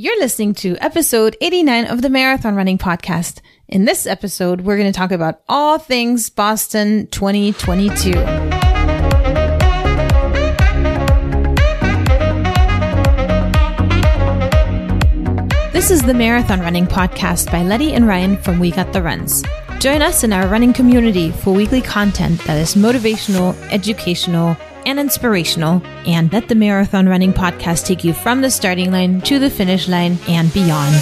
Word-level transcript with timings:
You're 0.00 0.20
listening 0.20 0.54
to 0.54 0.76
episode 0.76 1.36
89 1.40 1.86
of 1.86 2.02
the 2.02 2.08
Marathon 2.08 2.54
Running 2.54 2.78
Podcast. 2.78 3.40
In 3.66 3.84
this 3.84 4.06
episode, 4.06 4.60
we're 4.60 4.76
going 4.76 4.92
to 4.92 4.96
talk 4.96 5.10
about 5.10 5.42
all 5.48 5.80
things 5.80 6.30
Boston 6.30 7.08
2022. 7.08 8.12
This 15.72 15.90
is 15.90 16.02
the 16.02 16.14
Marathon 16.14 16.60
Running 16.60 16.86
Podcast 16.86 17.50
by 17.50 17.64
Letty 17.64 17.92
and 17.92 18.06
Ryan 18.06 18.36
from 18.36 18.60
We 18.60 18.70
Got 18.70 18.92
the 18.92 19.02
Runs. 19.02 19.42
Join 19.80 20.00
us 20.00 20.22
in 20.22 20.32
our 20.32 20.46
running 20.46 20.72
community 20.72 21.32
for 21.32 21.52
weekly 21.52 21.82
content 21.82 22.40
that 22.44 22.56
is 22.56 22.76
motivational, 22.76 23.56
educational, 23.72 24.56
and 24.88 24.98
inspirational, 24.98 25.82
and 26.06 26.32
let 26.32 26.48
the 26.48 26.54
Marathon 26.54 27.06
Running 27.06 27.34
Podcast 27.34 27.84
take 27.84 28.04
you 28.04 28.14
from 28.14 28.40
the 28.40 28.50
starting 28.50 28.90
line 28.90 29.20
to 29.20 29.38
the 29.38 29.50
finish 29.50 29.86
line 29.86 30.16
and 30.26 30.50
beyond. 30.54 30.94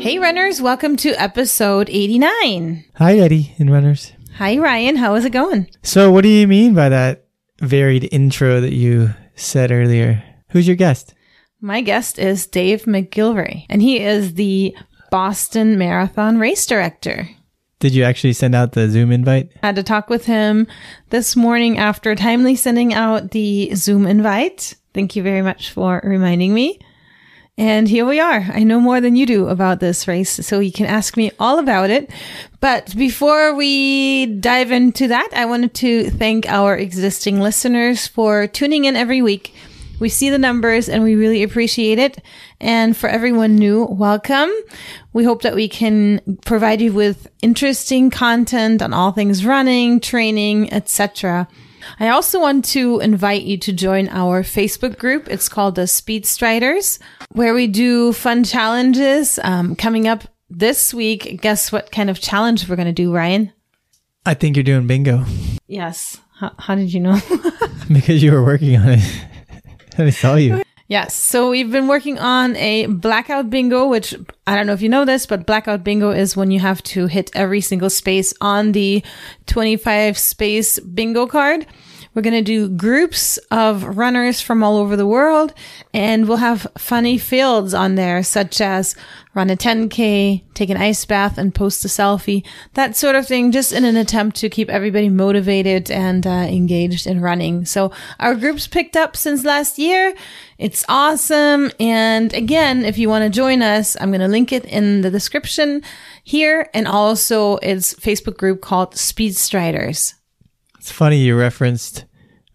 Hey, 0.00 0.18
runners, 0.18 0.62
welcome 0.62 0.96
to 0.96 1.10
episode 1.20 1.90
89. 1.90 2.86
Hi, 2.94 3.18
Eddie 3.18 3.54
and 3.58 3.70
runners. 3.70 4.12
Hi, 4.36 4.56
Ryan. 4.56 4.96
How 4.96 5.14
is 5.14 5.26
it 5.26 5.30
going? 5.30 5.68
So, 5.82 6.10
what 6.10 6.22
do 6.22 6.30
you 6.30 6.48
mean 6.48 6.72
by 6.72 6.88
that 6.88 7.26
varied 7.60 8.08
intro 8.10 8.62
that 8.62 8.72
you 8.72 9.10
said 9.34 9.70
earlier? 9.70 10.24
Who's 10.48 10.66
your 10.66 10.76
guest? 10.76 11.14
My 11.60 11.82
guest 11.82 12.18
is 12.18 12.46
Dave 12.46 12.84
McGillivray, 12.84 13.66
and 13.68 13.82
he 13.82 14.00
is 14.00 14.34
the 14.34 14.74
Boston 15.10 15.78
Marathon 15.78 16.38
race 16.38 16.66
director. 16.66 17.28
Did 17.80 17.94
you 17.94 18.02
actually 18.02 18.32
send 18.32 18.54
out 18.54 18.72
the 18.72 18.88
Zoom 18.88 19.12
invite? 19.12 19.50
I 19.62 19.66
had 19.66 19.76
to 19.76 19.84
talk 19.84 20.10
with 20.10 20.26
him 20.26 20.66
this 21.10 21.36
morning 21.36 21.78
after 21.78 22.14
timely 22.14 22.56
sending 22.56 22.92
out 22.92 23.30
the 23.30 23.72
Zoom 23.74 24.06
invite. 24.06 24.74
Thank 24.94 25.14
you 25.14 25.22
very 25.22 25.42
much 25.42 25.70
for 25.70 26.00
reminding 26.02 26.52
me. 26.52 26.80
And 27.56 27.88
here 27.88 28.06
we 28.06 28.20
are. 28.20 28.46
I 28.52 28.62
know 28.62 28.78
more 28.78 29.00
than 29.00 29.16
you 29.16 29.26
do 29.26 29.48
about 29.48 29.80
this 29.80 30.06
race, 30.06 30.30
so 30.46 30.60
you 30.60 30.70
can 30.70 30.86
ask 30.86 31.16
me 31.16 31.32
all 31.40 31.58
about 31.58 31.90
it. 31.90 32.08
But 32.60 32.94
before 32.96 33.52
we 33.52 34.26
dive 34.26 34.70
into 34.70 35.08
that, 35.08 35.28
I 35.32 35.44
wanted 35.44 35.74
to 35.74 36.08
thank 36.10 36.46
our 36.48 36.76
existing 36.76 37.40
listeners 37.40 38.06
for 38.06 38.46
tuning 38.46 38.84
in 38.84 38.94
every 38.94 39.22
week. 39.22 39.54
We 40.00 40.08
see 40.08 40.30
the 40.30 40.38
numbers 40.38 40.88
and 40.88 41.02
we 41.02 41.14
really 41.14 41.42
appreciate 41.42 41.98
it. 41.98 42.22
And 42.60 42.96
for 42.96 43.08
everyone 43.08 43.56
new, 43.56 43.84
welcome. 43.84 44.50
We 45.12 45.24
hope 45.24 45.42
that 45.42 45.54
we 45.54 45.68
can 45.68 46.38
provide 46.44 46.80
you 46.80 46.92
with 46.92 47.28
interesting 47.42 48.10
content 48.10 48.82
on 48.82 48.92
all 48.92 49.12
things 49.12 49.44
running, 49.44 50.00
training, 50.00 50.72
etc. 50.72 51.48
I 51.98 52.08
also 52.08 52.40
want 52.40 52.64
to 52.66 53.00
invite 53.00 53.42
you 53.42 53.56
to 53.58 53.72
join 53.72 54.08
our 54.08 54.42
Facebook 54.42 54.98
group. 54.98 55.28
It's 55.28 55.48
called 55.48 55.74
the 55.74 55.86
Speed 55.86 56.24
Striders, 56.24 56.98
where 57.32 57.54
we 57.54 57.66
do 57.66 58.12
fun 58.12 58.44
challenges. 58.44 59.38
Um, 59.42 59.74
coming 59.74 60.06
up 60.06 60.24
this 60.50 60.92
week, 60.92 61.40
guess 61.40 61.72
what 61.72 61.90
kind 61.90 62.10
of 62.10 62.20
challenge 62.20 62.68
we're 62.68 62.76
going 62.76 62.86
to 62.86 62.92
do, 62.92 63.14
Ryan? 63.14 63.52
I 64.26 64.34
think 64.34 64.56
you're 64.56 64.64
doing 64.64 64.86
bingo 64.86 65.24
Yes. 65.68 66.18
How, 66.38 66.52
how 66.58 66.74
did 66.74 66.92
you 66.92 67.00
know? 67.00 67.20
because 67.92 68.22
you 68.22 68.32
were 68.32 68.42
working 68.42 68.76
on 68.76 68.88
it. 68.88 69.26
I 70.06 70.10
saw 70.10 70.36
you. 70.36 70.62
Yes. 70.88 71.14
So 71.14 71.50
we've 71.50 71.70
been 71.70 71.86
working 71.86 72.18
on 72.18 72.56
a 72.56 72.86
blackout 72.86 73.50
bingo, 73.50 73.86
which 73.86 74.14
I 74.46 74.56
don't 74.56 74.66
know 74.66 74.72
if 74.72 74.80
you 74.80 74.88
know 74.88 75.04
this, 75.04 75.26
but 75.26 75.44
blackout 75.44 75.84
bingo 75.84 76.10
is 76.10 76.34
when 76.34 76.50
you 76.50 76.60
have 76.60 76.82
to 76.84 77.06
hit 77.06 77.30
every 77.34 77.60
single 77.60 77.90
space 77.90 78.32
on 78.40 78.72
the 78.72 79.04
25 79.46 80.16
space 80.16 80.78
bingo 80.80 81.26
card. 81.26 81.66
We're 82.14 82.22
going 82.22 82.42
to 82.42 82.42
do 82.42 82.70
groups 82.70 83.36
of 83.50 83.98
runners 83.98 84.40
from 84.40 84.64
all 84.64 84.78
over 84.78 84.96
the 84.96 85.06
world 85.06 85.52
and 85.92 86.26
we'll 86.26 86.38
have 86.38 86.66
funny 86.78 87.18
fields 87.18 87.74
on 87.74 87.94
there, 87.94 88.22
such 88.22 88.62
as 88.62 88.96
run 89.38 89.50
a 89.50 89.56
10K, 89.56 90.42
take 90.54 90.68
an 90.68 90.76
ice 90.76 91.04
bath 91.04 91.38
and 91.38 91.54
post 91.54 91.84
a 91.84 91.88
selfie, 91.88 92.44
that 92.74 92.96
sort 92.96 93.14
of 93.14 93.24
thing, 93.24 93.52
just 93.52 93.72
in 93.72 93.84
an 93.84 93.96
attempt 93.96 94.36
to 94.36 94.48
keep 94.48 94.68
everybody 94.68 95.08
motivated 95.08 95.92
and 95.92 96.26
uh, 96.26 96.30
engaged 96.30 97.06
in 97.06 97.20
running. 97.20 97.64
So 97.64 97.92
our 98.18 98.34
group's 98.34 98.66
picked 98.66 98.96
up 98.96 99.16
since 99.16 99.44
last 99.44 99.78
year. 99.78 100.12
It's 100.58 100.84
awesome. 100.88 101.70
And 101.78 102.34
again, 102.34 102.84
if 102.84 102.98
you 102.98 103.08
want 103.08 103.22
to 103.22 103.30
join 103.30 103.62
us, 103.62 103.96
I'm 104.00 104.10
going 104.10 104.22
to 104.22 104.26
link 104.26 104.50
it 104.50 104.64
in 104.64 105.02
the 105.02 105.10
description 105.10 105.82
here. 106.24 106.68
And 106.74 106.88
also 106.88 107.58
it's 107.58 107.94
Facebook 107.94 108.38
group 108.38 108.60
called 108.60 108.96
Speed 108.96 109.36
Striders. 109.36 110.14
It's 110.80 110.90
funny 110.90 111.18
you 111.18 111.38
referenced 111.38 112.06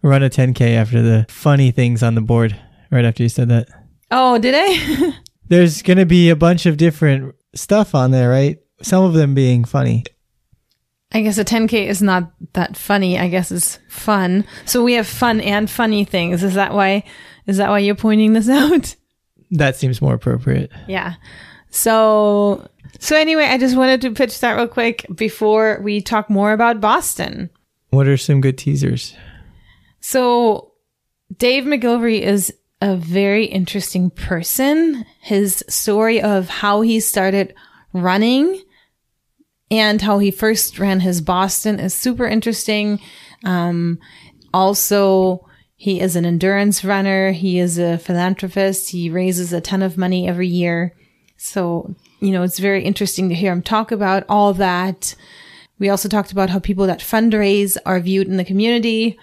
run 0.02 0.22
a 0.22 0.28
10K 0.28 0.74
after 0.74 1.00
the 1.00 1.24
funny 1.30 1.70
things 1.70 2.02
on 2.02 2.14
the 2.14 2.20
board 2.20 2.60
right 2.90 3.06
after 3.06 3.22
you 3.22 3.30
said 3.30 3.48
that. 3.48 3.68
Oh, 4.10 4.36
did 4.36 4.54
I? 4.54 5.14
There's 5.48 5.82
going 5.82 5.98
to 5.98 6.06
be 6.06 6.30
a 6.30 6.36
bunch 6.36 6.66
of 6.66 6.76
different 6.76 7.34
stuff 7.54 7.94
on 7.94 8.10
there, 8.10 8.30
right? 8.30 8.58
Some 8.82 9.04
of 9.04 9.14
them 9.14 9.34
being 9.34 9.64
funny. 9.64 10.04
I 11.12 11.22
guess 11.22 11.38
a 11.38 11.44
10K 11.44 11.86
is 11.86 12.02
not 12.02 12.32
that 12.54 12.76
funny. 12.76 13.18
I 13.18 13.28
guess 13.28 13.52
it's 13.52 13.78
fun. 13.88 14.44
So 14.64 14.82
we 14.82 14.94
have 14.94 15.06
fun 15.06 15.40
and 15.40 15.70
funny 15.70 16.04
things. 16.04 16.42
Is 16.42 16.54
that 16.54 16.74
why, 16.74 17.04
is 17.46 17.58
that 17.58 17.70
why 17.70 17.78
you're 17.78 17.94
pointing 17.94 18.32
this 18.32 18.48
out? 18.50 18.96
That 19.52 19.76
seems 19.76 20.02
more 20.02 20.14
appropriate. 20.14 20.72
Yeah. 20.88 21.14
So, 21.70 22.68
so 22.98 23.16
anyway, 23.16 23.44
I 23.44 23.58
just 23.58 23.76
wanted 23.76 24.00
to 24.02 24.10
pitch 24.10 24.40
that 24.40 24.54
real 24.54 24.66
quick 24.66 25.06
before 25.14 25.80
we 25.82 26.00
talk 26.00 26.28
more 26.28 26.52
about 26.52 26.80
Boston. 26.80 27.50
What 27.90 28.08
are 28.08 28.16
some 28.16 28.40
good 28.40 28.58
teasers? 28.58 29.14
So 30.00 30.72
Dave 31.36 31.64
McGillivray 31.64 32.20
is 32.20 32.52
a 32.84 32.96
very 32.96 33.46
interesting 33.46 34.10
person. 34.10 35.06
His 35.22 35.64
story 35.68 36.20
of 36.20 36.50
how 36.50 36.82
he 36.82 37.00
started 37.00 37.54
running 37.94 38.62
and 39.70 40.02
how 40.02 40.18
he 40.18 40.30
first 40.30 40.78
ran 40.78 41.00
his 41.00 41.22
Boston 41.22 41.80
is 41.80 41.94
super 41.94 42.26
interesting. 42.26 43.00
Um, 43.42 43.98
also, 44.52 45.48
he 45.76 45.98
is 45.98 46.14
an 46.14 46.26
endurance 46.26 46.84
runner. 46.84 47.32
He 47.32 47.58
is 47.58 47.78
a 47.78 47.96
philanthropist. 47.96 48.90
He 48.90 49.08
raises 49.08 49.54
a 49.54 49.62
ton 49.62 49.82
of 49.82 49.96
money 49.96 50.28
every 50.28 50.48
year. 50.48 50.94
So, 51.38 51.94
you 52.20 52.32
know, 52.32 52.42
it's 52.42 52.58
very 52.58 52.84
interesting 52.84 53.30
to 53.30 53.34
hear 53.34 53.50
him 53.50 53.62
talk 53.62 53.92
about 53.92 54.24
all 54.28 54.52
that. 54.54 55.14
We 55.78 55.88
also 55.88 56.10
talked 56.10 56.32
about 56.32 56.50
how 56.50 56.58
people 56.58 56.86
that 56.86 57.00
fundraise 57.00 57.78
are 57.86 57.98
viewed 57.98 58.28
in 58.28 58.36
the 58.36 58.44
community. 58.44 59.18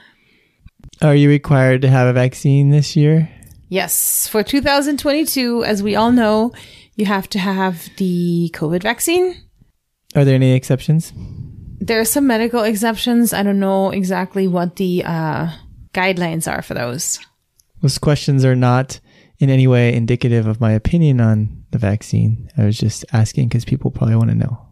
Are 1.00 1.16
you 1.16 1.30
required 1.30 1.84
to 1.84 1.90
have 1.90 2.08
a 2.08 2.14
vaccine 2.14 2.72
this 2.72 2.96
year? 2.96 3.30
Yes, 3.72 4.28
for 4.28 4.44
2022, 4.44 5.64
as 5.64 5.82
we 5.82 5.96
all 5.96 6.12
know, 6.12 6.52
you 6.96 7.06
have 7.06 7.30
to 7.30 7.40
have 7.40 7.90
the 7.96 8.52
COVID 8.54 8.84
vaccine. 8.84 9.34
Are 10.14 10.26
there 10.26 10.36
any 10.36 10.52
exceptions? 10.52 11.14
There 11.80 11.98
are 12.02 12.06
some 12.06 12.28
medical 12.28 12.64
exceptions. 12.64 13.32
I 13.32 13.44
don't 13.44 13.62
know 13.62 13.92
exactly 13.92 14.46
what 14.46 14.76
the 14.76 15.06
uh, 15.06 15.56
guidelines 15.94 16.52
are 16.52 16.62
for 16.62 16.74
those. 16.74 17.18
Those 17.82 17.98
questions 17.98 18.44
are 18.44 18.58
not 18.58 19.00
in 19.40 19.50
any 19.50 19.68
way 19.68 19.96
indicative 19.96 20.48
of 20.48 20.60
my 20.60 20.74
opinion 20.74 21.22
on 21.22 21.64
the 21.72 21.78
vaccine. 21.78 22.52
I 22.58 22.66
was 22.66 22.78
just 22.78 23.06
asking 23.14 23.48
because 23.48 23.64
people 23.64 23.90
probably 23.90 24.18
want 24.18 24.32
to 24.32 24.36
know. 24.36 24.68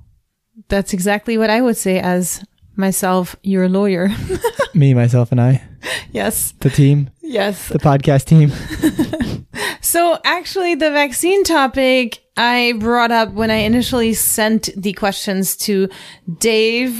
That's 0.67 0.91
exactly 0.91 1.37
what 1.37 1.49
I 1.49 1.61
would 1.61 1.77
say 1.77 2.01
as 2.01 2.43
myself, 2.75 3.37
your 3.43 3.69
lawyer. 3.69 4.09
Me, 4.73 4.93
myself, 4.93 5.31
and 5.31 5.39
I, 5.39 5.63
yes. 6.11 6.53
the 6.59 6.69
team, 6.69 7.09
Yes. 7.21 7.69
the 7.69 7.79
podcast 7.79 8.25
team. 8.25 8.51
So 9.81 10.19
actually 10.23 10.75
the 10.75 10.91
vaccine 10.91 11.43
topic 11.43 12.19
I 12.37 12.73
brought 12.79 13.11
up 13.11 13.31
when 13.31 13.49
I 13.49 13.55
initially 13.55 14.13
sent 14.13 14.69
the 14.77 14.93
questions 14.93 15.55
to 15.57 15.89
Dave 16.37 16.91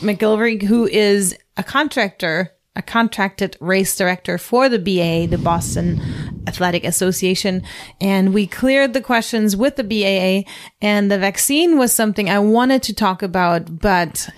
McGillivray, 0.00 0.62
who 0.62 0.86
is 0.86 1.36
a 1.56 1.62
contractor, 1.62 2.52
a 2.76 2.82
contracted 2.82 3.56
race 3.60 3.96
director 3.96 4.36
for 4.36 4.68
the 4.68 4.78
BAA, 4.78 5.30
the 5.30 5.40
Boston 5.42 6.02
Athletic 6.46 6.84
Association. 6.84 7.62
And 8.00 8.34
we 8.34 8.46
cleared 8.46 8.92
the 8.92 9.00
questions 9.00 9.56
with 9.56 9.76
the 9.76 9.84
BAA 9.84 10.48
and 10.82 11.10
the 11.10 11.18
vaccine 11.18 11.78
was 11.78 11.92
something 11.92 12.28
I 12.28 12.40
wanted 12.40 12.82
to 12.84 12.94
talk 12.94 13.22
about, 13.22 13.80
but 13.80 14.28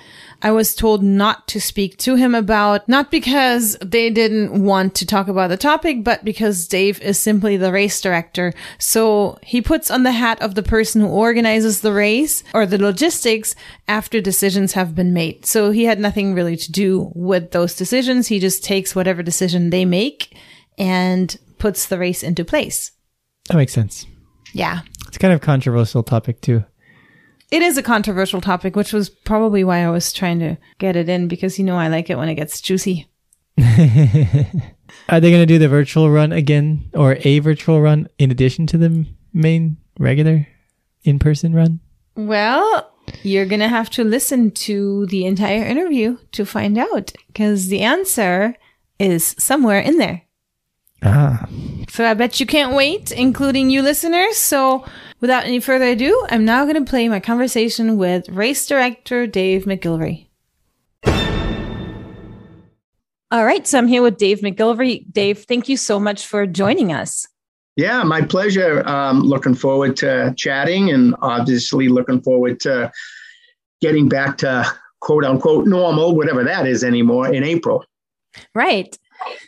I 0.42 0.50
was 0.52 0.75
told 0.75 1.02
not 1.02 1.46
to 1.48 1.60
speak 1.60 1.98
to 1.98 2.14
him 2.14 2.34
about, 2.34 2.88
not 2.88 3.10
because 3.10 3.76
they 3.82 4.10
didn't 4.10 4.64
want 4.64 4.94
to 4.96 5.06
talk 5.06 5.28
about 5.28 5.48
the 5.48 5.56
topic, 5.56 6.02
but 6.02 6.25
because 6.25 6.66
Dave 6.66 7.00
is 7.02 7.19
simply 7.19 7.56
the 7.56 7.72
race 7.72 8.00
director. 8.00 8.52
So 8.78 9.38
he 9.42 9.60
puts 9.60 9.90
on 9.90 10.02
the 10.02 10.12
hat 10.12 10.40
of 10.40 10.54
the 10.54 10.62
person 10.62 11.02
who 11.02 11.08
organizes 11.08 11.81
the 11.81 11.92
race 11.92 12.42
or 12.54 12.64
the 12.64 12.78
logistics 12.78 13.54
after 13.87 14.20
decisions 14.20 14.72
have 14.72 14.94
been 14.94 15.12
made. 15.12 15.44
So 15.44 15.70
he 15.70 15.84
had 15.84 16.00
nothing 16.00 16.34
really 16.34 16.56
to 16.56 16.72
do 16.72 17.12
with 17.14 17.50
those 17.50 17.76
decisions. 17.76 18.28
He 18.28 18.38
just 18.38 18.64
takes 18.64 18.96
whatever 18.96 19.22
decision 19.22 19.70
they 19.70 19.84
make 19.84 20.36
and 20.78 21.36
puts 21.58 21.86
the 21.86 21.98
race 21.98 22.22
into 22.22 22.44
place. 22.44 22.93
That 23.48 23.56
makes 23.56 23.72
sense. 23.72 24.06
Yeah. 24.52 24.81
It's 25.06 25.19
kind 25.19 25.34
of 25.34 25.40
controversial 25.40 26.02
topic 26.02 26.40
too. 26.40 26.64
It 27.50 27.62
is 27.62 27.76
a 27.76 27.82
controversial 27.82 28.41
topic, 28.41 28.76
which 28.76 28.93
was 28.93 29.11
probably 29.11 29.64
why 29.64 29.85
I 29.85 29.91
was 29.91 30.12
trying 30.12 30.38
to 30.38 30.56
get 30.79 30.97
it 30.97 31.08
in 31.08 31.26
because 31.26 31.58
you 31.58 31.64
know 31.64 31.76
I 31.76 31.88
like 31.88 32.08
it 32.08 32.17
when 32.17 32.29
it 32.29 32.37
gets 32.37 32.61
juicy. 32.61 33.08
Are 35.08 35.20
they 35.20 35.31
going 35.31 35.43
to 35.43 35.47
do 35.47 35.58
the 35.58 35.69
virtual 35.69 36.11
run 36.11 36.32
again 36.32 36.88
or 36.94 37.19
a 37.25 37.38
virtual 37.41 37.81
run 37.81 38.08
in 38.19 38.31
addition 38.31 38.67
to 38.69 38.79
the 38.79 39.06
main 39.32 39.76
regular 39.99 40.47
in 41.02 41.19
person 41.19 41.55
run? 41.55 41.81
Well, 42.14 42.93
you're 43.23 43.47
going 43.47 43.61
to 43.61 43.69
have 43.69 43.91
to 43.91 44.05
listen 44.05 44.53
to 44.53 45.06
the 45.06 45.26
entire 45.26 45.64
interview 45.64 46.19
to 46.32 46.46
find 46.46 46.79
out 46.79 47.12
because 47.26 47.69
the 47.69 47.81
answer 47.81 48.55
is 48.99 49.35
somewhere 49.38 49.81
in 49.81 49.99
there. 49.99 50.23
Ah. 51.02 51.47
So 51.88 52.05
I 52.05 52.14
bet 52.14 52.41
you 52.41 52.47
can't 52.47 52.75
wait, 52.75 53.11
including 53.11 53.70
you 53.70 53.82
listeners. 53.82 54.37
So 54.37 54.85
without 55.20 55.44
any 55.44 55.61
further 55.61 55.87
ado, 55.87 56.26
I'm 56.31 56.44
now 56.44 56.64
going 56.64 56.82
to 56.82 56.88
play 56.88 57.08
my 57.08 57.20
conversation 57.20 57.97
with 57.97 58.29
race 58.29 58.67
director 58.67 59.26
Dave 59.26 59.64
McGillivray. 59.64 60.26
All 63.32 63.44
right. 63.44 63.67
So 63.67 63.79
I'm 63.79 63.87
here 63.87 64.02
with 64.02 64.19
Dave 64.19 64.41
McGillivray. 64.41 65.05
Dave, 65.12 65.44
thank 65.44 65.69
you 65.69 65.76
so 65.76 66.00
much 66.00 66.26
for 66.26 66.47
joining 66.47 66.93
us. 66.93 67.26
Yeah, 67.76 68.03
my 68.03 68.20
pleasure. 68.20 68.87
Um, 68.87 69.20
looking 69.20 69.55
forward 69.55 69.96
to 69.99 70.35
chatting 70.37 70.91
and 70.91 71.14
obviously 71.23 71.88
looking 71.88 72.20
forward 72.20 72.61
to 72.61 72.91
getting 73.81 74.08
back 74.08 74.37
to 74.38 74.67
quote 75.00 75.25
unquote 75.25 75.67
normal, 75.67 76.17
whatever 76.17 76.44
that 76.44 76.67
is 76.67 76.85
anymore, 76.85 77.32
in 77.32 77.44
April. 77.44 77.85
Right. 78.55 78.99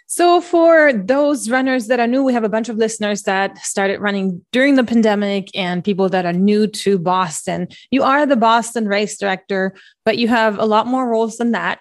So, 0.07 0.41
for 0.41 0.93
those 0.93 1.49
runners 1.49 1.87
that 1.87 2.01
are 2.01 2.07
new, 2.07 2.23
we 2.23 2.33
have 2.33 2.45
a 2.45 2.49
bunch 2.49 2.69
of 2.69 2.77
listeners 2.77 3.23
that 3.23 3.59
started 3.59 4.01
running 4.01 4.45
during 4.53 4.75
the 4.75 4.85
pandemic 4.85 5.49
and 5.55 5.83
people 5.83 6.09
that 6.11 6.27
are 6.27 6.33
new 6.33 6.67
to 6.67 6.99
Boston. 6.99 7.69
You 7.91 8.03
are 8.03 8.27
the 8.27 8.37
Boston 8.37 8.87
race 8.87 9.19
director, 9.19 9.75
but 10.05 10.19
you 10.19 10.29
have 10.29 10.59
a 10.59 10.67
lot 10.67 10.87
more 10.87 11.09
roles 11.09 11.39
than 11.39 11.53
that. 11.53 11.81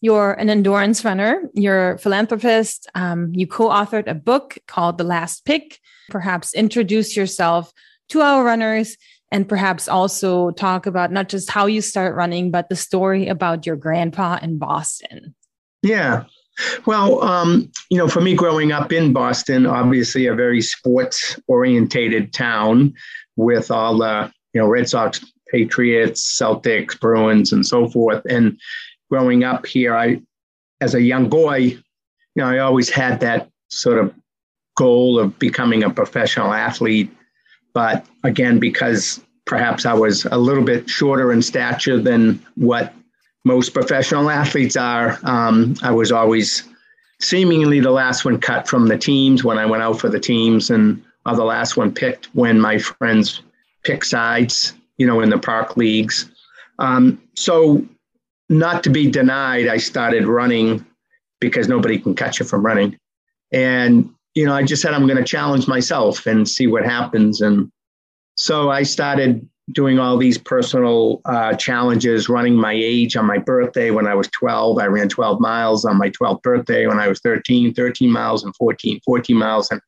You're 0.00 0.34
an 0.34 0.50
endurance 0.50 1.04
runner, 1.04 1.50
you're 1.54 1.92
a 1.92 1.98
philanthropist, 1.98 2.88
um, 2.94 3.32
you 3.34 3.46
co 3.46 3.68
authored 3.68 4.06
a 4.06 4.14
book 4.14 4.58
called 4.66 4.98
The 4.98 5.04
Last 5.04 5.44
Pick. 5.44 5.80
Perhaps 6.10 6.54
introduce 6.54 7.16
yourself 7.16 7.72
to 8.10 8.20
our 8.20 8.44
runners 8.44 8.96
and 9.32 9.48
perhaps 9.48 9.88
also 9.88 10.50
talk 10.52 10.86
about 10.86 11.10
not 11.10 11.28
just 11.28 11.50
how 11.50 11.66
you 11.66 11.80
start 11.80 12.14
running, 12.14 12.52
but 12.52 12.68
the 12.68 12.76
story 12.76 13.26
about 13.26 13.66
your 13.66 13.74
grandpa 13.74 14.38
in 14.40 14.58
Boston. 14.58 15.34
Yeah. 15.82 16.24
Well, 16.86 17.22
um, 17.22 17.70
you 17.90 17.98
know, 17.98 18.08
for 18.08 18.20
me 18.20 18.34
growing 18.34 18.72
up 18.72 18.92
in 18.92 19.12
Boston, 19.12 19.66
obviously 19.66 20.26
a 20.26 20.34
very 20.34 20.60
sports 20.60 21.38
orientated 21.48 22.32
town 22.32 22.94
with 23.36 23.70
all 23.70 23.98
the, 23.98 24.32
you 24.52 24.60
know, 24.60 24.68
Red 24.68 24.88
Sox, 24.88 25.24
Patriots, 25.50 26.38
Celtics, 26.40 26.98
Bruins, 26.98 27.52
and 27.52 27.66
so 27.66 27.88
forth. 27.88 28.22
And 28.28 28.58
growing 29.10 29.44
up 29.44 29.66
here, 29.66 29.96
I, 29.96 30.20
as 30.80 30.94
a 30.94 31.02
young 31.02 31.28
boy, 31.28 31.58
you 31.58 31.82
know, 32.36 32.46
I 32.46 32.58
always 32.58 32.88
had 32.88 33.20
that 33.20 33.48
sort 33.70 33.98
of 33.98 34.14
goal 34.76 35.18
of 35.18 35.38
becoming 35.38 35.82
a 35.82 35.90
professional 35.90 36.52
athlete. 36.52 37.10
But 37.72 38.06
again, 38.22 38.58
because 38.58 39.20
perhaps 39.44 39.86
I 39.86 39.94
was 39.94 40.24
a 40.26 40.38
little 40.38 40.64
bit 40.64 40.88
shorter 40.88 41.32
in 41.32 41.42
stature 41.42 41.98
than 41.98 42.44
what 42.56 42.92
most 43.44 43.74
professional 43.74 44.30
athletes 44.30 44.76
are. 44.76 45.18
Um, 45.22 45.76
I 45.82 45.90
was 45.90 46.10
always 46.10 46.64
seemingly 47.20 47.80
the 47.80 47.90
last 47.90 48.24
one 48.24 48.40
cut 48.40 48.66
from 48.68 48.88
the 48.88 48.98
teams 48.98 49.44
when 49.44 49.58
I 49.58 49.66
went 49.66 49.82
out 49.82 50.00
for 50.00 50.08
the 50.08 50.20
teams, 50.20 50.70
and 50.70 51.02
or 51.26 51.36
the 51.36 51.44
last 51.44 51.76
one 51.76 51.92
picked 51.92 52.26
when 52.34 52.60
my 52.60 52.78
friends 52.78 53.42
pick 53.84 54.04
sides, 54.04 54.74
you 54.98 55.06
know, 55.06 55.20
in 55.20 55.30
the 55.30 55.38
park 55.38 55.76
leagues. 55.76 56.30
Um, 56.78 57.20
so, 57.34 57.86
not 58.48 58.82
to 58.84 58.90
be 58.90 59.10
denied, 59.10 59.68
I 59.68 59.76
started 59.76 60.26
running 60.26 60.84
because 61.40 61.68
nobody 61.68 61.98
can 61.98 62.14
catch 62.14 62.40
you 62.40 62.46
from 62.46 62.64
running, 62.64 62.98
and 63.52 64.10
you 64.34 64.46
know, 64.46 64.54
I 64.54 64.64
just 64.64 64.82
said 64.82 64.94
I'm 64.94 65.06
going 65.06 65.18
to 65.18 65.24
challenge 65.24 65.68
myself 65.68 66.26
and 66.26 66.48
see 66.48 66.66
what 66.66 66.84
happens, 66.84 67.40
and 67.42 67.70
so 68.36 68.70
I 68.70 68.82
started 68.82 69.48
doing 69.72 69.98
all 69.98 70.18
these 70.18 70.36
personal 70.36 71.22
uh, 71.24 71.54
challenges, 71.54 72.28
running 72.28 72.54
my 72.54 72.72
age 72.72 73.16
on 73.16 73.26
my 73.26 73.38
birthday 73.38 73.90
when 73.90 74.06
I 74.06 74.14
was 74.14 74.28
12. 74.28 74.78
I 74.78 74.86
ran 74.86 75.08
12 75.08 75.40
miles 75.40 75.84
on 75.84 75.96
my 75.96 76.10
12th 76.10 76.42
birthday 76.42 76.86
when 76.86 76.98
I 76.98 77.08
was 77.08 77.20
13, 77.20 77.72
13 77.72 78.10
miles 78.10 78.44
and 78.44 78.54
14, 78.56 79.00
14 79.04 79.36
miles. 79.36 79.70
And 79.70 79.80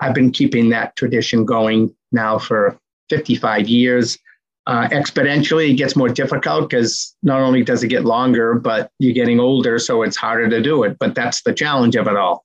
I've 0.00 0.14
been 0.14 0.32
keeping 0.32 0.70
that 0.70 0.96
tradition 0.96 1.44
going 1.44 1.94
now 2.10 2.38
for 2.38 2.78
55 3.08 3.68
years. 3.68 4.18
Uh, 4.66 4.88
exponentially, 4.88 5.70
it 5.70 5.74
gets 5.74 5.96
more 5.96 6.08
difficult 6.08 6.68
because 6.68 7.16
not 7.22 7.40
only 7.40 7.62
does 7.62 7.82
it 7.82 7.88
get 7.88 8.04
longer, 8.04 8.54
but 8.54 8.90
you're 8.98 9.14
getting 9.14 9.40
older, 9.40 9.78
so 9.78 10.02
it's 10.02 10.16
harder 10.16 10.48
to 10.48 10.60
do 10.60 10.82
it. 10.82 10.96
But 10.98 11.14
that's 11.14 11.42
the 11.42 11.52
challenge 11.52 11.96
of 11.96 12.06
it 12.08 12.16
all. 12.16 12.44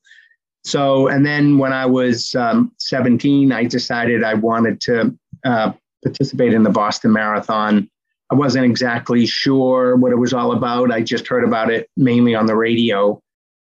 So, 0.64 1.08
and 1.08 1.26
then 1.26 1.58
when 1.58 1.74
I 1.74 1.86
was 1.86 2.34
um, 2.34 2.72
17, 2.80 3.52
I 3.52 3.66
decided 3.66 4.24
I 4.24 4.34
wanted 4.34 4.82
to 4.82 5.16
uh, 5.44 5.74
participate 6.06 6.54
in 6.54 6.64
the 6.64 6.70
Boston 6.70 7.12
Marathon. 7.12 7.90
I 8.32 8.36
wasn't 8.36 8.66
exactly 8.66 9.26
sure 9.26 9.96
what 9.96 10.12
it 10.12 10.18
was 10.18 10.34
all 10.34 10.52
about. 10.52 10.92
I 10.92 11.02
just 11.02 11.28
heard 11.28 11.44
about 11.44 11.72
it 11.72 11.90
mainly 11.98 12.36
on 12.36 12.46
the 12.46 12.56
radio. 12.56 13.20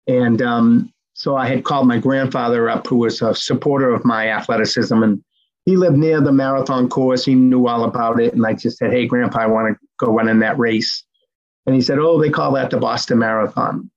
And 0.06 0.40
um, 0.40 0.92
so 1.14 1.36
I 1.36 1.48
had 1.48 1.64
called 1.64 1.88
my 1.88 1.98
grandfather 1.98 2.70
up, 2.70 2.86
who 2.86 2.96
was 2.96 3.20
a 3.22 3.34
supporter 3.34 3.90
of 3.90 4.04
my 4.04 4.28
athleticism. 4.28 5.02
And 5.02 5.22
he 5.64 5.76
lived 5.76 5.98
near 5.98 6.20
the 6.20 6.32
marathon 6.32 6.88
course. 6.88 7.24
He 7.24 7.34
knew 7.34 7.66
all 7.66 7.84
about 7.84 8.20
it. 8.20 8.34
And 8.34 8.46
I 8.46 8.54
just 8.54 8.78
said, 8.78 8.92
Hey, 8.92 9.06
Grandpa, 9.06 9.40
I 9.40 9.46
want 9.46 9.76
to 9.76 9.86
go 9.98 10.12
run 10.12 10.28
in 10.28 10.38
that 10.40 10.58
race. 10.58 11.04
And 11.66 11.74
he 11.74 11.82
said, 11.82 11.98
Oh, 11.98 12.20
they 12.20 12.30
call 12.30 12.52
that 12.52 12.70
the 12.70 12.78
Boston 12.78 13.18
Marathon. 13.18 13.90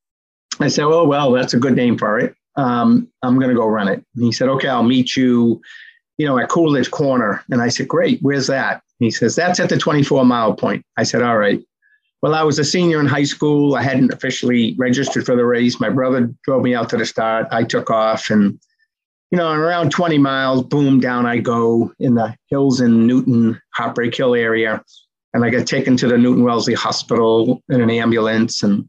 I 0.60 0.68
said, 0.68 0.86
Oh, 0.86 1.06
well, 1.06 1.32
that's 1.32 1.54
a 1.54 1.60
good 1.60 1.76
name 1.76 1.98
for 1.98 2.20
it. 2.20 2.36
Um, 2.56 3.08
I'm 3.24 3.36
going 3.36 3.50
to 3.50 3.56
go 3.56 3.68
run 3.68 3.88
it. 3.88 4.04
And 4.16 4.26
he 4.26 4.32
said, 4.32 4.50
Okay, 4.50 4.68
I'll 4.68 4.84
meet 4.84 5.16
you 5.16 5.62
you 6.22 6.28
know, 6.28 6.38
at 6.38 6.50
Coolidge 6.50 6.92
Corner. 6.92 7.44
And 7.50 7.64
I 7.64 7.70
said, 7.70 7.88
Great, 7.88 8.22
where's 8.22 8.46
that? 8.46 8.84
He 9.00 9.10
says, 9.10 9.36
That's 9.36 9.60
at 9.60 9.70
the 9.70 9.78
24 9.78 10.24
mile 10.24 10.54
point. 10.54 10.86
I 10.96 11.02
said, 11.02 11.24
All 11.24 11.40
right. 11.40 11.60
Well, 12.22 12.36
I 12.36 12.44
was 12.44 12.60
a 12.60 12.64
senior 12.64 13.00
in 13.00 13.08
high 13.08 13.24
school. 13.24 13.74
I 13.74 13.82
hadn't 13.82 14.14
officially 14.14 14.76
registered 14.78 15.26
for 15.26 15.36
the 15.36 15.46
race. 15.46 15.80
My 15.80 15.90
brother 15.90 16.32
drove 16.44 16.62
me 16.62 16.76
out 16.76 16.90
to 16.90 16.98
the 16.98 17.08
start. 17.08 17.48
I 17.50 17.64
took 17.64 17.90
off 17.90 18.30
and, 18.30 18.60
you 19.32 19.40
know, 19.40 19.52
around 19.52 19.90
20 19.90 20.20
miles, 20.20 20.62
boom, 20.62 21.00
down 21.00 21.26
I 21.26 21.40
go 21.40 21.92
in 21.98 22.14
the 22.14 22.36
hills 22.46 22.80
in 22.80 23.08
Newton, 23.08 23.60
Heartbreak 23.74 24.16
Hill 24.16 24.36
area. 24.36 24.84
And 25.34 25.44
I 25.44 25.50
got 25.50 25.66
taken 25.66 25.98
to 25.98 26.08
the 26.08 26.20
Newton 26.20 26.44
Wellesley 26.44 26.76
Hospital 26.76 27.64
in 27.70 27.82
an 27.82 27.90
ambulance 27.90 28.62
and 28.62 28.88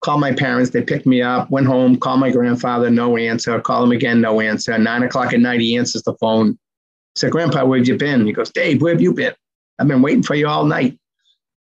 called 0.00 0.20
my 0.20 0.32
parents. 0.32 0.70
They 0.70 0.82
picked 0.82 1.06
me 1.06 1.22
up, 1.22 1.48
went 1.52 1.68
home, 1.68 1.96
called 1.96 2.18
my 2.18 2.32
grandfather, 2.32 2.90
no 2.90 3.16
answer. 3.16 3.60
Call 3.60 3.84
him 3.84 3.92
again, 3.92 4.20
no 4.20 4.40
answer. 4.40 4.76
Nine 4.76 5.04
o'clock 5.04 5.32
at 5.32 5.38
night, 5.38 5.60
he 5.60 5.76
answers 5.76 6.02
the 6.02 6.14
phone 6.14 6.58
said, 7.16 7.32
Grandpa, 7.32 7.64
where 7.64 7.78
have 7.78 7.88
you 7.88 7.96
been? 7.96 8.26
He 8.26 8.32
goes, 8.32 8.50
Dave, 8.50 8.80
where 8.80 8.92
have 8.92 9.02
you 9.02 9.12
been? 9.12 9.34
I've 9.78 9.88
been 9.88 10.02
waiting 10.02 10.22
for 10.22 10.34
you 10.34 10.48
all 10.48 10.64
night. 10.64 10.98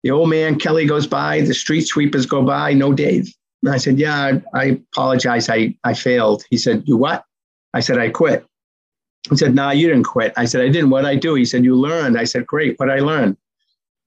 The 0.04 0.12
old 0.12 0.30
man, 0.30 0.60
Kelley, 0.60 0.86
goes 0.86 1.08
by, 1.08 1.42
the 1.42 1.54
street 1.54 1.88
sweepers 1.88 2.26
go 2.26 2.44
by, 2.44 2.74
no 2.74 2.94
Dave. 2.94 3.34
And 3.64 3.74
I 3.74 3.78
said, 3.78 4.00
Yeah, 4.00 4.40
I, 4.54 4.80
apologize. 4.94 5.50
I, 5.50 5.76
I 5.84 5.94
failed. 5.94 6.44
He 6.50 6.58
said, 6.58 6.84
You 6.86 6.98
what? 6.98 7.24
I 7.74 7.80
said, 7.80 7.98
I 7.98 8.10
quit. 8.10 8.46
He 9.30 9.38
said, 9.38 9.56
Nah, 9.56 9.72
you 9.72 9.88
didn't 9.88 10.04
quit. 10.04 10.34
I 10.38 10.46
said, 10.46 10.62
I 10.62 10.70
didn't. 10.70 10.90
What 10.90 11.06
I 11.06 11.16
do? 11.16 11.34
He 11.34 11.46
said, 11.46 11.66
You 11.66 11.76
learned. 11.76 12.18
I 12.18 12.24
said, 12.24 12.46
Great. 12.46 12.80
What 12.80 12.90
I 12.90 13.00
learned? 13.00 13.38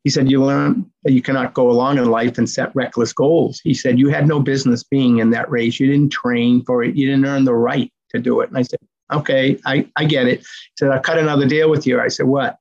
He 0.04 0.11
said, 0.11 0.30
You 0.30 0.42
learn 0.44 0.90
that 1.02 1.12
you 1.12 1.23
cannot 1.23 1.54
go 1.54 1.70
along 1.70 1.99
in 1.99 2.11
life 2.11 2.38
and 2.38 2.49
set 2.49 2.75
reckless 2.75 3.12
goals. 3.12 3.61
He 3.62 3.75
said, 3.75 3.99
You 3.99 4.09
had 4.09 4.26
no 4.26 4.40
business 4.40 4.85
being 4.85 5.18
in 5.18 5.30
that 5.30 5.50
race. 5.50 5.80
You 5.80 5.88
didn't 5.88 6.11
train 6.11 6.64
for 6.64 6.82
it. 6.82 6.94
You 6.94 7.06
didn't 7.06 7.26
earn 7.26 7.44
the 7.44 7.54
right 7.54 7.92
to 8.11 8.18
do 8.18 8.40
it. 8.40 8.49
And 8.49 8.59
I 8.59 8.62
said, 8.62 8.78
okay, 9.12 9.58
I, 9.66 9.88
I 9.96 10.04
get 10.04 10.26
it. 10.26 10.40
He 10.40 10.46
said, 10.78 10.90
I'll 10.90 11.00
cut 11.00 11.18
another 11.18 11.46
deal 11.46 11.70
with 11.70 11.86
you. 11.86 12.00
I 12.00 12.08
said, 12.08 12.26
what? 12.26 12.58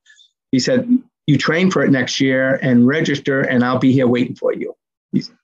He 0.52 0.60
said, 0.60 0.88
you 1.28 1.38
train 1.38 1.70
for 1.70 1.84
it 1.84 1.92
next 1.92 2.20
year 2.20 2.56
and 2.56 2.88
register, 2.88 3.42
and 3.42 3.64
I'll 3.64 3.78
be 3.78 3.92
here 3.92 4.08
waiting 4.08 4.36
for 4.36 4.54
you. 4.54 4.76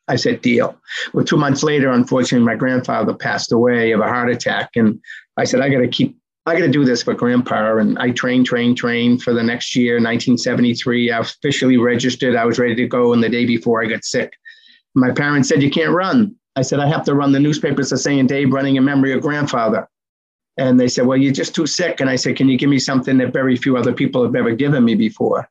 I 0.08 0.16
said, 0.16 0.42
deal. 0.42 0.80
Well, 1.14 1.26
two 1.26 1.38
months 1.38 1.64
later, 1.64 1.92
unfortunately, 1.92 2.46
my 2.46 2.56
grandfather 2.56 3.14
passed 3.14 3.52
away 3.52 3.92
of 3.92 4.00
a 4.00 4.08
heart 4.08 4.30
attack. 4.30 4.72
And 4.76 5.00
I 5.38 5.44
said, 5.44 5.62
I 5.62 5.70
got 5.70 5.80
to 5.80 5.88
keep, 5.88 6.16
I 6.46 6.54
got 6.54 6.66
to 6.66 6.72
do 6.72 6.86
this 6.86 7.04
for 7.04 7.14
grandpa. 7.14 7.78
And 7.78 7.98
I 7.98 8.12
trained, 8.12 8.46
trained, 8.46 8.78
trained 8.78 9.24
for 9.24 9.34
the 9.34 9.42
next 9.42 9.76
year, 9.76 9.96
1973. 9.96 11.12
I 11.12 11.20
officially 11.20 11.78
registered. 11.78 12.36
I 12.36 12.46
was 12.46 12.60
ready 12.60 12.76
to 12.76 12.88
go. 12.88 13.14
And 13.14 13.24
the 13.24 13.30
day 13.30 13.46
before 13.46 13.84
I 13.84 13.88
got 13.88 14.04
sick. 14.04 14.34
My 14.94 15.12
parents 15.12 15.50
said, 15.50 15.64
You 15.64 15.72
can't 15.72 15.92
run. 15.92 16.36
I 16.56 16.62
said, 16.62 16.80
I 16.80 16.88
have 16.88 17.04
to 17.06 17.16
run 17.16 17.32
the 17.32 17.40
newspapers 17.40 17.92
are 17.92 17.98
saying 17.98 18.28
Dave 18.28 18.54
running 18.54 18.76
in 18.78 18.86
memory 18.86 19.12
of 19.12 19.22
grandfather. 19.22 19.88
And 20.58 20.80
they 20.80 20.88
said, 20.88 21.06
Well, 21.06 21.18
you're 21.18 21.34
just 21.34 21.56
too 21.56 21.68
sick. 21.68 22.00
And 22.00 22.10
I 22.10 22.16
said, 22.16 22.36
Can 22.36 22.48
you 22.48 22.58
give 22.58 22.70
me 22.70 22.80
something 22.80 23.18
that 23.18 23.34
very 23.34 23.56
few 23.56 23.78
other 23.78 23.94
people 23.94 24.24
have 24.24 24.36
ever 24.36 24.52
given 24.52 24.84
me 24.84 24.96
before? 24.96 25.50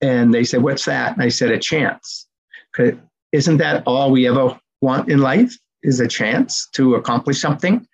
And 0.00 0.32
they 0.32 0.44
said, 0.44 0.62
What's 0.62 0.84
that? 0.84 1.14
And 1.14 1.22
I 1.22 1.28
said, 1.28 1.50
A 1.50 1.58
chance. 1.58 2.26
Isn't 3.32 3.58
that 3.58 3.82
all 3.86 4.10
we 4.10 4.28
ever 4.28 4.58
want 4.80 5.10
in 5.10 5.20
life? 5.20 5.56
Is 5.82 5.98
a 6.00 6.08
chance 6.08 6.68
to 6.72 6.94
accomplish 6.94 7.40
something? 7.40 7.86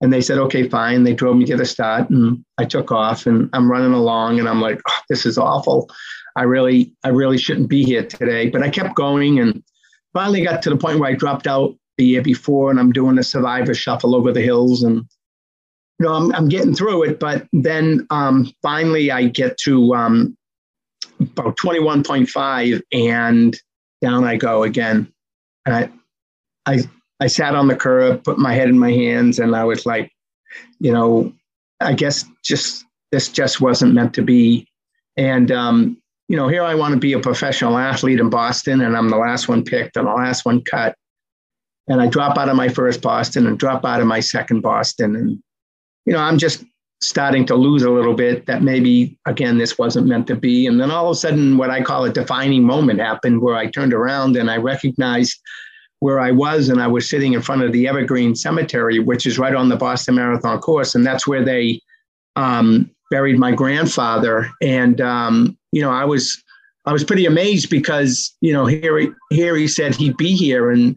And 0.00 0.12
they 0.12 0.20
said, 0.20 0.38
okay, 0.38 0.68
fine. 0.68 1.04
They 1.04 1.14
drove 1.14 1.36
me 1.36 1.44
to 1.46 1.56
the 1.56 1.64
start 1.64 2.10
and 2.10 2.44
I 2.58 2.64
took 2.64 2.92
off 2.92 3.26
and 3.26 3.48
I'm 3.52 3.70
running 3.70 3.92
along 3.92 4.38
and 4.38 4.48
I'm 4.48 4.60
like, 4.60 4.80
oh, 4.88 4.98
this 5.08 5.24
is 5.24 5.38
awful. 5.38 5.88
I 6.36 6.42
really, 6.42 6.92
I 7.04 7.08
really 7.08 7.38
shouldn't 7.38 7.68
be 7.68 7.84
here 7.84 8.04
today. 8.04 8.50
But 8.50 8.62
I 8.62 8.68
kept 8.70 8.96
going 8.96 9.38
and 9.38 9.62
finally 10.12 10.44
got 10.44 10.62
to 10.62 10.70
the 10.70 10.76
point 10.76 10.98
where 10.98 11.10
I 11.10 11.14
dropped 11.14 11.46
out 11.46 11.74
the 11.96 12.04
year 12.04 12.22
before 12.22 12.70
and 12.70 12.80
I'm 12.80 12.92
doing 12.92 13.18
a 13.18 13.22
survivor 13.22 13.72
shuffle 13.72 14.14
over 14.14 14.32
the 14.32 14.42
hills 14.42 14.82
and 14.82 15.06
you 15.98 16.06
know, 16.06 16.14
I'm, 16.14 16.34
I'm 16.34 16.48
getting 16.48 16.74
through 16.74 17.04
it, 17.04 17.20
but 17.20 17.46
then 17.52 18.06
um, 18.10 18.52
finally 18.62 19.10
I 19.10 19.28
get 19.28 19.56
to 19.58 19.94
um, 19.94 20.36
about 21.20 21.56
21.5 21.56 22.82
and 22.92 23.60
down 24.02 24.24
I 24.24 24.36
go 24.36 24.64
again. 24.64 25.12
And 25.66 25.74
I, 25.74 25.90
I, 26.66 26.80
I 27.20 27.26
sat 27.26 27.54
on 27.54 27.68
the 27.68 27.76
curb, 27.76 28.24
put 28.24 28.38
my 28.38 28.54
head 28.54 28.68
in 28.68 28.78
my 28.78 28.90
hands, 28.90 29.38
and 29.38 29.54
I 29.54 29.64
was 29.64 29.86
like, 29.86 30.10
you 30.80 30.92
know, 30.92 31.32
I 31.80 31.92
guess 31.92 32.24
just 32.44 32.84
this 33.12 33.28
just 33.28 33.60
wasn't 33.60 33.94
meant 33.94 34.14
to 34.14 34.22
be. 34.22 34.66
And 35.16 35.50
um, 35.50 36.02
you 36.28 36.36
know, 36.36 36.48
here 36.48 36.62
I 36.62 36.74
want 36.74 36.92
to 36.94 37.00
be 37.00 37.12
a 37.12 37.20
professional 37.20 37.78
athlete 37.78 38.20
in 38.20 38.30
Boston, 38.30 38.80
and 38.80 38.96
I'm 38.96 39.08
the 39.08 39.16
last 39.16 39.48
one 39.48 39.64
picked 39.64 39.96
and 39.96 40.06
the 40.06 40.12
last 40.12 40.44
one 40.44 40.62
cut. 40.62 40.96
And 41.86 42.00
I 42.00 42.06
drop 42.06 42.38
out 42.38 42.48
of 42.48 42.56
my 42.56 42.68
first 42.68 43.02
Boston 43.02 43.46
and 43.46 43.58
drop 43.58 43.84
out 43.84 44.00
of 44.00 44.06
my 44.06 44.20
second 44.20 44.62
Boston, 44.62 45.16
and 45.16 45.42
you 46.06 46.12
know, 46.12 46.20
I'm 46.20 46.38
just 46.38 46.64
starting 47.00 47.44
to 47.46 47.54
lose 47.54 47.82
a 47.82 47.90
little 47.90 48.14
bit 48.14 48.46
that 48.46 48.62
maybe 48.62 49.18
again 49.26 49.58
this 49.58 49.76
wasn't 49.76 50.06
meant 50.06 50.26
to 50.28 50.34
be. 50.34 50.66
And 50.66 50.80
then 50.80 50.90
all 50.90 51.06
of 51.06 51.12
a 51.12 51.14
sudden 51.14 51.58
what 51.58 51.68
i 51.68 51.82
call 51.82 52.06
a 52.06 52.10
defining 52.10 52.62
moment 52.62 52.98
happened 52.98 53.42
where 53.42 53.56
i 53.56 53.66
turned 53.66 53.92
around 53.92 54.36
and 54.38 54.50
i 54.50 54.56
recognized 54.56 55.38
where 56.04 56.20
I 56.20 56.32
was, 56.32 56.68
and 56.68 56.82
I 56.82 56.86
was 56.86 57.08
sitting 57.08 57.32
in 57.32 57.40
front 57.40 57.62
of 57.62 57.72
the 57.72 57.88
Evergreen 57.88 58.34
Cemetery, 58.34 58.98
which 58.98 59.24
is 59.24 59.38
right 59.38 59.54
on 59.54 59.70
the 59.70 59.76
Boston 59.76 60.16
Marathon 60.16 60.60
course, 60.60 60.94
and 60.94 61.06
that's 61.06 61.26
where 61.26 61.42
they 61.42 61.80
um, 62.36 62.90
buried 63.10 63.38
my 63.38 63.52
grandfather. 63.52 64.50
And 64.60 65.00
um, 65.00 65.56
you 65.72 65.80
know, 65.80 65.90
I 65.90 66.04
was 66.04 66.42
I 66.84 66.92
was 66.92 67.04
pretty 67.04 67.24
amazed 67.24 67.70
because 67.70 68.36
you 68.42 68.52
know 68.52 68.66
here 68.66 68.98
he, 68.98 69.08
here 69.30 69.56
he 69.56 69.66
said 69.66 69.94
he'd 69.94 70.18
be 70.18 70.34
here, 70.34 70.70
and 70.70 70.94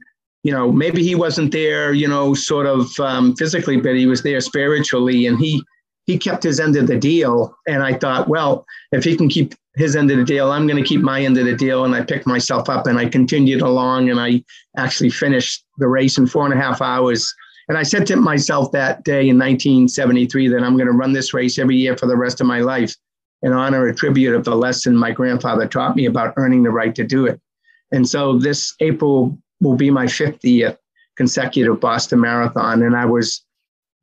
you 0.48 0.54
know 0.54 0.72
maybe 0.72 1.04
he 1.04 1.14
wasn't 1.14 1.52
there, 1.52 1.94
you 1.94 2.08
know, 2.08 2.34
sort 2.34 2.68
of 2.68 2.88
um, 3.00 3.36
physically, 3.36 3.78
but 3.78 3.96
he 3.96 4.06
was 4.06 4.24
there 4.24 4.42
spiritually, 4.42 5.28
and 5.28 5.38
he 5.38 5.62
he 6.06 6.18
kept 6.18 6.44
his 6.44 6.60
end 6.60 6.78
of 6.78 6.88
the 6.88 6.98
deal. 6.98 7.54
And 7.68 7.84
I 7.84 7.94
thought, 7.94 8.30
well, 8.30 8.66
if 8.94 9.04
he 9.04 9.18
can 9.18 9.28
keep 9.28 9.54
his 9.78 9.96
end 9.96 10.10
of 10.10 10.18
the 10.18 10.24
deal. 10.24 10.52
I'm 10.52 10.66
going 10.66 10.82
to 10.82 10.88
keep 10.88 11.02
my 11.02 11.22
end 11.22 11.38
of 11.38 11.46
the 11.46 11.56
deal. 11.56 11.86
And 11.86 11.94
I 11.94 12.02
picked 12.02 12.26
myself 12.26 12.68
up 12.68 12.88
and 12.88 12.98
I 12.98 13.06
continued 13.06 13.62
along 13.62 14.10
and 14.10 14.20
I 14.20 14.44
actually 14.76 15.12
finished 15.12 15.64
the 15.78 15.88
race 15.88 16.18
in 16.18 16.26
four 16.26 16.46
and 16.46 16.54
a 16.54 16.58
half 16.58 16.82
hours. 16.82 17.32
And 17.70 17.78
I 17.78 17.84
said 17.84 18.08
to 18.08 18.16
myself 18.16 18.72
that 18.72 19.04
day 19.04 19.30
in 19.30 19.38
1973 19.38 20.48
that 20.48 20.64
I'm 20.64 20.78
going 20.78 20.88
to 20.88 20.94
run 20.94 21.14
this 21.14 21.32
race 21.34 21.60
every 21.60 21.76
year 21.76 21.96
for 21.96 22.08
the 22.08 22.18
rest 22.18 22.42
of 22.42 22.48
my 22.48 22.62
life 22.62 22.96
in 23.44 23.54
honor, 23.54 23.88
a 23.88 23.94
tribute 23.94 24.34
of 24.34 24.46
the 24.46 24.56
lesson 24.56 24.98
my 24.98 25.12
grandfather 25.12 25.68
taught 25.68 25.96
me 25.96 26.08
about 26.08 26.34
earning 26.38 26.64
the 26.64 26.72
right 26.72 26.96
to 26.96 27.04
do 27.04 27.28
it. 27.28 27.40
And 27.92 28.10
so 28.10 28.40
this 28.40 28.74
April 28.80 29.38
will 29.62 29.76
be 29.76 29.90
my 29.90 30.06
50th 30.06 30.78
consecutive 31.16 31.80
Boston 31.80 32.22
Marathon. 32.22 32.84
And 32.84 32.96
I 32.96 33.06
was 33.06 33.44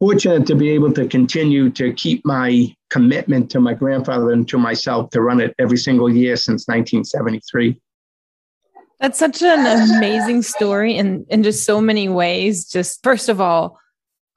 fortunate 0.01 0.47
to 0.47 0.55
be 0.55 0.71
able 0.71 0.93
to 0.93 1.07
continue 1.07 1.71
to 1.71 1.93
keep 1.93 2.25
my 2.25 2.75
commitment 2.91 3.51
to 3.51 3.61
my 3.61 3.75
grandfather 3.75 4.33
and 4.33 4.49
to 4.49 4.59
myself 4.59 5.11
to 5.11 5.21
run 5.21 5.41
it 5.41 5.55
every 5.59 5.79
single 5.79 6.11
year 6.11 6.37
since 6.37 6.67
1973. 6.67 7.81
That's 9.01 9.19
such 9.19 9.43
an 9.43 9.97
amazing 9.97 10.43
story 10.43 10.97
in, 10.97 11.27
in 11.29 11.43
just 11.43 11.65
so 11.65 11.81
many 11.81 12.09
ways. 12.09 12.69
Just 12.69 13.03
first 13.03 13.29
of 13.29 13.41
all, 13.41 13.79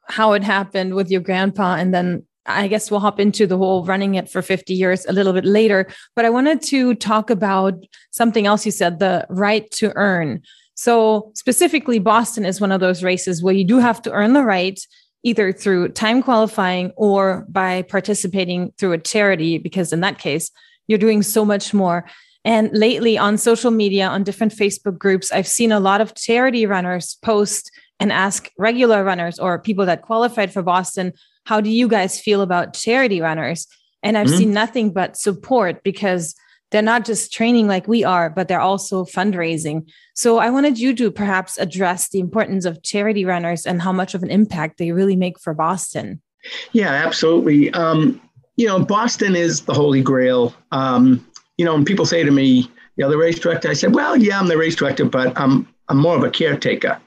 how 0.08 0.34
it 0.34 0.44
happened 0.44 0.96
with 0.96 1.12
your 1.12 1.22
grandpa, 1.22 1.76
and 1.76 1.94
then 1.94 2.24
I 2.46 2.68
guess 2.68 2.90
we'll 2.90 3.02
hop 3.02 3.20
into 3.20 3.46
the 3.46 3.58
whole 3.58 3.84
running 3.84 4.16
it 4.16 4.30
for 4.30 4.42
50 4.42 4.74
years 4.74 5.06
a 5.06 5.14
little 5.14 5.34
bit 5.34 5.46
later. 5.46 5.88
But 6.16 6.26
I 6.26 6.30
wanted 6.30 6.62
to 6.64 6.96
talk 6.96 7.30
about 7.30 7.76
something 8.12 8.48
else 8.48 8.66
you 8.66 8.72
said 8.72 9.00
the 9.00 9.26
right 9.30 9.70
to 9.72 9.92
earn. 9.96 10.42
So, 10.78 11.32
specifically, 11.34 11.98
Boston 11.98 12.46
is 12.46 12.62
one 12.62 12.72
of 12.72 12.80
those 12.80 13.04
races 13.04 13.42
where 13.42 13.54
you 13.54 13.66
do 13.66 13.80
have 13.80 14.00
to 14.04 14.12
earn 14.12 14.34
the 14.34 14.44
right 14.44 14.80
either 15.24 15.52
through 15.52 15.90
time 15.90 16.22
qualifying 16.22 16.92
or 16.96 17.48
by 17.50 17.82
participating 17.82 18.72
through 18.78 18.92
a 18.92 19.00
charity, 19.00 19.58
because 19.58 19.92
in 19.92 20.02
that 20.02 20.20
case, 20.20 20.52
you're 20.88 21.00
doing 21.00 21.24
so 21.24 21.44
much 21.44 21.74
more. 21.74 22.06
And 22.46 22.70
lately 22.72 23.18
on 23.18 23.40
social 23.40 23.72
media, 23.72 24.08
on 24.08 24.24
different 24.24 24.54
Facebook 24.54 25.00
groups, 25.00 25.32
I've 25.32 25.48
seen 25.48 25.72
a 25.72 25.80
lot 25.80 26.00
of 26.00 26.14
charity 26.14 26.68
runners 26.68 27.18
post 27.24 27.72
and 28.00 28.12
ask 28.12 28.52
regular 28.60 29.04
runners 29.04 29.40
or 29.40 29.58
people 29.58 29.88
that 29.88 30.04
qualified 30.04 30.54
for 30.54 30.62
Boston, 30.62 31.12
how 31.46 31.60
do 31.60 31.72
you 31.72 31.88
guys 31.88 32.22
feel 32.22 32.42
about 32.42 32.76
charity 32.76 33.20
runners? 33.20 33.66
And 34.04 34.16
I've 34.16 34.28
mm-hmm. 34.28 34.38
seen 34.38 34.54
nothing 34.54 34.94
but 34.94 35.18
support 35.18 35.84
because 35.84 36.36
they're 36.72 36.82
not 36.82 37.06
just 37.06 37.32
training 37.32 37.68
like 37.68 37.88
we 37.88 38.04
are, 38.04 38.30
but 38.30 38.48
they're 38.48 38.60
also 38.60 39.06
fundraising. 39.06 39.88
So 40.14 40.38
I 40.38 40.50
wanted 40.50 40.78
you 40.78 40.94
to 40.96 41.12
perhaps 41.12 41.58
address 41.58 42.10
the 42.10 42.20
importance 42.20 42.66
of 42.66 42.84
charity 42.84 43.24
runners 43.24 43.66
and 43.66 43.82
how 43.82 43.92
much 43.92 44.14
of 44.14 44.24
an 44.24 44.30
impact 44.30 44.78
they 44.78 44.92
really 44.92 45.16
make 45.16 45.40
for 45.40 45.54
Boston. 45.54 46.22
Yeah, 46.74 46.92
absolutely. 46.92 47.72
Um, 47.72 48.22
you 48.58 48.68
know, 48.68 48.84
Boston 48.84 49.36
is 49.36 49.62
the 49.62 49.74
holy 49.74 50.02
grail. 50.02 50.54
Um, 50.72 51.26
you 51.58 51.66
know, 51.66 51.74
when 51.74 51.86
people 51.86 52.06
say 52.06 52.24
to 52.24 52.32
me, 52.32 52.70
you 52.96 53.04
know, 53.04 53.10
the 53.10 53.18
race 53.18 53.40
director, 53.40 53.70
I 53.70 53.74
said, 53.74 53.94
well, 53.94 54.18
yeah, 54.18 54.40
I'm 54.40 54.48
the 54.48 54.58
race 54.58 54.76
director, 54.76 55.06
but 55.06 55.40
I'm, 55.40 55.68
I'm 55.88 55.98
more 55.98 56.18
of 56.18 56.24
a 56.24 56.30
caretaker. 56.30 57.00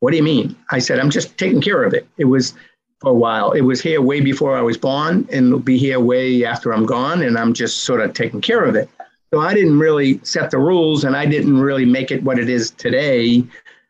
What 0.00 0.12
do 0.12 0.16
you 0.16 0.22
mean? 0.22 0.54
I 0.70 0.78
said, 0.78 1.00
I'm 1.00 1.10
just 1.10 1.36
taking 1.38 1.60
care 1.60 1.82
of 1.82 1.92
it. 1.94 2.06
It 2.18 2.26
was 2.26 2.54
for 3.00 3.10
a 3.10 3.14
while. 3.14 3.52
It 3.52 3.62
was 3.62 3.80
here 3.80 4.00
way 4.02 4.20
before 4.20 4.56
I 4.56 4.60
was 4.60 4.76
born 4.76 5.26
and 5.32 5.48
it'll 5.48 5.58
be 5.58 5.78
here 5.78 5.98
way 5.98 6.44
after 6.44 6.72
I'm 6.72 6.86
gone. 6.86 7.22
And 7.22 7.38
I'm 7.38 7.54
just 7.54 7.84
sort 7.84 8.00
of 8.00 8.12
taking 8.12 8.40
care 8.40 8.64
of 8.64 8.76
it. 8.76 8.88
So 9.32 9.40
I 9.40 9.52
didn't 9.54 9.78
really 9.78 10.20
set 10.22 10.50
the 10.50 10.58
rules 10.58 11.04
and 11.04 11.16
I 11.16 11.26
didn't 11.26 11.60
really 11.60 11.84
make 11.84 12.10
it 12.10 12.22
what 12.22 12.38
it 12.38 12.48
is 12.48 12.70
today. 12.70 13.44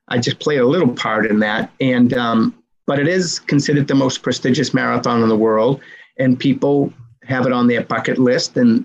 I 0.09 0.19
just 0.19 0.41
played 0.41 0.59
a 0.59 0.67
little 0.67 0.93
part 0.93 1.27
in 1.27 1.39
that. 1.41 1.71
And, 1.81 2.13
um, 2.15 2.55
but 2.87 2.99
it 2.99 3.07
is 3.07 3.39
considered 3.39 3.87
the 3.87 3.95
most 3.95 4.23
prestigious 4.23 4.75
marathon 4.75 5.23
in 5.23 5.29
the 5.29 5.37
world. 5.37 5.81
And 6.19 6.39
people 6.39 6.93
have 7.25 7.47
it 7.47 7.53
on 7.53 7.69
their 7.69 7.83
bucket 7.83 8.19
list. 8.19 8.57
And, 8.57 8.85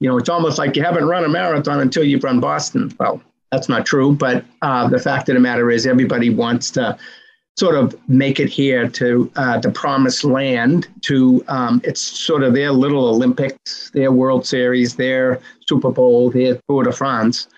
you 0.00 0.08
know, 0.08 0.18
it's 0.18 0.28
almost 0.28 0.58
like 0.58 0.76
you 0.76 0.82
haven't 0.82 1.06
run 1.06 1.24
a 1.24 1.28
marathon 1.28 1.80
until 1.80 2.04
you've 2.04 2.24
run 2.24 2.40
Boston. 2.40 2.92
Well, 2.98 3.22
that's 3.50 3.68
not 3.68 3.86
true. 3.86 4.12
But 4.14 4.44
uh, 4.62 4.88
the 4.88 4.98
fact 4.98 5.28
of 5.28 5.34
the 5.34 5.40
matter 5.40 5.70
is, 5.70 5.86
everybody 5.86 6.28
wants 6.28 6.70
to 6.72 6.98
sort 7.56 7.76
of 7.76 7.96
make 8.08 8.40
it 8.40 8.48
here 8.48 8.88
to 8.88 9.30
uh, 9.36 9.58
the 9.58 9.70
promised 9.70 10.24
land 10.24 10.88
to 11.02 11.44
um, 11.48 11.80
it's 11.84 12.00
sort 12.00 12.42
of 12.42 12.52
their 12.52 12.72
little 12.72 13.06
olympics 13.06 13.90
their 13.90 14.10
world 14.10 14.44
series 14.44 14.96
their 14.96 15.40
super 15.68 15.90
bowl 15.90 16.30
their 16.30 16.58
tour 16.68 16.84
de 16.84 16.92
france 16.92 17.48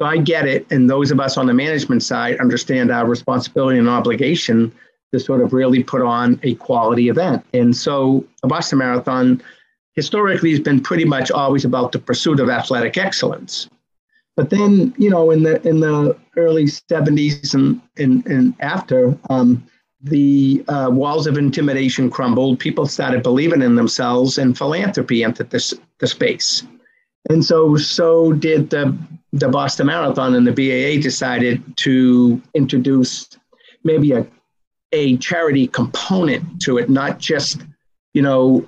so 0.00 0.06
i 0.06 0.16
get 0.16 0.46
it 0.46 0.66
and 0.70 0.88
those 0.88 1.10
of 1.10 1.20
us 1.20 1.36
on 1.36 1.46
the 1.46 1.54
management 1.54 2.02
side 2.02 2.38
understand 2.38 2.90
our 2.90 3.06
responsibility 3.06 3.78
and 3.78 3.88
obligation 3.88 4.72
to 5.12 5.18
sort 5.18 5.40
of 5.40 5.52
really 5.52 5.82
put 5.82 6.02
on 6.02 6.38
a 6.42 6.54
quality 6.56 7.08
event 7.08 7.44
and 7.54 7.76
so 7.76 8.24
the 8.42 8.48
boston 8.48 8.78
marathon 8.78 9.42
historically 9.94 10.50
has 10.50 10.60
been 10.60 10.80
pretty 10.80 11.04
much 11.04 11.30
always 11.30 11.64
about 11.64 11.92
the 11.92 11.98
pursuit 11.98 12.40
of 12.40 12.48
athletic 12.48 12.96
excellence 12.96 13.68
but 14.38 14.50
then, 14.50 14.94
you 14.96 15.10
know, 15.10 15.32
in 15.32 15.42
the 15.42 15.60
in 15.66 15.80
the 15.80 16.16
early 16.36 16.66
70s 16.66 17.54
and 17.54 17.82
and, 17.96 18.24
and 18.28 18.54
after, 18.60 19.18
um, 19.30 19.66
the 20.00 20.64
uh, 20.68 20.90
walls 20.92 21.26
of 21.26 21.36
intimidation 21.36 22.08
crumbled. 22.08 22.60
People 22.60 22.86
started 22.86 23.24
believing 23.24 23.62
in 23.62 23.74
themselves, 23.74 24.38
and 24.38 24.56
philanthropy 24.56 25.24
entered 25.24 25.50
this 25.50 25.74
the 25.98 26.06
space. 26.06 26.62
And 27.30 27.44
so, 27.44 27.76
so 27.76 28.32
did 28.32 28.70
the 28.70 28.96
the 29.32 29.48
Boston 29.48 29.86
Marathon, 29.88 30.34
and 30.34 30.46
the 30.46 30.52
BAA 30.52 31.02
decided 31.02 31.76
to 31.78 32.40
introduce 32.54 33.28
maybe 33.84 34.12
a 34.12 34.26
a 34.92 35.16
charity 35.18 35.66
component 35.66 36.62
to 36.62 36.78
it, 36.78 36.88
not 36.88 37.18
just 37.18 37.60
you 38.14 38.22
know 38.22 38.66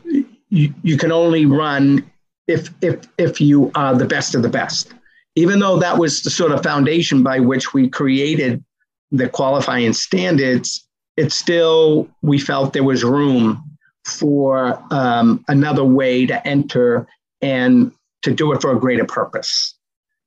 you, 0.50 0.74
you 0.82 0.96
can 0.96 1.12
only 1.12 1.46
run 1.46 2.04
if 2.46 2.70
if 2.82 3.06
if 3.18 3.40
you 3.40 3.70
are 3.74 3.94
the 3.94 4.06
best 4.06 4.34
of 4.34 4.42
the 4.42 4.48
best. 4.48 4.92
Even 5.36 5.60
though 5.60 5.78
that 5.78 5.96
was 5.96 6.22
the 6.22 6.30
sort 6.30 6.52
of 6.52 6.62
foundation 6.62 7.22
by 7.22 7.38
which 7.38 7.72
we 7.72 7.88
created 7.88 8.62
the 9.12 9.28
qualifying 9.28 9.92
standards, 9.92 10.86
it 11.16 11.32
still, 11.32 12.08
we 12.22 12.38
felt 12.38 12.72
there 12.72 12.84
was 12.84 13.04
room 13.04 13.62
for 14.04 14.82
um, 14.90 15.44
another 15.48 15.84
way 15.84 16.26
to 16.26 16.46
enter 16.46 17.06
and 17.42 17.92
to 18.22 18.32
do 18.32 18.52
it 18.52 18.60
for 18.60 18.72
a 18.72 18.78
greater 18.78 19.04
purpose. 19.04 19.76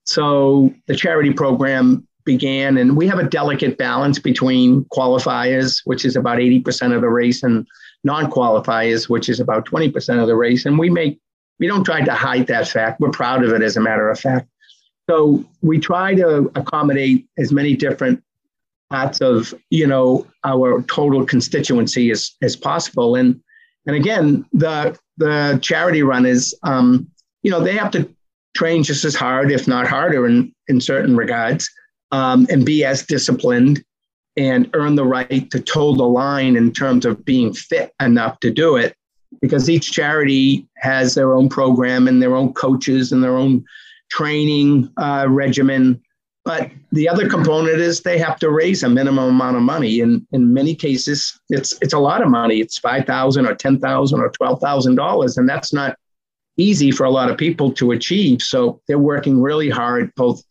So 0.05 0.73
the 0.87 0.95
charity 0.95 1.31
program 1.31 2.07
began, 2.25 2.77
and 2.77 2.95
we 2.95 3.07
have 3.07 3.19
a 3.19 3.27
delicate 3.27 3.77
balance 3.77 4.19
between 4.19 4.85
qualifiers, 4.85 5.81
which 5.85 6.05
is 6.05 6.15
about 6.15 6.39
80% 6.39 6.95
of 6.95 7.01
the 7.01 7.09
race, 7.09 7.43
and 7.43 7.65
non 8.03 8.29
qualifiers, 8.29 9.09
which 9.09 9.29
is 9.29 9.39
about 9.39 9.65
20% 9.65 10.21
of 10.21 10.27
the 10.27 10.35
race. 10.35 10.65
And 10.65 10.77
we 10.77 10.89
make, 10.89 11.19
we 11.59 11.67
don't 11.67 11.83
try 11.83 12.01
to 12.01 12.13
hide 12.13 12.47
that 12.47 12.67
fact. 12.67 12.99
We're 12.99 13.11
proud 13.11 13.43
of 13.43 13.51
it, 13.51 13.61
as 13.61 13.77
a 13.77 13.81
matter 13.81 14.09
of 14.09 14.19
fact. 14.19 14.47
So 15.09 15.43
we 15.61 15.79
try 15.79 16.15
to 16.15 16.51
accommodate 16.55 17.27
as 17.37 17.51
many 17.51 17.75
different 17.75 18.23
parts 18.89 19.21
of, 19.21 19.53
you 19.69 19.87
know, 19.87 20.25
our 20.43 20.81
total 20.83 21.25
constituency 21.25 22.11
as, 22.11 22.31
as 22.41 22.55
possible. 22.55 23.15
And, 23.15 23.41
and 23.85 23.95
again, 23.95 24.45
the, 24.53 24.97
the 25.17 25.59
charity 25.61 26.03
runners, 26.03 26.53
um, 26.63 27.07
you 27.43 27.51
know, 27.51 27.61
they 27.61 27.75
have 27.75 27.91
to 27.91 28.09
train 28.55 28.83
just 28.83 29.05
as 29.05 29.15
hard, 29.15 29.51
if 29.51 29.67
not 29.67 29.87
harder, 29.87 30.25
in, 30.25 30.53
in 30.67 30.81
certain 30.81 31.15
regards, 31.15 31.69
um, 32.11 32.47
and 32.49 32.65
be 32.65 32.83
as 32.83 33.05
disciplined 33.05 33.83
and 34.35 34.69
earn 34.73 34.95
the 34.95 35.05
right 35.05 35.51
to 35.51 35.59
toe 35.59 35.93
the 35.95 36.03
line 36.03 36.55
in 36.55 36.71
terms 36.71 37.05
of 37.05 37.23
being 37.23 37.53
fit 37.53 37.93
enough 38.01 38.39
to 38.39 38.51
do 38.51 38.75
it. 38.75 38.95
Because 39.41 39.69
each 39.69 39.91
charity 39.91 40.67
has 40.77 41.15
their 41.15 41.33
own 41.33 41.49
program 41.49 42.07
and 42.07 42.21
their 42.21 42.35
own 42.35 42.53
coaches 42.53 43.11
and 43.11 43.23
their 43.23 43.35
own 43.35 43.65
training 44.09 44.89
uh, 44.97 45.25
regimen. 45.27 46.01
But 46.45 46.69
the 46.91 47.09
other 47.09 47.27
component 47.27 47.79
is 47.79 48.01
they 48.01 48.17
have 48.19 48.37
to 48.39 48.51
raise 48.51 48.83
a 48.83 48.89
minimum 48.89 49.29
amount 49.29 49.57
of 49.57 49.63
money. 49.63 50.01
And 50.01 50.25
in 50.31 50.53
many 50.53 50.75
cases, 50.75 51.39
it's 51.49 51.77
it's 51.81 51.93
a 51.93 51.99
lot 51.99 52.21
of 52.21 52.29
money. 52.29 52.59
It's 52.59 52.77
five 52.77 53.05
thousand 53.05 53.47
or 53.47 53.55
ten 53.55 53.79
thousand 53.79 54.19
or 54.19 54.29
twelve 54.29 54.59
thousand 54.59 54.95
dollars, 54.95 55.37
and 55.37 55.49
that's 55.49 55.73
not 55.73 55.97
easy 56.57 56.91
for 56.91 57.05
a 57.05 57.11
lot 57.11 57.29
of 57.29 57.37
people 57.37 57.71
to 57.73 57.91
achieve. 57.91 58.41
So 58.41 58.81
they're 58.87 58.99
working 58.99 59.41
really 59.41 59.69
hard, 59.69 60.13
both 60.15 60.43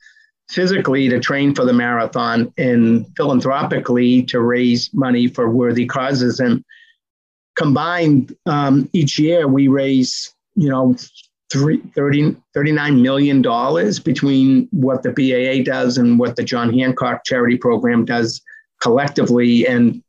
physically 0.48 1.08
to 1.08 1.20
train 1.20 1.54
for 1.54 1.64
the 1.64 1.72
marathon 1.72 2.52
and 2.58 3.06
philanthropically 3.16 4.22
to 4.24 4.40
raise 4.40 4.92
money 4.92 5.26
for 5.28 5.48
worthy 5.48 5.86
causes. 5.86 6.40
And 6.40 6.64
combined, 7.56 8.36
um, 8.46 8.88
each 8.92 9.18
year 9.18 9.48
we 9.48 9.68
raise, 9.68 10.34
you 10.54 10.68
know, 10.68 10.94
three, 11.50 11.78
30, 11.94 12.36
$39 12.56 13.00
million 13.00 13.42
between 14.02 14.68
what 14.72 15.02
the 15.02 15.10
BAA 15.10 15.62
does 15.64 15.98
and 15.98 16.18
what 16.18 16.36
the 16.36 16.42
John 16.42 16.72
Hancock 16.72 17.24
Charity 17.24 17.58
Program 17.58 18.04
does 18.04 18.40
collectively. 18.80 19.66
And 19.66 20.02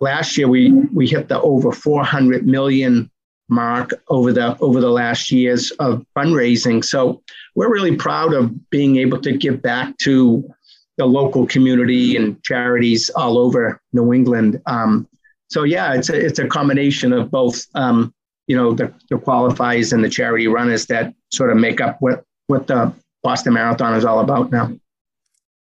last 0.00 0.36
year 0.36 0.48
we, 0.48 0.72
we 0.72 1.06
hit 1.06 1.28
the 1.28 1.40
over 1.40 1.70
400 1.70 2.46
million 2.46 3.10
mark 3.48 3.92
over 4.08 4.32
the 4.32 4.58
over 4.58 4.80
the 4.80 4.90
last 4.90 5.30
years 5.30 5.70
of 5.72 6.04
fundraising. 6.16 6.84
So 6.84 7.22
we're 7.54 7.72
really 7.72 7.96
proud 7.96 8.34
of 8.34 8.70
being 8.70 8.96
able 8.96 9.20
to 9.22 9.36
give 9.36 9.62
back 9.62 9.96
to 9.98 10.48
the 10.96 11.06
local 11.06 11.46
community 11.46 12.16
and 12.16 12.42
charities 12.42 13.10
all 13.10 13.38
over 13.38 13.80
New 13.92 14.12
England. 14.12 14.60
Um, 14.66 15.06
so 15.48 15.62
yeah, 15.62 15.94
it's 15.94 16.08
a, 16.08 16.18
it's 16.18 16.38
a 16.38 16.48
combination 16.48 17.12
of 17.12 17.30
both, 17.30 17.66
um, 17.74 18.12
you 18.46 18.56
know, 18.56 18.72
the, 18.72 18.92
the 19.10 19.16
qualifiers 19.16 19.92
and 19.92 20.02
the 20.02 20.08
charity 20.08 20.48
runners 20.48 20.86
that 20.86 21.14
sort 21.32 21.50
of 21.50 21.56
make 21.56 21.80
up 21.80 21.98
what 22.00 22.24
what 22.46 22.66
the 22.66 22.92
Boston 23.22 23.54
Marathon 23.54 23.94
is 23.94 24.04
all 24.04 24.20
about 24.20 24.50
now. 24.50 24.72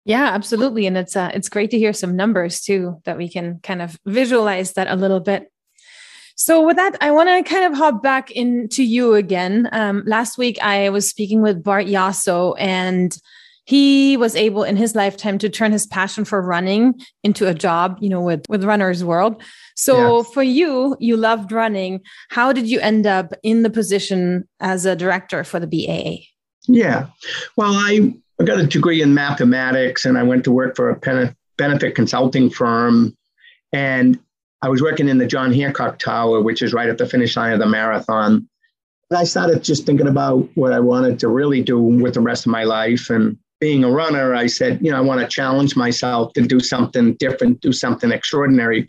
Yeah, 0.04 0.30
absolutely, 0.34 0.86
and 0.86 0.98
it's 0.98 1.16
uh, 1.16 1.30
it's 1.32 1.48
great 1.48 1.70
to 1.70 1.78
hear 1.78 1.94
some 1.94 2.14
numbers 2.14 2.60
too 2.60 3.00
that 3.04 3.16
we 3.16 3.28
can 3.28 3.60
kind 3.62 3.80
of 3.80 3.98
visualize 4.04 4.74
that 4.74 4.88
a 4.88 4.96
little 4.96 5.20
bit. 5.20 5.50
So, 6.36 6.66
with 6.66 6.76
that, 6.76 6.96
I 7.00 7.10
want 7.10 7.28
to 7.28 7.48
kind 7.48 7.64
of 7.64 7.78
hop 7.78 8.02
back 8.02 8.30
into 8.32 8.82
you 8.82 9.14
again. 9.14 9.68
Um, 9.72 10.02
last 10.06 10.36
week, 10.36 10.58
I 10.60 10.88
was 10.90 11.08
speaking 11.08 11.42
with 11.42 11.62
Bart 11.62 11.86
Yasso, 11.86 12.54
and 12.58 13.16
he 13.66 14.16
was 14.16 14.34
able 14.36 14.64
in 14.64 14.76
his 14.76 14.94
lifetime 14.94 15.38
to 15.38 15.48
turn 15.48 15.72
his 15.72 15.86
passion 15.86 16.24
for 16.24 16.42
running 16.42 17.00
into 17.22 17.48
a 17.48 17.54
job, 17.54 17.98
you 18.00 18.08
know, 18.08 18.20
with, 18.20 18.44
with 18.48 18.64
Runner's 18.64 19.02
World. 19.04 19.42
So, 19.76 20.22
for 20.22 20.42
you, 20.42 20.96
you 21.00 21.16
loved 21.16 21.52
running. 21.52 22.00
How 22.30 22.52
did 22.52 22.68
you 22.68 22.80
end 22.80 23.06
up 23.06 23.32
in 23.42 23.62
the 23.62 23.70
position 23.70 24.48
as 24.60 24.86
a 24.86 24.96
director 24.96 25.44
for 25.44 25.60
the 25.60 25.66
BAA? 25.66 26.24
Yeah. 26.66 27.06
Well, 27.56 27.72
I 27.74 28.14
got 28.42 28.60
a 28.60 28.66
degree 28.66 29.02
in 29.02 29.14
mathematics 29.14 30.04
and 30.04 30.18
I 30.18 30.22
went 30.22 30.44
to 30.44 30.52
work 30.52 30.76
for 30.76 30.90
a 30.90 31.34
benefit 31.56 31.94
consulting 31.94 32.50
firm. 32.50 33.16
And 33.72 34.18
I 34.64 34.68
was 34.68 34.80
working 34.80 35.10
in 35.10 35.18
the 35.18 35.26
John 35.26 35.52
Hancock 35.52 35.98
Tower, 35.98 36.40
which 36.40 36.62
is 36.62 36.72
right 36.72 36.88
at 36.88 36.96
the 36.96 37.04
finish 37.04 37.36
line 37.36 37.52
of 37.52 37.58
the 37.58 37.66
marathon. 37.66 38.48
And 39.10 39.18
I 39.18 39.24
started 39.24 39.62
just 39.62 39.84
thinking 39.84 40.08
about 40.08 40.48
what 40.54 40.72
I 40.72 40.80
wanted 40.80 41.18
to 41.18 41.28
really 41.28 41.62
do 41.62 41.78
with 41.78 42.14
the 42.14 42.22
rest 42.22 42.46
of 42.46 42.52
my 42.52 42.64
life. 42.64 43.10
And 43.10 43.36
being 43.60 43.84
a 43.84 43.90
runner, 43.90 44.34
I 44.34 44.46
said, 44.46 44.78
you 44.80 44.90
know, 44.90 44.96
I 44.96 45.02
want 45.02 45.20
to 45.20 45.26
challenge 45.26 45.76
myself 45.76 46.32
to 46.32 46.40
do 46.40 46.60
something 46.60 47.12
different, 47.16 47.60
do 47.60 47.72
something 47.72 48.10
extraordinary. 48.10 48.88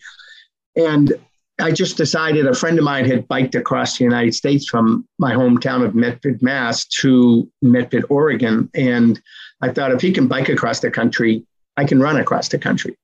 And 0.78 1.12
I 1.60 1.72
just 1.72 1.98
decided 1.98 2.48
a 2.48 2.56
friend 2.56 2.80
of 2.80 2.86
mine 2.86 3.04
had 3.04 3.28
biked 3.28 3.56
across 3.56 3.98
the 3.98 4.06
United 4.06 4.34
States 4.34 4.66
from 4.66 5.06
my 5.20 5.34
hometown 5.34 5.84
of 5.84 5.94
Medford, 5.94 6.42
Mass 6.42 6.86
to 7.02 7.52
Medford, 7.62 8.06
Oregon. 8.10 8.70
And 8.76 9.22
I 9.62 9.74
thought 9.74 9.92
if 9.92 10.00
he 10.00 10.14
can 10.14 10.30
bike 10.30 10.48
across 10.48 10.80
the 10.80 10.90
country, 10.90 11.46
I 11.76 11.84
can 11.84 12.00
run 12.00 12.16
across 12.16 12.48
the 12.48 12.60
country. 12.60 12.96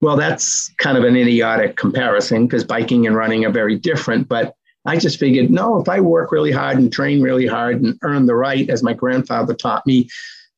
Well, 0.00 0.16
that's 0.16 0.70
kind 0.78 0.96
of 0.96 1.04
an 1.04 1.16
idiotic 1.16 1.76
comparison 1.76 2.46
because 2.46 2.64
biking 2.64 3.06
and 3.06 3.16
running 3.16 3.44
are 3.44 3.50
very 3.50 3.76
different. 3.76 4.28
But 4.28 4.54
I 4.86 4.96
just 4.96 5.18
figured, 5.18 5.50
no, 5.50 5.80
if 5.80 5.88
I 5.88 6.00
work 6.00 6.32
really 6.32 6.52
hard 6.52 6.78
and 6.78 6.92
train 6.92 7.20
really 7.20 7.46
hard 7.46 7.82
and 7.82 7.98
earn 8.02 8.26
the 8.26 8.34
right, 8.34 8.68
as 8.70 8.82
my 8.82 8.94
grandfather 8.94 9.54
taught 9.54 9.86
me 9.86 10.08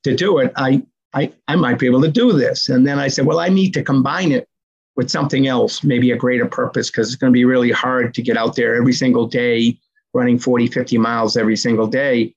to 0.03 0.15
do 0.15 0.37
it, 0.37 0.53
I, 0.55 0.81
I, 1.13 1.31
I 1.47 1.55
might 1.57 1.77
be 1.77 1.87
able 1.87 2.01
to 2.01 2.11
do 2.11 2.31
this. 2.31 2.69
And 2.69 2.87
then 2.87 2.99
I 2.99 3.09
said, 3.09 3.25
well, 3.25 3.39
I 3.39 3.49
need 3.49 3.73
to 3.73 3.83
combine 3.83 4.31
it 4.31 4.47
with 4.95 5.09
something 5.09 5.47
else, 5.47 5.83
maybe 5.83 6.11
a 6.11 6.17
greater 6.17 6.45
purpose, 6.45 6.89
because 6.89 7.07
it's 7.07 7.17
going 7.17 7.33
to 7.33 7.37
be 7.37 7.45
really 7.45 7.71
hard 7.71 8.13
to 8.13 8.21
get 8.21 8.37
out 8.37 8.55
there 8.55 8.75
every 8.75 8.93
single 8.93 9.27
day, 9.27 9.77
running 10.13 10.39
40, 10.39 10.67
50 10.67 10.97
miles 10.99 11.35
every 11.35 11.57
single 11.57 11.87
day. 11.87 12.33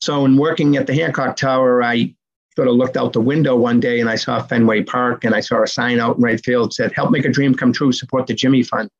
So, 0.00 0.24
in 0.24 0.38
working 0.38 0.76
at 0.76 0.86
the 0.86 0.94
Hancock 0.94 1.36
Tower, 1.36 1.82
I 1.82 2.14
sort 2.56 2.68
of 2.68 2.74
looked 2.74 2.96
out 2.96 3.12
the 3.12 3.20
window 3.20 3.56
one 3.56 3.80
day 3.80 4.00
and 4.00 4.10
I 4.10 4.16
saw 4.16 4.42
Fenway 4.42 4.82
Park 4.82 5.24
and 5.24 5.34
I 5.34 5.40
saw 5.40 5.62
a 5.62 5.66
sign 5.66 6.00
out 6.00 6.16
in 6.16 6.22
right 6.22 6.42
field 6.44 6.74
said, 6.74 6.92
Help 6.92 7.10
make 7.10 7.24
a 7.24 7.30
dream 7.30 7.54
come 7.54 7.72
true, 7.72 7.92
support 7.92 8.26
the 8.26 8.34
Jimmy 8.34 8.62
Fund. 8.62 8.90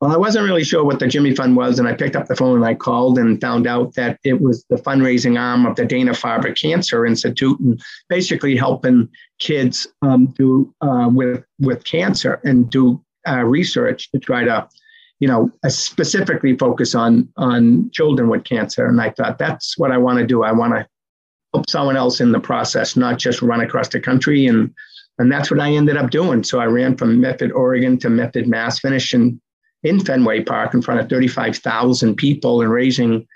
Well, 0.00 0.12
I 0.12 0.18
wasn't 0.18 0.44
really 0.44 0.64
sure 0.64 0.84
what 0.84 0.98
the 1.00 1.06
Jimmy 1.06 1.34
Fund 1.34 1.56
was, 1.56 1.78
and 1.78 1.88
I 1.88 1.94
picked 1.94 2.16
up 2.16 2.26
the 2.26 2.36
phone 2.36 2.56
and 2.56 2.66
I 2.66 2.74
called 2.74 3.18
and 3.18 3.40
found 3.40 3.66
out 3.66 3.94
that 3.94 4.18
it 4.24 4.42
was 4.42 4.62
the 4.68 4.76
fundraising 4.76 5.40
arm 5.40 5.64
of 5.64 5.74
the 5.74 5.86
Dana 5.86 6.12
Farber 6.12 6.54
Cancer 6.54 7.06
Institute, 7.06 7.58
and 7.60 7.80
basically 8.10 8.56
helping 8.56 9.08
kids 9.38 9.86
um, 10.02 10.26
do 10.36 10.74
uh, 10.82 11.08
with 11.10 11.42
with 11.60 11.82
cancer 11.84 12.42
and 12.44 12.68
do 12.68 13.02
uh, 13.26 13.42
research 13.42 14.10
to 14.10 14.18
try 14.18 14.44
to, 14.44 14.68
you 15.18 15.28
know, 15.28 15.50
uh, 15.64 15.70
specifically 15.70 16.54
focus 16.58 16.94
on 16.94 17.26
on 17.38 17.90
children 17.90 18.28
with 18.28 18.44
cancer. 18.44 18.84
And 18.84 19.00
I 19.00 19.10
thought 19.10 19.38
that's 19.38 19.78
what 19.78 19.92
I 19.92 19.96
want 19.96 20.18
to 20.18 20.26
do. 20.26 20.42
I 20.42 20.52
want 20.52 20.74
to 20.74 20.86
help 21.56 21.70
someone 21.70 21.96
else 21.96 22.20
in 22.20 22.32
the 22.32 22.40
process, 22.40 22.96
not 22.96 23.18
just 23.18 23.40
run 23.40 23.62
across 23.62 23.88
the 23.88 24.00
country. 24.00 24.46
And 24.46 24.74
and 25.18 25.32
that's 25.32 25.50
what 25.50 25.60
I 25.60 25.72
ended 25.72 25.96
up 25.96 26.10
doing. 26.10 26.44
So 26.44 26.60
I 26.60 26.66
ran 26.66 26.94
from 26.94 27.18
Medford, 27.18 27.50
Oregon 27.52 27.98
to 28.00 28.10
Medford, 28.10 28.46
Mass, 28.46 28.78
finishing 28.80 29.40
in 29.82 29.98
Fenway 29.98 30.42
Park 30.42 30.74
in 30.74 30.82
front 30.82 31.00
of 31.00 31.08
35,000 31.08 32.16
people 32.16 32.60
and 32.60 32.70
raising 32.70 33.26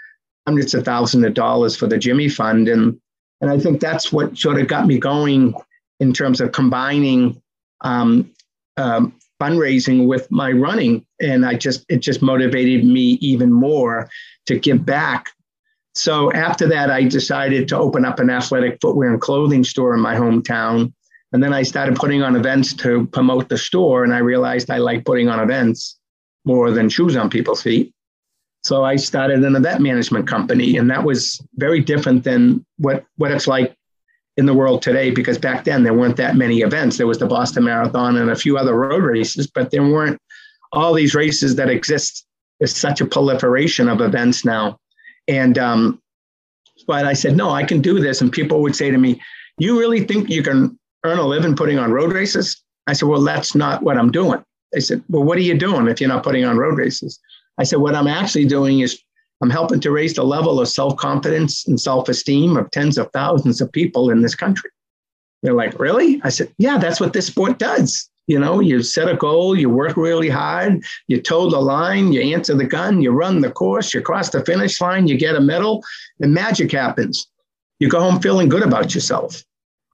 hundreds 0.46 0.74
of 0.74 0.84
thousands 0.84 1.24
of 1.24 1.32
dollars 1.32 1.74
for 1.74 1.86
the 1.86 1.96
Jimmy 1.96 2.28
Fund. 2.28 2.68
And, 2.68 3.00
and 3.40 3.50
I 3.50 3.58
think 3.58 3.80
that's 3.80 4.12
what 4.12 4.36
sort 4.36 4.60
of 4.60 4.68
got 4.68 4.86
me 4.86 4.98
going 4.98 5.54
in 6.00 6.12
terms 6.12 6.42
of 6.42 6.52
combining 6.52 7.40
um, 7.80 8.30
um, 8.76 9.14
fundraising 9.40 10.06
with 10.06 10.30
my 10.30 10.52
running. 10.52 11.06
And 11.18 11.46
I 11.46 11.54
just, 11.54 11.86
it 11.88 12.00
just 12.00 12.20
motivated 12.20 12.84
me 12.84 13.16
even 13.22 13.50
more 13.50 14.10
to 14.44 14.58
give 14.58 14.84
back 14.84 15.30
so 15.94 16.32
after 16.32 16.68
that, 16.68 16.90
I 16.90 17.04
decided 17.04 17.68
to 17.68 17.78
open 17.78 18.04
up 18.04 18.20
an 18.20 18.30
athletic 18.30 18.78
footwear 18.80 19.10
and 19.10 19.20
clothing 19.20 19.64
store 19.64 19.94
in 19.94 20.00
my 20.00 20.14
hometown. 20.14 20.92
And 21.32 21.42
then 21.42 21.52
I 21.52 21.62
started 21.62 21.96
putting 21.96 22.22
on 22.22 22.36
events 22.36 22.74
to 22.74 23.06
promote 23.08 23.48
the 23.48 23.58
store. 23.58 24.04
And 24.04 24.14
I 24.14 24.18
realized 24.18 24.70
I 24.70 24.78
like 24.78 25.04
putting 25.04 25.28
on 25.28 25.40
events 25.40 25.98
more 26.44 26.70
than 26.70 26.88
shoes 26.88 27.16
on 27.16 27.30
people's 27.30 27.62
feet. 27.62 27.92
So 28.62 28.84
I 28.84 28.96
started 28.96 29.42
an 29.42 29.56
event 29.56 29.80
management 29.80 30.28
company. 30.28 30.76
And 30.76 30.90
that 30.90 31.04
was 31.04 31.40
very 31.54 31.80
different 31.80 32.24
than 32.24 32.64
what, 32.78 33.04
what 33.16 33.30
it's 33.30 33.46
like 33.46 33.74
in 34.36 34.46
the 34.46 34.54
world 34.54 34.82
today, 34.82 35.10
because 35.10 35.38
back 35.38 35.64
then 35.64 35.82
there 35.82 35.94
weren't 35.94 36.16
that 36.16 36.36
many 36.36 36.60
events. 36.60 36.98
There 36.98 37.06
was 37.06 37.18
the 37.18 37.26
Boston 37.26 37.64
Marathon 37.64 38.16
and 38.16 38.30
a 38.30 38.36
few 38.36 38.56
other 38.56 38.74
road 38.74 39.02
races, 39.02 39.46
but 39.48 39.70
there 39.70 39.82
weren't 39.82 40.20
all 40.72 40.94
these 40.94 41.14
races 41.14 41.56
that 41.56 41.68
exist. 41.68 42.26
There's 42.58 42.76
such 42.76 43.00
a 43.00 43.06
proliferation 43.06 43.88
of 43.88 44.00
events 44.00 44.44
now 44.44 44.78
and 45.28 45.58
um, 45.58 46.00
but 46.86 47.06
I 47.06 47.12
said, 47.12 47.36
no, 47.36 47.50
I 47.50 47.64
can 47.64 47.80
do 47.80 48.00
this. 48.00 48.20
And 48.20 48.32
people 48.32 48.62
would 48.62 48.74
say 48.74 48.90
to 48.90 48.98
me, 48.98 49.20
you 49.58 49.78
really 49.78 50.04
think 50.04 50.30
you 50.30 50.42
can 50.42 50.78
earn 51.04 51.18
a 51.18 51.26
living 51.26 51.56
putting 51.56 51.78
on 51.78 51.92
road 51.92 52.12
races? 52.12 52.62
I 52.86 52.92
said, 52.92 53.08
well, 53.08 53.22
that's 53.22 53.54
not 53.54 53.82
what 53.82 53.98
I'm 53.98 54.10
doing. 54.10 54.42
They 54.72 54.80
said, 54.80 55.02
well, 55.08 55.24
what 55.24 55.38
are 55.38 55.42
you 55.42 55.56
doing 55.56 55.88
if 55.88 56.00
you're 56.00 56.08
not 56.08 56.24
putting 56.24 56.44
on 56.44 56.56
road 56.56 56.78
races? 56.78 57.18
I 57.58 57.64
said, 57.64 57.80
what 57.80 57.94
I'm 57.94 58.06
actually 58.06 58.46
doing 58.46 58.80
is 58.80 59.00
I'm 59.42 59.50
helping 59.50 59.80
to 59.80 59.90
raise 59.90 60.14
the 60.14 60.24
level 60.24 60.60
of 60.60 60.68
self 60.68 60.96
confidence 60.96 61.66
and 61.66 61.80
self 61.80 62.08
esteem 62.08 62.56
of 62.56 62.70
tens 62.70 62.98
of 62.98 63.10
thousands 63.12 63.60
of 63.60 63.72
people 63.72 64.10
in 64.10 64.22
this 64.22 64.34
country. 64.34 64.70
They're 65.42 65.54
like, 65.54 65.78
really? 65.78 66.20
I 66.22 66.28
said, 66.28 66.52
yeah, 66.58 66.78
that's 66.78 67.00
what 67.00 67.12
this 67.12 67.26
sport 67.26 67.58
does. 67.58 68.08
You 68.30 68.38
know, 68.38 68.60
you 68.60 68.80
set 68.84 69.08
a 69.08 69.16
goal, 69.16 69.58
you 69.58 69.68
work 69.68 69.96
really 69.96 70.28
hard, 70.28 70.84
you 71.08 71.20
toe 71.20 71.50
the 71.50 71.58
line, 71.58 72.12
you 72.12 72.32
answer 72.32 72.54
the 72.54 72.64
gun, 72.64 73.02
you 73.02 73.10
run 73.10 73.40
the 73.40 73.50
course, 73.50 73.92
you 73.92 74.02
cross 74.02 74.30
the 74.30 74.44
finish 74.44 74.80
line, 74.80 75.08
you 75.08 75.18
get 75.18 75.34
a 75.34 75.40
medal, 75.40 75.82
and 76.20 76.32
magic 76.32 76.70
happens. 76.70 77.26
You 77.80 77.88
go 77.88 77.98
home 77.98 78.20
feeling 78.20 78.48
good 78.48 78.62
about 78.62 78.94
yourself. 78.94 79.42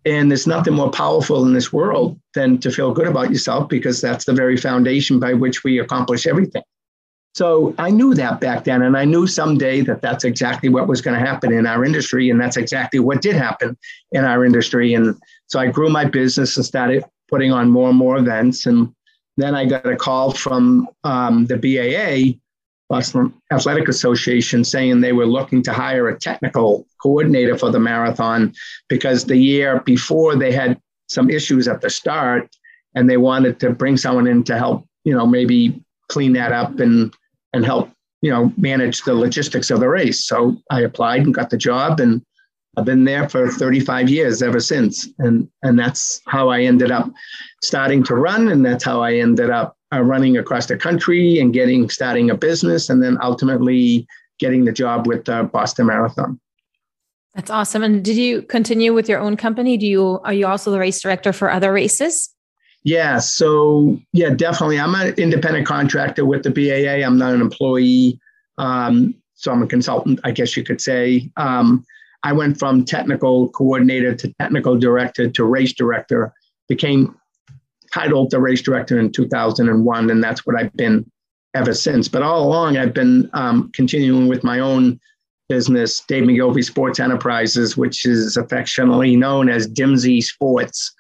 And 0.05 0.31
there's 0.31 0.46
nothing 0.46 0.75
more 0.75 0.90
powerful 0.90 1.46
in 1.46 1.55
this 1.55 1.72
world 1.72 2.20
than 2.35 2.59
to 2.59 2.70
feel 2.70 2.92
good 2.92 3.07
about 3.07 3.31
yourself 3.31 3.70
because 3.70 4.03
that's 4.03 4.27
the 4.27 4.35
very 4.35 4.59
foundation 4.59 5.18
by 5.18 5.33
which 5.33 5.64
we 5.64 5.79
accomplish 5.79 6.27
everything. 6.27 6.62
So 7.35 7.75
I 7.79 7.88
knew 7.88 8.12
that 8.16 8.38
back 8.38 8.64
then, 8.64 8.83
and 8.83 8.99
I 8.99 9.07
knew 9.07 9.27
someday 9.27 9.81
that 9.81 10.03
that's 10.03 10.25
exactly 10.25 10.68
what 10.68 10.88
was 10.88 11.01
going 11.01 11.18
to 11.18 11.27
happen 11.27 11.55
in 11.55 11.66
our 11.66 11.87
industry, 11.87 12.29
and 12.29 12.38
that's 12.38 12.59
exactly 12.59 13.01
what 13.01 13.22
did 13.22 13.35
happen 13.35 13.79
in 14.12 14.27
our 14.27 14.44
industry. 14.44 14.92
And 14.92 15.16
so 15.46 15.59
I 15.59 15.68
grew 15.68 15.88
my 15.88 16.05
business 16.05 16.59
and 16.59 16.66
started 16.66 17.03
putting 17.29 17.53
on 17.53 17.71
more 17.71 17.89
and 17.89 17.99
more 17.99 18.17
events. 18.17 18.67
And 18.67 18.93
then 19.37 19.55
I 19.55 19.67
got 19.67 19.87
a 19.87 19.97
call 19.97 20.33
from 20.33 20.89
um, 21.05 21.47
the 21.47 21.57
BAA, 21.57 22.39
Boston 22.89 23.35
Athletic 23.53 23.89
Association, 23.89 24.65
saying 24.65 25.01
they 25.01 25.12
were 25.12 25.27
looking 25.27 25.62
to 25.65 25.73
hire 25.73 26.09
a 26.09 26.19
technical 26.19 26.87
coordinator 27.03 27.59
for 27.59 27.71
the 27.71 27.81
marathon 27.81 28.55
because 28.89 29.25
the 29.25 29.37
year 29.37 29.81
before 29.81 30.37
they 30.37 30.53
had 30.53 30.81
some 31.09 31.31
issues 31.31 31.69
at 31.69 31.81
the 31.81 31.91
start 31.91 32.49
and 32.95 33.09
they 33.09 33.17
wanted 33.17 33.61
to 33.61 33.71
bring 33.71 33.97
someone 33.97 34.27
in 34.27 34.43
to 34.45 34.57
help, 34.57 34.87
you 35.05 35.15
know, 35.15 35.27
maybe 35.27 35.81
clean 36.09 36.33
that 36.33 36.53
up 36.53 36.79
and 36.81 37.12
and 37.53 37.65
help, 37.65 37.91
you 38.23 38.31
know, 38.31 38.53
manage 38.57 39.03
the 39.03 39.15
logistics 39.15 39.71
of 39.71 39.81
the 39.81 39.89
race. 39.89 40.25
So 40.25 40.57
I 40.71 40.81
applied 40.81 41.23
and 41.23 41.35
got 41.35 41.51
the 41.51 41.57
job 41.57 42.01
and 42.01 42.23
I've 42.77 42.85
been 42.85 43.05
there 43.05 43.29
for 43.29 43.49
35 43.51 44.09
years 44.11 44.43
ever 44.43 44.61
since. 44.61 45.09
And, 45.19 45.49
and 45.62 45.79
that's 45.79 46.21
how 46.27 46.51
I 46.51 46.62
ended 46.62 46.91
up 46.91 47.11
starting 47.62 48.03
to 48.05 48.15
run. 48.15 48.49
And 48.49 48.65
that's 48.65 48.85
how 48.85 49.03
I 49.03 49.15
ended 49.15 49.51
up 49.51 49.77
uh, 49.93 50.03
running 50.03 50.37
across 50.37 50.67
the 50.67 50.77
country 50.77 51.39
and 51.39 51.55
getting, 51.55 51.89
starting 51.89 52.31
a 52.31 52.37
business 52.37 52.91
and 52.91 53.03
then 53.03 53.17
ultimately 53.23 54.07
getting 54.39 54.65
the 54.65 54.73
job 54.73 55.07
with 55.07 55.25
the 55.25 55.45
Boston 55.45 55.87
Marathon. 55.87 56.39
That's 57.35 57.51
awesome. 57.51 57.83
And 57.83 58.05
did 58.05 58.17
you 58.17 58.43
continue 58.43 58.93
with 58.93 59.09
your 59.09 59.21
own 59.21 59.37
company? 59.37 59.77
Do 59.77 59.87
you, 59.87 60.21
are 60.25 60.33
you 60.33 60.47
also 60.47 60.71
the 60.71 60.79
race 60.79 61.01
director 61.01 61.33
for 61.33 61.51
other 61.51 61.73
races? 61.73 62.35
Yeah. 62.83 63.19
So 63.19 63.99
yeah, 64.12 64.31
definitely. 64.31 64.79
I'm 64.79 64.95
an 64.95 65.15
independent 65.15 65.67
contractor 65.67 66.25
with 66.25 66.45
the 66.45 66.51
BAA. 66.51 67.05
I'm 67.05 67.19
not 67.19 67.35
an 67.35 67.41
employee. 67.41 68.21
Um, 68.59 69.15
so 69.35 69.53
I'm 69.53 69.62
a 69.62 69.67
consultant, 69.67 70.21
I 70.25 70.31
guess 70.31 70.57
you 70.57 70.65
could 70.65 70.81
say. 70.81 71.31
Um, 71.37 71.85
I 72.27 72.33
went 72.33 72.59
from 72.59 72.85
technical 72.85 73.51
coordinator 73.51 74.12
to 74.12 74.35
technical 74.41 74.77
director 74.77 75.31
to 75.31 75.45
race 75.45 75.73
director, 75.73 76.33
became 76.69 77.15
titled 77.95 78.33
the 78.33 78.41
race 78.41 78.62
director 78.62 78.99
in 78.99 79.12
2001, 79.12 80.11
and 80.11 80.25
that's 80.25 80.45
what 80.45 80.57
I've 80.59 80.77
been 80.77 81.09
ever 81.55 81.73
since. 81.73 82.09
But 82.09 82.23
all 82.23 82.43
along, 82.49 82.79
I've 82.79 82.93
been 82.93 83.31
um, 83.33 83.71
continuing 83.75 84.27
with 84.27 84.43
my 84.43 84.59
own 84.59 84.99
business, 85.49 86.01
Dave 86.01 86.25
McGillivray 86.25 86.65
Sports 86.65 86.99
Enterprises, 86.99 87.77
which 87.77 88.05
is 88.05 88.37
affectionately 88.37 89.15
known 89.15 89.49
as 89.49 89.69
Dimsey 89.69 90.21
Sports. 90.21 90.93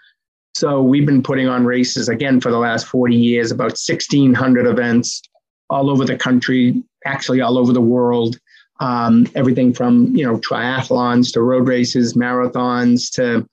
So 0.54 0.80
we've 0.80 1.06
been 1.06 1.24
putting 1.24 1.48
on 1.48 1.64
races 1.64 2.08
again 2.08 2.40
for 2.40 2.52
the 2.52 2.58
last 2.58 2.86
40 2.86 3.16
years, 3.16 3.50
about 3.50 3.72
1,600 3.72 4.64
events 4.64 5.22
all 5.70 5.90
over 5.90 6.04
the 6.04 6.16
country, 6.16 6.84
actually 7.04 7.40
all 7.40 7.58
over 7.58 7.72
the 7.72 7.80
world 7.80 8.38
um, 8.80 9.26
everything 9.34 9.72
from 9.72 10.14
you 10.14 10.24
know 10.24 10.38
triathlons 10.38 11.32
to 11.32 11.42
road 11.42 11.68
races, 11.68 12.14
marathons 12.14 13.10
to 13.12 13.46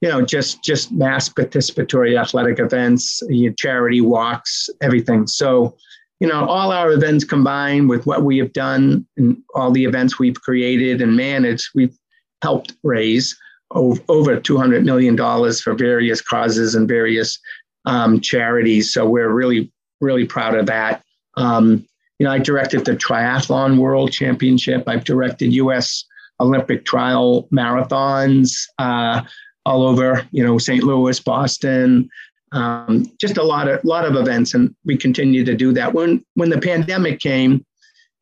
you 0.00 0.08
know 0.08 0.22
just 0.22 0.62
just 0.62 0.92
mass 0.92 1.28
participatory 1.28 2.20
athletic 2.20 2.58
events, 2.58 3.22
charity 3.56 4.00
walks, 4.00 4.68
everything. 4.80 5.26
So 5.26 5.76
you 6.20 6.28
know 6.28 6.46
all 6.46 6.72
our 6.72 6.92
events 6.92 7.24
combined 7.24 7.88
with 7.88 8.06
what 8.06 8.22
we 8.24 8.38
have 8.38 8.52
done 8.52 9.06
and 9.16 9.36
all 9.54 9.70
the 9.70 9.84
events 9.84 10.18
we've 10.18 10.40
created 10.40 11.00
and 11.00 11.16
managed, 11.16 11.68
we've 11.74 11.96
helped 12.42 12.74
raise 12.82 13.36
over 13.74 14.38
$200 14.38 14.84
million 14.84 15.16
for 15.16 15.74
various 15.74 16.20
causes 16.20 16.74
and 16.74 16.88
various 16.88 17.38
um, 17.84 18.20
charities. 18.20 18.92
So 18.92 19.08
we're 19.08 19.30
really, 19.30 19.72
really 20.00 20.26
proud 20.26 20.54
of 20.54 20.66
that. 20.66 21.02
Um, 21.36 21.86
you 22.22 22.28
know, 22.28 22.34
I 22.34 22.38
directed 22.38 22.84
the 22.84 22.92
Triathlon 22.92 23.78
World 23.78 24.12
Championship. 24.12 24.84
I've 24.86 25.02
directed 25.02 25.52
U.S. 25.54 26.04
Olympic 26.38 26.84
trial 26.84 27.48
marathons 27.52 28.62
uh, 28.78 29.22
all 29.66 29.82
over, 29.82 30.24
you 30.30 30.44
know, 30.44 30.56
St. 30.56 30.84
Louis, 30.84 31.18
Boston, 31.18 32.08
um, 32.52 33.10
just 33.20 33.38
a 33.38 33.42
lot 33.42 33.66
of 33.66 33.82
lot 33.82 34.04
of 34.04 34.14
events, 34.14 34.54
and 34.54 34.72
we 34.84 34.96
continue 34.96 35.42
to 35.44 35.56
do 35.56 35.72
that. 35.72 35.94
When 35.94 36.24
when 36.34 36.50
the 36.50 36.60
pandemic 36.60 37.18
came, 37.18 37.66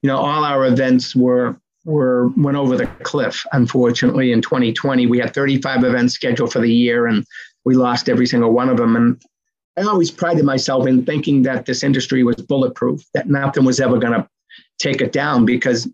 you 0.00 0.08
know, 0.08 0.16
all 0.16 0.44
our 0.46 0.64
events 0.64 1.14
were 1.14 1.60
were 1.84 2.28
went 2.38 2.56
over 2.56 2.78
the 2.78 2.86
cliff. 3.02 3.44
Unfortunately, 3.52 4.32
in 4.32 4.40
2020, 4.40 5.08
we 5.08 5.18
had 5.18 5.34
35 5.34 5.84
events 5.84 6.14
scheduled 6.14 6.54
for 6.54 6.60
the 6.60 6.72
year, 6.72 7.06
and 7.06 7.22
we 7.66 7.74
lost 7.74 8.08
every 8.08 8.26
single 8.26 8.50
one 8.50 8.70
of 8.70 8.78
them. 8.78 8.96
And 8.96 9.22
I 9.80 9.84
always 9.84 10.10
prided 10.10 10.44
myself 10.44 10.86
in 10.86 11.06
thinking 11.06 11.42
that 11.42 11.64
this 11.64 11.82
industry 11.82 12.22
was 12.22 12.36
bulletproof, 12.36 13.02
that 13.14 13.28
nothing 13.28 13.64
was 13.64 13.80
ever 13.80 13.98
going 13.98 14.12
to 14.12 14.28
take 14.78 15.00
it 15.00 15.12
down 15.12 15.46
because 15.46 15.88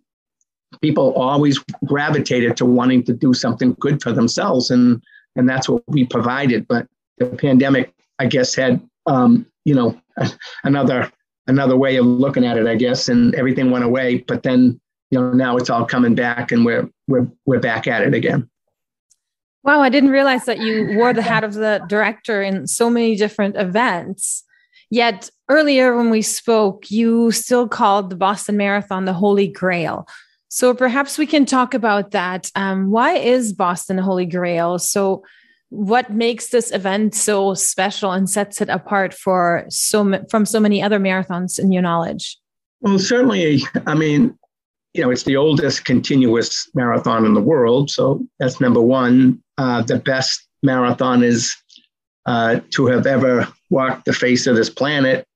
people 0.83 1.12
always 1.14 1.59
gravitated 1.85 2.57
to 2.57 2.66
wanting 2.66 3.05
to 3.05 3.12
do 3.12 3.33
something 3.33 3.77
good 3.79 4.03
for 4.03 4.12
themselves. 4.12 4.70
And, 4.70 5.01
and 5.37 5.49
that's 5.49 5.68
what 5.68 5.83
we 5.87 6.05
provided. 6.05 6.66
But 6.66 6.88
the 7.18 7.27
pandemic, 7.27 7.94
I 8.18 8.27
guess, 8.27 8.57
had, 8.57 8.81
um, 9.07 9.46
you 9.64 9.75
know, 9.75 10.01
another, 10.64 11.11
another 11.46 11.77
way 11.77 11.96
of 11.96 12.07
looking 12.07 12.44
at 12.44 12.59
it, 12.59 12.66
I 12.66 12.75
guess, 12.75 13.09
and 13.09 13.37
everything 13.37 13.70
went 13.70 13.85
away. 13.85 14.18
But 14.18 14.42
then, 14.42 14.81
you 15.12 15.20
know, 15.20 15.33
now 15.33 15.57
it's 15.57 15.70
all 15.70 15.87
coming 15.87 16.16
back 16.16 16.51
and 16.51 16.64
we're, 16.64 16.90
we're, 17.07 17.29
we're 17.44 17.61
back 17.61 17.87
at 17.87 18.03
it 18.03 18.14
again. 18.14 18.51
Wow, 19.66 19.81
I 19.81 19.88
didn't 19.88 20.11
realize 20.11 20.44
that 20.44 20.61
you 20.61 20.96
wore 20.96 21.12
the 21.12 21.22
hat 21.22 21.42
of 21.42 21.55
the 21.55 21.85
director 21.88 22.40
in 22.40 22.68
so 22.68 22.88
many 22.88 23.16
different 23.16 23.57
events. 23.57 24.44
Yet 24.90 25.29
earlier 25.48 25.96
when 25.96 26.09
we 26.09 26.22
spoke, 26.22 26.88
you 26.88 27.33
still 27.33 27.66
called 27.66 28.09
the 28.09 28.14
Boston 28.14 28.57
Marathon 28.57 29.07
the 29.07 29.12
Holy 29.12 29.48
Grail. 29.48 30.07
So 30.46 30.72
perhaps 30.72 31.18
we 31.18 31.26
can 31.26 31.44
talk 31.44 31.74
about 31.74 32.12
that. 32.12 32.48
Um, 32.55 32.92
why 32.92 33.14
is 33.14 33.52
Boston 33.52 33.96
the 33.96 34.05
Holy 34.05 34.24
Grail? 34.24 34.79
So, 34.79 35.24
what 35.70 36.12
makes 36.12 36.50
this 36.50 36.70
event 36.70 37.16
so 37.16 37.52
special 37.55 38.12
and 38.12 38.31
sets 38.31 38.61
it 38.61 38.68
apart 38.68 39.12
for 39.12 39.66
so 39.68 40.22
from 40.31 40.46
so 40.46 40.61
many 40.61 40.81
other 40.81 41.00
marathons 41.00 41.59
in 41.59 41.72
your 41.72 41.83
knowledge? 41.83 42.38
Well, 42.83 43.00
certainly, 43.00 43.62
I 43.85 43.94
mean, 43.94 44.38
you 44.97 45.03
know, 45.03 45.11
it's 45.11 45.25
the 45.25 45.37
oldest 45.37 45.85
continuous 45.85 46.69
marathon 46.75 47.27
in 47.27 47.35
the 47.35 47.41
world. 47.41 47.91
So 47.91 48.25
that's 48.39 48.61
number 48.61 48.81
one. 48.81 49.43
Uh, 49.59 49.83
the 49.83 49.99
best 49.99 50.47
marathon 50.63 51.23
is 51.23 51.55
uh, 52.25 52.61
to 52.71 52.87
have 52.87 53.07
ever 53.07 53.47
walked 53.71 54.07
the 54.07 54.13
face 54.13 54.47
of 54.47 54.57
this 54.57 54.71
planet 54.71 55.27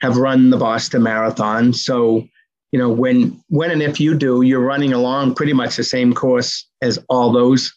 have 0.00 0.16
run 0.16 0.50
the 0.50 0.56
Boston 0.56 1.02
Marathon. 1.02 1.72
So, 1.72 2.26
you 2.72 2.78
know, 2.78 2.90
when 2.90 3.42
when 3.48 3.70
and 3.70 3.82
if 3.82 3.98
you 3.98 4.14
do, 4.14 4.42
you're 4.42 4.60
running 4.60 4.92
along 4.92 5.34
pretty 5.34 5.52
much 5.52 5.76
the 5.76 5.84
same 5.84 6.12
course 6.12 6.66
as 6.82 6.98
all 7.08 7.32
those 7.32 7.72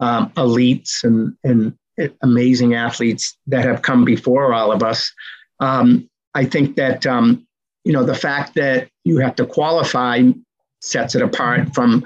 um, 0.00 0.30
elites 0.30 1.04
and 1.04 1.36
and 1.44 1.76
amazing 2.22 2.74
athletes 2.74 3.36
that 3.46 3.64
have 3.64 3.82
come 3.82 4.04
before 4.04 4.52
all 4.54 4.72
of 4.72 4.82
us. 4.82 5.12
Um, 5.60 6.08
I 6.34 6.44
think 6.44 6.76
that 6.76 7.06
um, 7.06 7.46
you 7.84 7.92
know 7.92 8.04
the 8.04 8.14
fact 8.14 8.54
that 8.54 8.88
you 9.04 9.18
have 9.18 9.36
to 9.36 9.46
qualify 9.46 10.22
sets 10.80 11.14
it 11.14 11.22
apart 11.22 11.74
from 11.74 12.04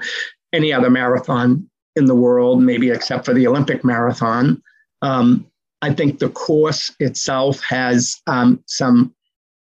any 0.53 0.71
other 0.71 0.89
marathon 0.89 1.69
in 1.95 2.05
the 2.05 2.15
world, 2.15 2.61
maybe 2.61 2.89
except 2.89 3.25
for 3.25 3.33
the 3.33 3.47
Olympic 3.47 3.83
marathon. 3.83 4.61
Um, 5.01 5.45
I 5.81 5.93
think 5.93 6.19
the 6.19 6.29
course 6.29 6.93
itself 6.99 7.61
has 7.63 8.21
um, 8.27 8.63
some 8.65 9.13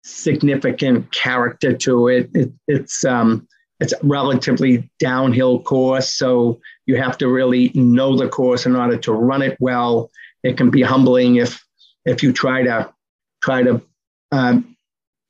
significant 0.04 1.10
character 1.12 1.72
to 1.72 2.08
it. 2.08 2.30
it 2.34 2.52
it's 2.68 3.04
um, 3.04 3.46
it's 3.80 3.92
a 3.92 3.98
relatively 4.02 4.88
downhill 4.98 5.60
course, 5.60 6.12
so 6.12 6.60
you 6.86 6.96
have 6.96 7.18
to 7.18 7.28
really 7.28 7.70
know 7.74 8.16
the 8.16 8.28
course 8.28 8.66
in 8.66 8.76
order 8.76 8.96
to 8.98 9.12
run 9.12 9.42
it 9.42 9.56
well. 9.60 10.10
It 10.42 10.56
can 10.56 10.70
be 10.70 10.82
humbling 10.82 11.36
if 11.36 11.64
if 12.04 12.22
you 12.22 12.32
try 12.32 12.62
to 12.62 12.92
try 13.42 13.62
to 13.62 13.80
um, 14.32 14.76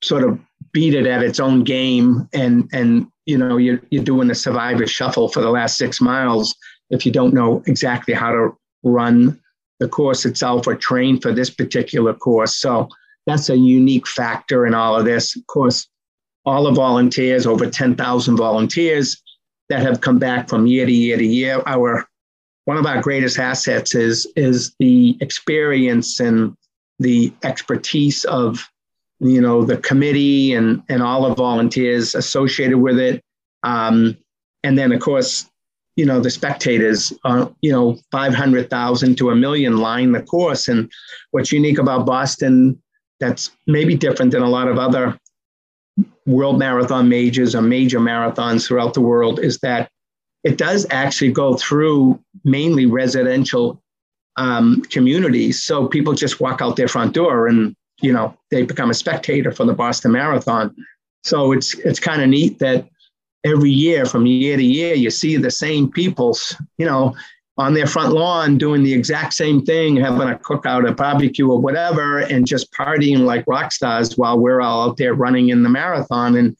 sort 0.02 0.24
of 0.24 0.38
beat 0.72 0.94
it 0.94 1.06
at 1.06 1.22
its 1.22 1.38
own 1.38 1.64
game 1.64 2.28
and 2.32 2.68
and 2.72 3.06
you 3.26 3.38
know 3.38 3.56
you're, 3.56 3.80
you're 3.90 4.04
doing 4.04 4.30
a 4.30 4.34
survivor 4.34 4.86
shuffle 4.86 5.28
for 5.28 5.40
the 5.40 5.50
last 5.50 5.76
six 5.76 6.00
miles 6.00 6.54
if 6.90 7.06
you 7.06 7.12
don't 7.12 7.34
know 7.34 7.62
exactly 7.66 8.14
how 8.14 8.30
to 8.30 8.56
run 8.82 9.38
the 9.80 9.88
course 9.88 10.24
itself 10.24 10.66
or 10.66 10.74
train 10.74 11.20
for 11.20 11.32
this 11.32 11.50
particular 11.50 12.14
course. 12.14 12.56
So 12.56 12.88
that's 13.26 13.50
a 13.50 13.56
unique 13.56 14.06
factor 14.06 14.66
in 14.66 14.74
all 14.74 14.96
of 14.96 15.04
this. 15.04 15.34
Of 15.36 15.46
course 15.46 15.88
all 16.44 16.64
the 16.64 16.72
volunteers 16.72 17.46
over 17.46 17.68
10,000 17.68 18.36
volunteers 18.36 19.22
that 19.68 19.82
have 19.82 20.00
come 20.00 20.18
back 20.18 20.48
from 20.48 20.66
year 20.66 20.86
to 20.86 20.92
year 20.92 21.16
to 21.16 21.26
year. 21.26 21.62
Our 21.66 22.06
one 22.64 22.76
of 22.76 22.86
our 22.86 23.00
greatest 23.00 23.38
assets 23.38 23.94
is 23.94 24.26
is 24.36 24.74
the 24.78 25.16
experience 25.20 26.20
and 26.20 26.56
the 26.98 27.32
expertise 27.42 28.24
of 28.24 28.68
you 29.22 29.40
know 29.40 29.64
the 29.64 29.76
committee 29.78 30.52
and 30.52 30.82
and 30.88 31.02
all 31.02 31.28
the 31.28 31.34
volunteers 31.34 32.14
associated 32.14 32.78
with 32.78 32.98
it 32.98 33.22
um, 33.62 34.16
and 34.64 34.76
then 34.76 34.92
of 34.92 35.00
course 35.00 35.48
you 35.96 36.04
know 36.04 36.20
the 36.20 36.30
spectators 36.30 37.12
uh, 37.24 37.46
you 37.60 37.70
know 37.70 37.96
500000 38.10 39.16
to 39.16 39.30
a 39.30 39.36
million 39.36 39.78
line 39.78 40.12
the 40.12 40.22
course 40.22 40.68
and 40.68 40.90
what's 41.30 41.52
unique 41.52 41.78
about 41.78 42.04
boston 42.04 42.80
that's 43.20 43.52
maybe 43.66 43.96
different 43.96 44.32
than 44.32 44.42
a 44.42 44.50
lot 44.50 44.66
of 44.66 44.78
other 44.78 45.16
world 46.26 46.58
marathon 46.58 47.08
majors 47.08 47.54
or 47.54 47.62
major 47.62 48.00
marathons 48.00 48.66
throughout 48.66 48.94
the 48.94 49.00
world 49.00 49.38
is 49.38 49.58
that 49.58 49.88
it 50.42 50.58
does 50.58 50.84
actually 50.90 51.30
go 51.30 51.54
through 51.54 52.18
mainly 52.44 52.86
residential 52.86 53.80
um, 54.36 54.82
communities. 54.90 55.62
So 55.62 55.86
people 55.86 56.14
just 56.14 56.40
walk 56.40 56.60
out 56.60 56.76
their 56.76 56.88
front 56.88 57.14
door 57.14 57.46
and 57.46 57.76
you 58.02 58.12
know 58.12 58.36
they 58.50 58.62
become 58.62 58.90
a 58.90 58.94
spectator 58.94 59.52
for 59.52 59.64
the 59.64 59.74
Boston 59.74 60.12
Marathon. 60.12 60.74
So 61.24 61.52
it's 61.52 61.74
it's 61.78 62.00
kind 62.00 62.22
of 62.22 62.28
neat 62.28 62.58
that 62.58 62.88
every 63.44 63.70
year 63.70 64.06
from 64.06 64.26
year 64.26 64.56
to 64.56 64.64
year 64.64 64.94
you 64.94 65.10
see 65.10 65.36
the 65.36 65.50
same 65.50 65.90
people's 65.90 66.54
you 66.78 66.86
know 66.86 67.14
on 67.58 67.74
their 67.74 67.86
front 67.86 68.14
lawn 68.14 68.56
doing 68.56 68.82
the 68.82 68.92
exact 68.92 69.34
same 69.34 69.62
thing, 69.64 69.96
having 69.96 70.28
a 70.28 70.38
cookout, 70.38 70.88
a 70.88 70.92
barbecue, 70.92 71.50
or 71.50 71.60
whatever, 71.60 72.18
and 72.18 72.46
just 72.46 72.72
partying 72.72 73.20
like 73.20 73.44
rock 73.46 73.72
stars 73.72 74.16
while 74.16 74.38
we're 74.38 74.62
all 74.62 74.88
out 74.88 74.96
there 74.96 75.14
running 75.14 75.50
in 75.50 75.62
the 75.62 75.68
marathon. 75.68 76.36
And 76.36 76.56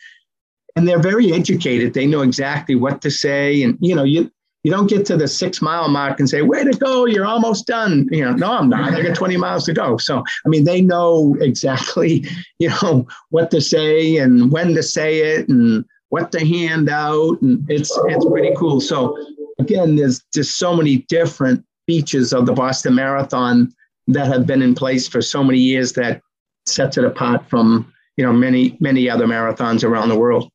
and 0.77 0.87
they're 0.89 1.01
very 1.01 1.33
educated. 1.33 1.93
They 1.93 2.07
know 2.07 2.23
exactly 2.23 2.75
what 2.75 3.03
to 3.03 3.11
say. 3.11 3.63
And 3.63 3.79
you 3.81 3.95
know, 3.95 4.05
you 4.05 4.31
you 4.65 4.71
don't 4.71 4.89
get 4.89 5.05
to 5.07 5.17
the 5.17 5.27
six 5.27 5.61
mile 5.61 5.89
mark 5.89 6.21
and 6.21 6.29
say, 6.29 6.43
way 6.43 6.63
to 6.63 6.71
go, 6.73 7.07
you're 7.07 7.27
almost 7.27 7.67
done. 7.67 8.09
You 8.13 8.25
know, 8.25 8.33
no, 8.33 8.53
I'm 8.53 8.69
not. 8.69 8.95
I 8.95 9.03
got 9.03 9.17
20 9.17 9.37
miles 9.37 9.65
to 9.65 9.73
go. 9.73 9.97
So, 9.97 10.23
I 10.47 10.49
mean, 10.49 10.65
they 10.65 10.81
know 10.81 11.37
exactly, 11.41 12.25
you 12.59 12.69
know, 12.69 13.07
what 13.31 13.51
to 13.51 13.61
say 13.61 14.19
and 14.19 14.53
when 14.53 14.75
to 14.75 14.83
say 14.83 15.19
it 15.35 15.49
and 15.49 15.85
what 16.11 16.31
to 16.33 16.47
hand 16.47 16.89
out. 16.89 17.41
And 17.43 17.69
it's, 17.69 17.91
it's 18.07 18.25
pretty 18.27 18.55
cool. 18.57 18.81
So 18.81 19.17
again, 19.59 19.97
there's 19.97 20.23
just 20.33 20.59
so 20.59 20.77
many 20.77 20.99
different 21.09 21.65
features 21.87 22.33
of 22.33 22.47
the 22.47 22.53
Boston 22.53 22.95
Marathon 22.95 23.75
that 24.07 24.29
have 24.29 24.47
been 24.47 24.63
in 24.63 24.75
place 24.75 25.09
for 25.09 25.21
so 25.23 25.43
many 25.43 25.59
years 25.59 25.93
that 25.95 26.23
sets 26.67 26.97
it 26.99 27.05
apart 27.05 27.49
from, 27.49 27.93
you 28.17 28.25
know, 28.25 28.33
many, 28.33 28.77
many 28.79 29.11
other 29.11 29.27
marathons 29.27 29.83
around 29.83 30.09
the 30.09 30.19
world. 30.19 30.52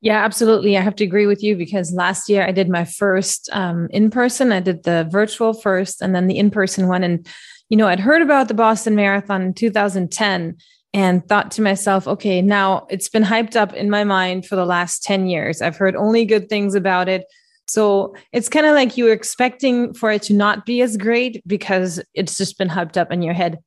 Yeah, 0.00 0.24
absolutely. 0.24 0.76
I 0.76 0.82
have 0.82 0.96
to 0.96 1.04
agree 1.04 1.26
with 1.26 1.42
you 1.42 1.56
because 1.56 1.92
last 1.92 2.28
year 2.28 2.46
I 2.46 2.52
did 2.52 2.68
my 2.68 2.84
first 2.84 3.48
um, 3.52 3.88
in 3.90 4.10
person. 4.10 4.52
I 4.52 4.60
did 4.60 4.84
the 4.84 5.08
virtual 5.10 5.52
first 5.54 6.02
and 6.02 6.14
then 6.14 6.26
the 6.26 6.38
in 6.38 6.50
person 6.50 6.86
one. 6.88 7.02
And, 7.02 7.26
you 7.70 7.76
know, 7.76 7.88
I'd 7.88 8.00
heard 8.00 8.22
about 8.22 8.48
the 8.48 8.54
Boston 8.54 8.94
Marathon 8.94 9.42
in 9.42 9.54
2010 9.54 10.56
and 10.92 11.28
thought 11.28 11.50
to 11.52 11.62
myself, 11.62 12.06
okay, 12.06 12.40
now 12.40 12.86
it's 12.90 13.08
been 13.08 13.24
hyped 13.24 13.56
up 13.56 13.72
in 13.74 13.90
my 13.90 14.04
mind 14.04 14.46
for 14.46 14.56
the 14.56 14.66
last 14.66 15.02
10 15.02 15.26
years. 15.26 15.60
I've 15.60 15.76
heard 15.76 15.96
only 15.96 16.24
good 16.24 16.48
things 16.48 16.74
about 16.74 17.08
it. 17.08 17.24
So 17.66 18.14
it's 18.32 18.48
kind 18.48 18.66
of 18.66 18.74
like 18.74 18.96
you 18.96 19.04
were 19.04 19.12
expecting 19.12 19.92
for 19.92 20.12
it 20.12 20.22
to 20.22 20.34
not 20.34 20.64
be 20.66 20.82
as 20.82 20.96
great 20.96 21.42
because 21.46 22.00
it's 22.14 22.38
just 22.38 22.58
been 22.58 22.68
hyped 22.68 22.96
up 22.96 23.10
in 23.10 23.22
your 23.22 23.34
head. 23.34 23.58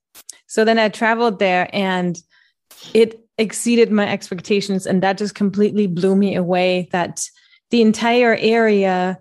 So 0.47 0.63
then 0.63 0.79
I 0.79 0.89
traveled 0.89 1.39
there 1.39 1.69
and 1.73 2.17
it 2.93 3.19
exceeded 3.39 3.89
my 3.89 4.08
expectations 4.08 4.86
and 4.86 5.02
that 5.02 5.17
just 5.17 5.34
completely 5.34 5.88
blew 5.88 6.15
me 6.15 6.36
away 6.36 6.89
that 6.91 7.21
the 7.71 7.82
entire 7.82 8.36
area 8.36 9.17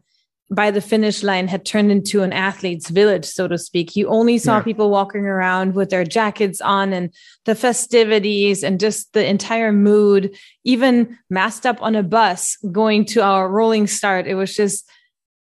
by 0.50 0.70
the 0.70 0.81
finish 0.81 1.22
line 1.22 1.46
had 1.46 1.64
turned 1.64 1.92
into 1.92 2.22
an 2.22 2.33
athlete's 2.33 2.88
village 2.88 3.26
so 3.26 3.46
to 3.46 3.57
speak. 3.59 3.94
You 3.94 4.09
only 4.09 4.38
saw 4.38 4.57
yeah. 4.57 4.62
people 4.62 4.90
walking 4.90 5.20
around 5.20 5.74
with 5.74 5.90
their 5.90 6.04
jackets 6.04 6.61
on 6.61 6.92
and 6.92 7.14
the 7.44 7.54
festivities 7.54 8.64
and 8.64 8.81
just 8.81 9.12
the 9.12 9.24
entire 9.24 9.72
mood 9.72 10.37
even 10.64 11.18
masked 11.31 11.66
up 11.66 11.81
on 11.83 11.94
a 11.94 12.02
bus 12.02 12.57
going 12.72 13.04
to 13.07 13.22
our 13.22 13.48
rolling 13.48 13.87
start. 13.87 14.26
It 14.26 14.35
was 14.35 14.57
just 14.57 14.88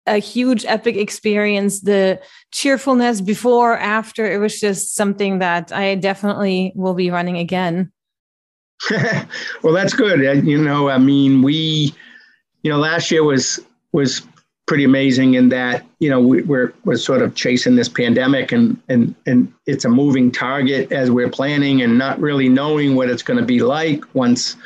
a 0.07 0.19
huge 0.19 0.65
epic 0.67 0.97
experience. 0.97 1.81
The 1.81 2.21
cheerfulness 2.53 3.21
before 3.21 3.79
after 3.79 4.31
it 4.31 4.39
was 4.39 4.61
just 4.61 4.95
something 4.95 5.39
that 5.39 5.73
i 5.73 5.95
definitely 5.95 6.73
will 6.75 6.95
be 6.95 7.11
running 7.11 7.39
again 7.39 7.91
well, 9.63 9.75
that's 9.75 9.95
good. 9.95 10.47
You 10.47 10.63
know, 10.63 10.89
I 10.89 10.99
mean, 10.99 11.43
we, 11.43 11.95
you 12.63 12.71
know, 12.71 12.79
last 12.79 13.11
year 13.11 13.25
was 13.25 13.61
was 13.93 14.23
pretty 14.71 14.85
amazing 14.85 15.35
in 15.35 15.49
that 15.49 15.85
you 15.99 16.09
know 16.09 16.21
we, 16.21 16.43
we're 16.43 16.73
we're 16.85 16.97
sort 16.97 17.23
of 17.23 17.35
chasing 17.35 17.75
this 17.75 17.89
pandemic 17.89 18.53
and 18.53 18.81
and 18.89 19.17
and 19.27 19.53
it's 19.67 19.85
a 19.85 19.89
moving 19.89 20.31
target 20.31 20.93
as 20.93 21.11
we're 21.11 21.29
planning 21.29 21.83
and 21.83 21.99
not 21.99 22.21
really 22.21 22.49
knowing 22.49 22.95
what 22.95 23.11
it's 23.11 23.25
going 23.25 23.37
to 23.37 23.45
be 23.45 23.59
like 23.59 24.05
once 24.15 24.57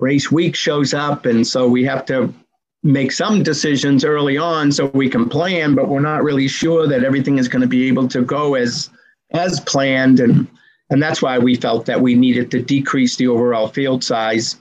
race 0.00 0.32
week 0.32 0.56
shows 0.56 0.92
up 0.92 1.26
and 1.26 1.46
so 1.46 1.68
we 1.68 1.84
have 1.84 2.04
to 2.04 2.34
make 2.82 3.12
some 3.12 3.44
decisions 3.44 4.04
early 4.04 4.36
on 4.36 4.72
so 4.72 4.86
we 4.86 5.08
can 5.08 5.28
plan 5.28 5.76
but 5.76 5.86
we're 5.86 6.00
not 6.00 6.24
really 6.24 6.48
sure 6.48 6.88
that 6.88 7.04
everything 7.04 7.38
is 7.38 7.46
going 7.46 7.62
to 7.62 7.68
be 7.68 7.86
able 7.86 8.08
to 8.08 8.22
go 8.22 8.56
as 8.56 8.90
as 9.30 9.60
planned 9.60 10.18
and 10.18 10.48
and 10.90 11.02
that's 11.02 11.20
why 11.20 11.38
we 11.38 11.56
felt 11.56 11.86
that 11.86 12.00
we 12.00 12.14
needed 12.14 12.50
to 12.52 12.62
decrease 12.62 13.16
the 13.16 13.28
overall 13.28 13.68
field 13.68 14.04
size 14.04 14.56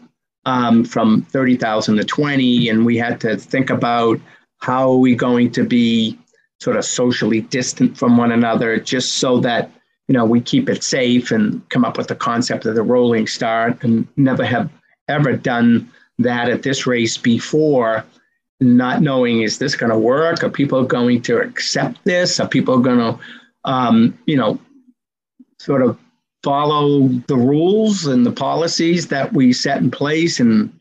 um, 0.46 0.84
from 0.84 1.22
30,000 1.24 1.98
to 1.98 2.04
20. 2.04 2.70
And 2.70 2.86
we 2.86 2.98
had 2.98 3.20
to 3.22 3.38
think 3.38 3.70
about 3.70 4.20
how 4.58 4.92
are 4.92 4.98
we 4.98 5.16
going 5.16 5.52
to 5.52 5.64
be 5.64 6.18
sort 6.60 6.78
of 6.78 6.86
socially 6.86 7.42
distant 7.42 7.98
from 7.98 8.18
one 8.18 8.32
another 8.32 8.80
just 8.80 9.14
so 9.14 9.40
that 9.40 9.70
you 10.08 10.14
know 10.14 10.26
we 10.26 10.40
keep 10.40 10.70
it 10.70 10.84
safe 10.84 11.30
and 11.30 11.68
come 11.70 11.84
up 11.84 11.98
with 11.98 12.08
the 12.08 12.16
concept 12.16 12.66
of 12.66 12.76
the 12.76 12.82
rolling 12.82 13.28
start 13.28 13.84
and 13.84 14.08
never 14.16 14.46
have 14.46 14.70
ever 15.08 15.36
done 15.36 15.92
that 16.18 16.50
at 16.50 16.64
this 16.64 16.88
race 16.88 17.18
before 17.18 18.06
not 18.62 19.02
knowing 19.02 19.42
is 19.42 19.58
this 19.58 19.76
going 19.76 19.92
to 19.92 20.00
work 20.00 20.44
are 20.44 20.50
people 20.50 20.84
going 20.84 21.22
to 21.22 21.38
accept 21.40 22.04
this 22.06 22.40
are 22.40 22.48
people 22.48 22.80
going 22.80 23.00
to 23.00 23.20
um, 23.66 24.18
you 24.26 24.38
know 24.38 24.58
sort 25.60 25.82
of 25.82 26.00
follow 26.46 27.08
the 27.26 27.36
rules 27.36 28.06
and 28.06 28.24
the 28.24 28.32
policies 28.32 29.08
that 29.08 29.34
we 29.34 29.52
set 29.52 29.80
in 29.80 29.90
place 29.90 30.40
and 30.40 30.72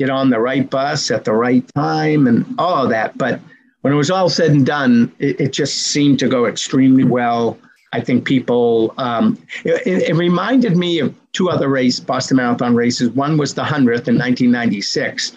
get 0.00 0.10
on 0.10 0.30
the 0.30 0.40
right 0.40 0.68
bus 0.68 1.12
at 1.12 1.24
the 1.24 1.32
right 1.32 1.64
time 1.76 2.26
and 2.26 2.44
all 2.58 2.82
of 2.82 2.90
that. 2.90 3.16
But 3.16 3.38
when 3.82 3.92
it 3.92 3.96
was 3.96 4.10
all 4.10 4.28
said 4.28 4.50
and 4.50 4.66
done, 4.66 5.12
it, 5.20 5.40
it 5.40 5.52
just 5.52 5.76
seemed 5.76 6.18
to 6.18 6.28
go 6.28 6.46
extremely 6.46 7.04
well. 7.04 7.56
I 7.92 8.00
think 8.00 8.24
people, 8.24 8.94
um, 8.98 9.38
it, 9.64 10.08
it, 10.08 10.16
reminded 10.16 10.76
me 10.76 10.98
of 10.98 11.14
two 11.32 11.50
other 11.50 11.68
race, 11.68 12.00
Boston 12.00 12.38
Marathon 12.38 12.74
races. 12.74 13.10
One 13.10 13.36
was 13.36 13.54
the 13.54 13.62
100th 13.62 14.08
in 14.08 14.18
1996, 14.18 15.36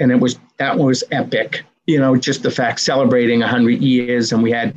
and 0.00 0.10
it 0.10 0.16
was, 0.16 0.40
that 0.56 0.76
was 0.76 1.04
epic. 1.12 1.62
You 1.86 2.00
know, 2.00 2.16
just 2.16 2.42
the 2.42 2.50
fact 2.50 2.80
celebrating 2.80 3.40
100 3.40 3.80
years, 3.80 4.32
and 4.32 4.42
we 4.42 4.50
had 4.50 4.76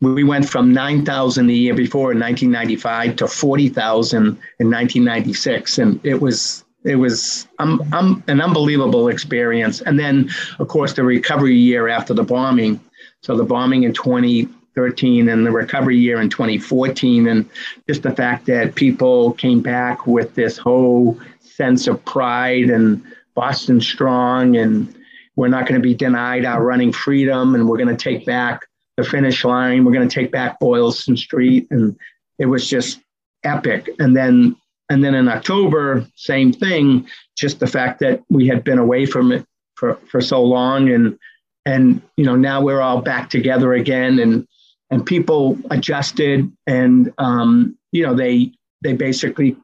we 0.00 0.24
went 0.24 0.48
from 0.48 0.72
9,000 0.72 1.46
the 1.46 1.54
year 1.54 1.74
before 1.74 2.12
in 2.12 2.18
1995 2.18 3.16
to 3.16 3.28
40,000 3.28 4.18
in 4.18 4.30
1996. 4.30 5.78
And 5.78 6.00
it 6.04 6.20
was, 6.20 6.64
it 6.84 6.96
was 6.96 7.48
um, 7.58 7.80
um, 7.92 8.22
an 8.28 8.40
unbelievable 8.40 9.08
experience. 9.08 9.80
And 9.82 9.98
then, 9.98 10.30
of 10.58 10.68
course, 10.68 10.92
the 10.92 11.04
recovery 11.04 11.56
year 11.56 11.88
after 11.88 12.12
the 12.12 12.24
bombing. 12.24 12.80
So 13.22 13.36
the 13.36 13.44
bombing 13.44 13.84
in 13.84 13.94
2013 13.94 15.28
and 15.28 15.46
the 15.46 15.50
recovery 15.50 15.96
year 15.96 16.20
in 16.20 16.28
2014. 16.28 17.28
And 17.28 17.48
just 17.86 18.02
the 18.02 18.12
fact 18.12 18.46
that 18.46 18.74
people 18.74 19.32
came 19.32 19.62
back 19.62 20.06
with 20.06 20.34
this 20.34 20.58
whole 20.58 21.18
sense 21.40 21.86
of 21.86 22.04
pride 22.04 22.68
and 22.68 23.02
Boston 23.34 23.80
strong 23.80 24.56
and 24.56 24.94
we're 25.36 25.48
not 25.48 25.66
going 25.66 25.80
to 25.80 25.82
be 25.82 25.94
denied 25.94 26.44
our 26.44 26.62
running 26.62 26.92
freedom 26.92 27.54
and 27.54 27.68
we're 27.68 27.76
going 27.76 27.88
to 27.88 27.96
take 27.96 28.24
back 28.24 28.68
the 28.96 29.04
finish 29.04 29.44
line. 29.44 29.84
We're 29.84 29.92
going 29.92 30.08
to 30.08 30.14
take 30.14 30.30
back 30.30 30.58
Boylston 30.60 31.16
Street, 31.16 31.66
and 31.70 31.96
it 32.38 32.46
was 32.46 32.68
just 32.68 33.00
epic. 33.44 33.88
And 33.98 34.16
then 34.16 34.56
and 34.90 35.02
then 35.02 35.14
in 35.14 35.28
October, 35.28 36.06
same 36.14 36.52
thing. 36.52 37.08
Just 37.36 37.60
the 37.60 37.66
fact 37.66 38.00
that 38.00 38.22
we 38.28 38.46
had 38.46 38.64
been 38.64 38.78
away 38.78 39.06
from 39.06 39.32
it 39.32 39.46
for, 39.76 39.96
for 40.10 40.20
so 40.20 40.42
long, 40.42 40.90
and 40.90 41.18
and 41.66 42.02
you 42.16 42.24
know 42.24 42.36
now 42.36 42.60
we're 42.60 42.80
all 42.80 43.00
back 43.00 43.30
together 43.30 43.72
again, 43.72 44.18
and 44.18 44.46
and 44.90 45.04
people 45.04 45.58
adjusted, 45.70 46.50
and 46.66 47.12
um, 47.18 47.76
you 47.92 48.06
know 48.06 48.14
they 48.14 48.52
they 48.82 48.92
basically 48.92 49.56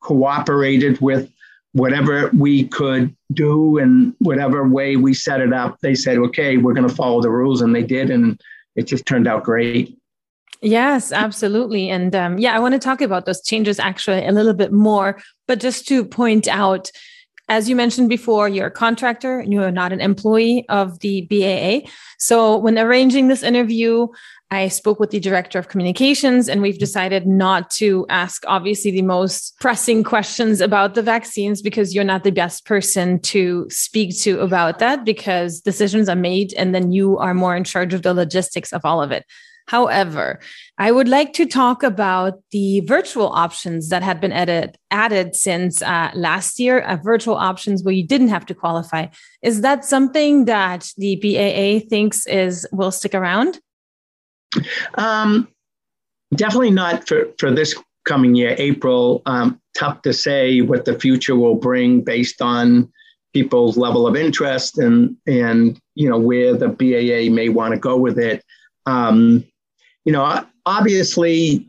cooperated 0.00 1.00
with 1.00 1.30
whatever 1.72 2.30
we 2.36 2.64
could 2.68 3.14
do 3.32 3.78
and 3.78 4.14
whatever 4.18 4.66
way 4.66 4.96
we 4.96 5.12
set 5.12 5.40
it 5.40 5.52
up. 5.52 5.78
They 5.80 5.94
said, 5.94 6.18
okay, 6.18 6.56
we're 6.56 6.74
going 6.74 6.88
to 6.88 6.94
follow 6.94 7.20
the 7.20 7.30
rules, 7.30 7.60
and 7.60 7.74
they 7.74 7.82
did, 7.82 8.10
and 8.10 8.40
it 8.76 8.86
just 8.86 9.06
turned 9.06 9.26
out 9.26 9.44
great. 9.44 9.96
Yes, 10.62 11.12
absolutely. 11.12 11.90
And 11.90 12.14
um, 12.14 12.38
yeah, 12.38 12.56
I 12.56 12.58
want 12.58 12.72
to 12.72 12.78
talk 12.78 13.00
about 13.02 13.26
those 13.26 13.42
changes 13.42 13.78
actually 13.78 14.24
a 14.26 14.32
little 14.32 14.54
bit 14.54 14.72
more. 14.72 15.20
But 15.46 15.60
just 15.60 15.86
to 15.88 16.04
point 16.04 16.48
out, 16.48 16.90
As 17.48 17.68
you 17.68 17.76
mentioned 17.76 18.08
before, 18.08 18.48
you're 18.48 18.68
a 18.68 18.70
contractor 18.70 19.38
and 19.40 19.52
you're 19.52 19.70
not 19.70 19.92
an 19.92 20.00
employee 20.00 20.64
of 20.70 21.00
the 21.00 21.26
BAA. 21.28 21.86
So, 22.18 22.56
when 22.56 22.78
arranging 22.78 23.28
this 23.28 23.42
interview, 23.42 24.08
I 24.54 24.68
spoke 24.68 25.00
with 25.00 25.10
the 25.10 25.20
director 25.20 25.58
of 25.58 25.68
communications, 25.68 26.48
and 26.48 26.62
we've 26.62 26.78
decided 26.78 27.26
not 27.26 27.70
to 27.72 28.06
ask, 28.08 28.44
obviously, 28.46 28.90
the 28.90 29.02
most 29.02 29.54
pressing 29.60 30.04
questions 30.04 30.60
about 30.60 30.94
the 30.94 31.02
vaccines 31.02 31.60
because 31.60 31.94
you're 31.94 32.04
not 32.04 32.24
the 32.24 32.30
best 32.30 32.64
person 32.64 33.20
to 33.20 33.66
speak 33.70 34.16
to 34.20 34.40
about 34.40 34.78
that 34.78 35.04
because 35.04 35.60
decisions 35.60 36.08
are 36.08 36.16
made 36.16 36.52
and 36.54 36.74
then 36.74 36.92
you 36.92 37.18
are 37.18 37.34
more 37.34 37.56
in 37.56 37.64
charge 37.64 37.92
of 37.92 38.02
the 38.02 38.14
logistics 38.14 38.72
of 38.72 38.84
all 38.84 39.02
of 39.02 39.10
it. 39.10 39.24
However, 39.66 40.40
I 40.76 40.92
would 40.92 41.08
like 41.08 41.32
to 41.34 41.46
talk 41.46 41.82
about 41.82 42.34
the 42.50 42.80
virtual 42.80 43.28
options 43.28 43.88
that 43.88 44.02
had 44.02 44.20
been 44.20 44.32
added, 44.32 44.76
added 44.90 45.34
since 45.34 45.80
uh, 45.80 46.10
last 46.14 46.58
year, 46.58 46.80
uh, 46.80 46.96
virtual 47.02 47.36
options 47.36 47.82
where 47.82 47.94
you 47.94 48.06
didn't 48.06 48.28
have 48.28 48.44
to 48.46 48.54
qualify. 48.54 49.06
Is 49.42 49.62
that 49.62 49.84
something 49.84 50.44
that 50.44 50.90
the 50.98 51.16
BAA 51.16 51.88
thinks 51.88 52.26
is 52.26 52.66
will 52.72 52.90
stick 52.90 53.14
around? 53.14 53.58
Um, 54.94 55.48
definitely 56.34 56.70
not 56.70 57.06
for, 57.08 57.28
for 57.38 57.50
this 57.50 57.74
coming 58.04 58.34
year, 58.34 58.54
April. 58.58 59.22
Um, 59.26 59.60
tough 59.76 60.02
to 60.02 60.12
say 60.12 60.60
what 60.60 60.84
the 60.84 60.98
future 60.98 61.36
will 61.36 61.56
bring 61.56 62.02
based 62.02 62.40
on 62.40 62.92
people's 63.32 63.76
level 63.76 64.06
of 64.06 64.14
interest 64.14 64.78
and 64.78 65.16
and 65.26 65.80
you 65.96 66.08
know 66.08 66.18
where 66.18 66.54
the 66.54 66.68
BAA 66.68 67.34
may 67.34 67.48
want 67.48 67.74
to 67.74 67.80
go 67.80 67.96
with 67.96 68.18
it. 68.18 68.44
Um, 68.86 69.44
you 70.04 70.12
know, 70.12 70.44
obviously, 70.66 71.68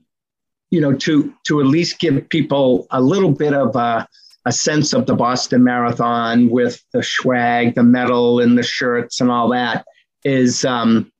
you 0.71 0.81
know, 0.81 0.93
to 0.93 1.33
to 1.45 1.59
at 1.59 1.67
least 1.67 1.99
give 1.99 2.29
people 2.29 2.87
a 2.91 3.01
little 3.01 3.31
bit 3.31 3.53
of 3.53 3.75
a, 3.75 4.07
a 4.45 4.51
sense 4.51 4.93
of 4.93 5.05
the 5.05 5.15
Boston 5.15 5.63
Marathon 5.63 6.49
with 6.49 6.81
the 6.93 7.03
swag, 7.03 7.75
the 7.75 7.83
medal, 7.83 8.39
and 8.39 8.57
the 8.57 8.63
shirts 8.63 9.21
and 9.21 9.31
all 9.31 9.49
that 9.49 9.85
is, 10.23 10.65
um, 10.65 11.11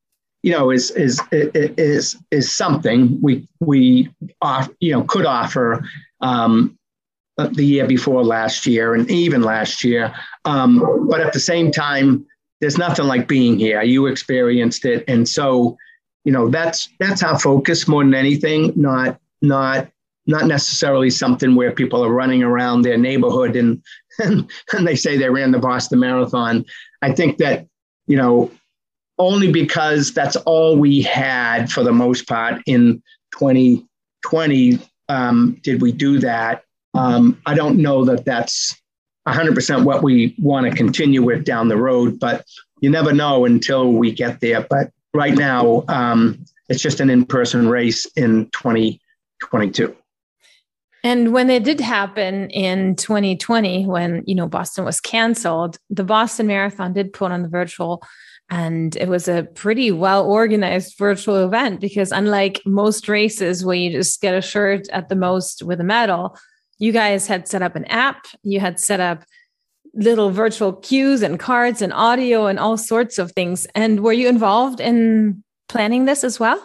you 0.46 0.52
know, 0.52 0.70
is 0.70 0.92
is 0.92 1.20
is 1.32 2.16
is 2.32 2.56
something 2.56 3.20
we 3.22 3.48
we 3.60 4.10
off, 4.42 4.70
you 4.80 4.94
know 4.94 5.04
could 5.04 5.26
offer. 5.26 5.84
Um, 6.22 6.78
the 7.38 7.66
year 7.66 7.86
before 7.86 8.24
last 8.24 8.66
year 8.66 8.96
and 8.96 9.12
even 9.12 9.42
last 9.42 9.84
year. 9.84 10.16
Um, 10.46 11.06
but 11.10 11.20
at 11.20 11.34
the 11.34 11.40
same 11.42 11.70
time, 11.70 12.26
there's 12.62 12.78
nothing 12.78 13.08
like 13.08 13.28
being 13.28 13.60
here. 13.60 13.84
You 13.84 14.06
experienced 14.06 14.86
it. 14.86 15.04
And 15.10 15.28
so 15.28 15.76
you 16.26 16.32
know 16.32 16.50
that's 16.50 16.90
that's 17.00 17.24
our 17.24 17.40
focus 17.40 17.88
more 17.88 18.04
than 18.04 18.14
anything 18.14 18.74
not 18.76 19.20
not 19.42 19.88
not 20.28 20.48
necessarily 20.48 21.10
something 21.10 21.56
where 21.56 21.72
people 21.72 22.04
are 22.04 22.12
running 22.12 22.44
around 22.44 22.82
their 22.82 22.98
neighborhood 22.98 23.56
and 23.56 23.82
and, 24.20 24.50
and 24.74 24.86
they 24.86 24.96
say 24.96 25.18
they 25.18 25.30
ran 25.30 25.52
the 25.52 25.60
boston 25.60 26.00
marathon 26.00 26.66
i 27.02 27.12
think 27.12 27.38
that 27.38 27.68
you 28.08 28.18
know 28.18 28.52
only 29.18 29.52
because 29.52 30.14
that's 30.14 30.36
all 30.38 30.78
we 30.78 31.02
had 31.02 31.72
for 31.72 31.84
the 31.84 31.92
most 31.92 32.28
part 32.28 32.62
in 32.66 33.02
2020 33.34 34.80
um, 35.08 35.58
did 35.62 35.82
we 35.82 35.92
do 35.92 36.20
that 36.20 36.64
um, 36.94 37.40
i 37.46 37.54
don't 37.54 37.78
know 37.78 38.06
that 38.06 38.26
that's 38.26 38.76
100% 39.28 39.84
what 39.86 40.04
we 40.04 40.36
want 40.38 40.70
to 40.70 40.76
continue 40.76 41.24
with 41.24 41.44
down 41.44 41.68
the 41.68 41.78
road 41.78 42.20
but 42.20 42.46
you 42.82 42.90
never 42.90 43.12
know 43.12 43.46
until 43.46 43.92
we 43.92 44.12
get 44.12 44.40
there 44.40 44.62
but 44.70 44.92
right 45.16 45.36
now, 45.36 45.84
um, 45.88 46.46
it's 46.70 46.82
just 46.82 47.00
an 47.00 47.10
in 47.10 47.26
person 47.26 47.70
race 47.70 48.06
in 48.16 48.50
2022. 48.52 49.96
And 51.04 51.34
when 51.34 51.50
it 51.50 51.64
did 51.64 51.80
happen 51.80 52.50
in 52.50 52.96
2020, 52.96 53.86
when 53.86 54.24
you 54.26 54.36
know 54.36 54.48
Boston 54.48 54.86
was 54.86 55.00
canceled, 55.00 55.78
the 55.90 56.04
Boston 56.04 56.48
Marathon 56.48 56.94
did 56.94 57.14
put 57.14 57.32
on 57.32 57.44
the 57.44 57.48
virtual, 57.48 58.02
and 58.50 58.96
it 58.98 59.08
was 59.08 59.28
a 59.28 59.44
pretty 59.56 59.92
well 59.92 60.26
organized 60.26 60.98
virtual 60.98 61.44
event 61.44 61.82
because 61.82 62.12
unlike 62.12 62.62
most 62.66 63.08
races 63.08 63.66
where 63.66 63.76
you 63.76 63.92
just 63.92 64.22
get 64.22 64.36
a 64.36 64.42
shirt 64.42 64.88
at 64.90 65.10
the 65.10 65.16
most 65.16 65.64
with 65.64 65.82
a 65.82 65.84
medal, 65.84 66.38
you 66.78 66.92
guys 66.92 67.28
had 67.28 67.48
set 67.48 67.62
up 67.62 67.76
an 67.76 67.86
app, 67.86 68.26
you 68.44 68.60
had 68.60 68.80
set 68.80 69.00
up 69.00 69.24
little 69.96 70.30
virtual 70.30 70.74
cues 70.74 71.22
and 71.22 71.40
cards 71.40 71.82
and 71.82 71.94
audio 71.94 72.48
and 72.48 72.60
all 72.60 72.78
sorts 72.78 73.18
of 73.18 73.32
things. 73.32 73.66
And 73.74 74.02
were 74.02 74.14
you 74.14 74.28
involved 74.28 74.80
in 74.80 75.44
planning 75.70 76.06
this 76.06 76.24
as 76.24 76.40
well? 76.40 76.62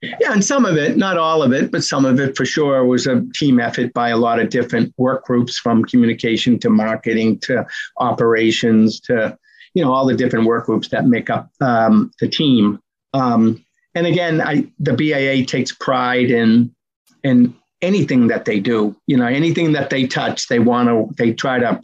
Yeah, 0.00 0.32
and 0.32 0.44
some 0.44 0.64
of 0.64 0.76
it, 0.76 0.96
not 0.96 1.16
all 1.16 1.42
of 1.42 1.52
it, 1.52 1.70
but 1.70 1.84
some 1.84 2.04
of 2.04 2.18
it 2.18 2.36
for 2.36 2.44
sure 2.44 2.84
was 2.84 3.06
a 3.06 3.22
team 3.34 3.60
effort 3.60 3.92
by 3.92 4.08
a 4.08 4.16
lot 4.16 4.40
of 4.40 4.48
different 4.48 4.92
work 4.96 5.24
groups 5.24 5.58
from 5.58 5.84
communication 5.84 6.58
to 6.60 6.70
marketing 6.70 7.38
to 7.40 7.64
operations 7.98 8.98
to, 9.02 9.38
you 9.74 9.82
know, 9.82 9.92
all 9.92 10.06
the 10.06 10.14
different 10.14 10.46
work 10.46 10.66
groups 10.66 10.88
that 10.88 11.06
make 11.06 11.30
up 11.30 11.50
um, 11.60 12.10
the 12.20 12.28
team. 12.28 12.78
Um, 13.14 13.64
and 13.94 14.06
again, 14.06 14.40
I, 14.40 14.66
the 14.78 14.92
BAA 14.92 15.46
takes 15.46 15.72
pride 15.72 16.30
in, 16.30 16.74
in 17.22 17.54
anything 17.80 18.28
that 18.28 18.44
they 18.44 18.60
do, 18.60 18.96
you 19.06 19.16
know, 19.16 19.26
anything 19.26 19.72
that 19.72 19.90
they 19.90 20.06
touch, 20.06 20.48
they 20.48 20.58
want 20.58 20.88
to, 20.88 21.14
they 21.16 21.32
try 21.32 21.58
to 21.58 21.80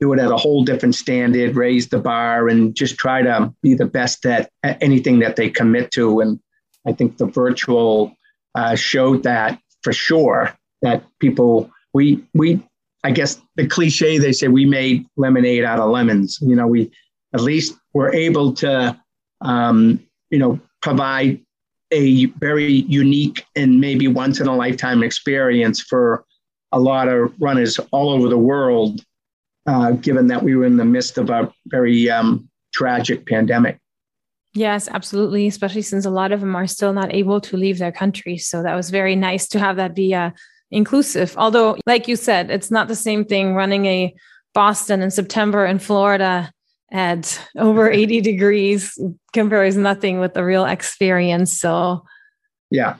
do 0.00 0.12
it 0.12 0.18
at 0.18 0.30
a 0.30 0.36
whole 0.36 0.64
different 0.64 0.94
standard, 0.94 1.56
raise 1.56 1.88
the 1.88 1.98
bar, 1.98 2.48
and 2.48 2.74
just 2.74 2.98
try 2.98 3.22
to 3.22 3.52
be 3.62 3.74
the 3.74 3.86
best 3.86 4.26
at, 4.26 4.50
anything 4.62 5.20
that 5.20 5.36
they 5.36 5.48
commit 5.48 5.90
to. 5.92 6.20
And 6.20 6.38
I 6.86 6.92
think 6.92 7.16
the 7.16 7.26
virtual 7.26 8.14
uh, 8.54 8.74
showed 8.74 9.22
that 9.22 9.58
for 9.82 9.92
sure. 9.92 10.54
That 10.82 11.04
people, 11.20 11.70
we 11.94 12.22
we, 12.34 12.60
I 13.02 13.10
guess 13.10 13.40
the 13.56 13.66
cliche 13.66 14.18
they 14.18 14.32
say 14.32 14.48
we 14.48 14.66
made 14.66 15.06
lemonade 15.16 15.64
out 15.64 15.80
of 15.80 15.90
lemons. 15.90 16.38
You 16.42 16.54
know, 16.54 16.66
we 16.66 16.92
at 17.36 17.42
least 17.42 17.76
we're 17.92 18.12
able 18.14 18.52
to, 18.54 18.98
um, 19.42 20.00
you 20.30 20.38
know, 20.38 20.58
provide 20.80 21.40
a 21.92 22.24
very 22.40 22.72
unique 22.88 23.44
and 23.54 23.80
maybe 23.80 24.08
once 24.08 24.40
in 24.40 24.46
a 24.46 24.56
lifetime 24.56 25.02
experience 25.02 25.80
for 25.80 26.24
a 26.72 26.80
lot 26.80 27.08
of 27.08 27.32
runners 27.38 27.78
all 27.92 28.10
over 28.10 28.28
the 28.28 28.38
world 28.38 29.04
uh, 29.66 29.90
given 29.92 30.26
that 30.28 30.42
we 30.42 30.56
were 30.56 30.64
in 30.64 30.78
the 30.78 30.84
midst 30.84 31.18
of 31.18 31.28
a 31.28 31.52
very 31.66 32.08
um, 32.08 32.48
tragic 32.72 33.26
pandemic. 33.26 33.78
Yes, 34.54 34.88
absolutely. 34.88 35.46
Especially 35.46 35.82
since 35.82 36.06
a 36.06 36.10
lot 36.10 36.32
of 36.32 36.40
them 36.40 36.56
are 36.56 36.66
still 36.66 36.94
not 36.94 37.12
able 37.12 37.40
to 37.42 37.56
leave 37.56 37.78
their 37.78 37.92
country. 37.92 38.38
So 38.38 38.62
that 38.62 38.74
was 38.74 38.88
very 38.88 39.14
nice 39.14 39.46
to 39.48 39.58
have 39.58 39.76
that 39.76 39.94
be 39.94 40.14
uh, 40.14 40.30
inclusive. 40.70 41.34
Although, 41.36 41.76
like 41.86 42.08
you 42.08 42.16
said, 42.16 42.50
it's 42.50 42.70
not 42.70 42.88
the 42.88 42.96
same 42.96 43.24
thing 43.24 43.54
running 43.54 43.84
a 43.84 44.14
Boston 44.54 45.02
in 45.02 45.10
September 45.10 45.66
in 45.66 45.78
Florida 45.78 46.50
at 46.90 47.40
over 47.56 47.90
80 47.92 48.20
degrees 48.20 48.98
compares 49.32 49.76
nothing 49.76 50.20
with 50.20 50.34
the 50.34 50.44
real 50.44 50.64
experience. 50.64 51.58
So, 51.58 52.04
yeah, 52.70 52.96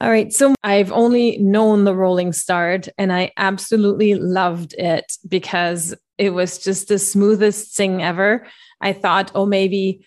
all 0.00 0.10
right. 0.10 0.30
So 0.30 0.54
I've 0.62 0.92
only 0.92 1.38
known 1.38 1.84
the 1.84 1.94
Rolling 1.94 2.32
Start 2.34 2.88
and 2.98 3.12
I 3.12 3.32
absolutely 3.38 4.14
loved 4.14 4.74
it 4.74 5.16
because 5.26 5.94
it 6.18 6.30
was 6.30 6.58
just 6.58 6.88
the 6.88 6.98
smoothest 6.98 7.74
thing 7.74 8.02
ever. 8.02 8.46
I 8.82 8.92
thought, 8.92 9.32
oh, 9.34 9.46
maybe, 9.46 10.06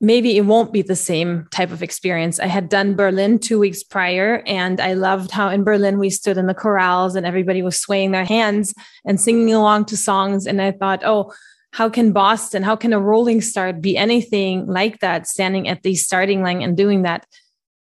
maybe 0.00 0.36
it 0.36 0.44
won't 0.44 0.72
be 0.72 0.82
the 0.82 0.96
same 0.96 1.46
type 1.52 1.70
of 1.70 1.84
experience. 1.84 2.40
I 2.40 2.46
had 2.46 2.68
done 2.68 2.96
Berlin 2.96 3.38
two 3.38 3.60
weeks 3.60 3.84
prior 3.84 4.42
and 4.44 4.80
I 4.80 4.94
loved 4.94 5.30
how 5.30 5.50
in 5.50 5.62
Berlin 5.62 6.00
we 6.00 6.10
stood 6.10 6.36
in 6.36 6.48
the 6.48 6.54
corrals 6.54 7.14
and 7.14 7.24
everybody 7.24 7.62
was 7.62 7.78
swaying 7.78 8.10
their 8.10 8.24
hands 8.24 8.74
and 9.04 9.20
singing 9.20 9.54
along 9.54 9.84
to 9.86 9.96
songs. 9.96 10.48
And 10.48 10.60
I 10.60 10.72
thought, 10.72 11.02
oh, 11.04 11.32
how 11.72 11.88
can 11.88 12.12
Boston, 12.12 12.62
how 12.62 12.76
can 12.76 12.92
a 12.92 13.00
rolling 13.00 13.40
start 13.40 13.80
be 13.80 13.96
anything 13.96 14.66
like 14.66 15.00
that, 15.00 15.26
standing 15.26 15.68
at 15.68 15.82
the 15.82 15.94
starting 15.94 16.42
line 16.42 16.62
and 16.62 16.76
doing 16.76 17.02
that? 17.02 17.26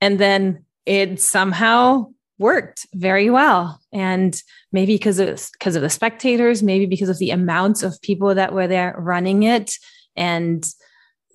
And 0.02 0.20
then 0.20 0.66
it 0.86 1.20
somehow 1.20 2.08
worked 2.40 2.86
very 2.94 3.30
well. 3.30 3.82
And 3.92 4.40
maybe 4.72 4.96
because 4.96 5.20
of 5.20 5.50
because 5.54 5.76
of 5.76 5.82
the 5.82 5.90
spectators 5.90 6.62
maybe 6.62 6.86
because 6.86 7.10
of 7.10 7.18
the 7.18 7.32
amounts 7.32 7.84
of 7.84 8.02
people 8.02 8.36
that 8.36 8.54
were 8.54 8.68
there 8.68 8.96
running 8.98 9.44
it. 9.44 9.74
And 10.16 10.68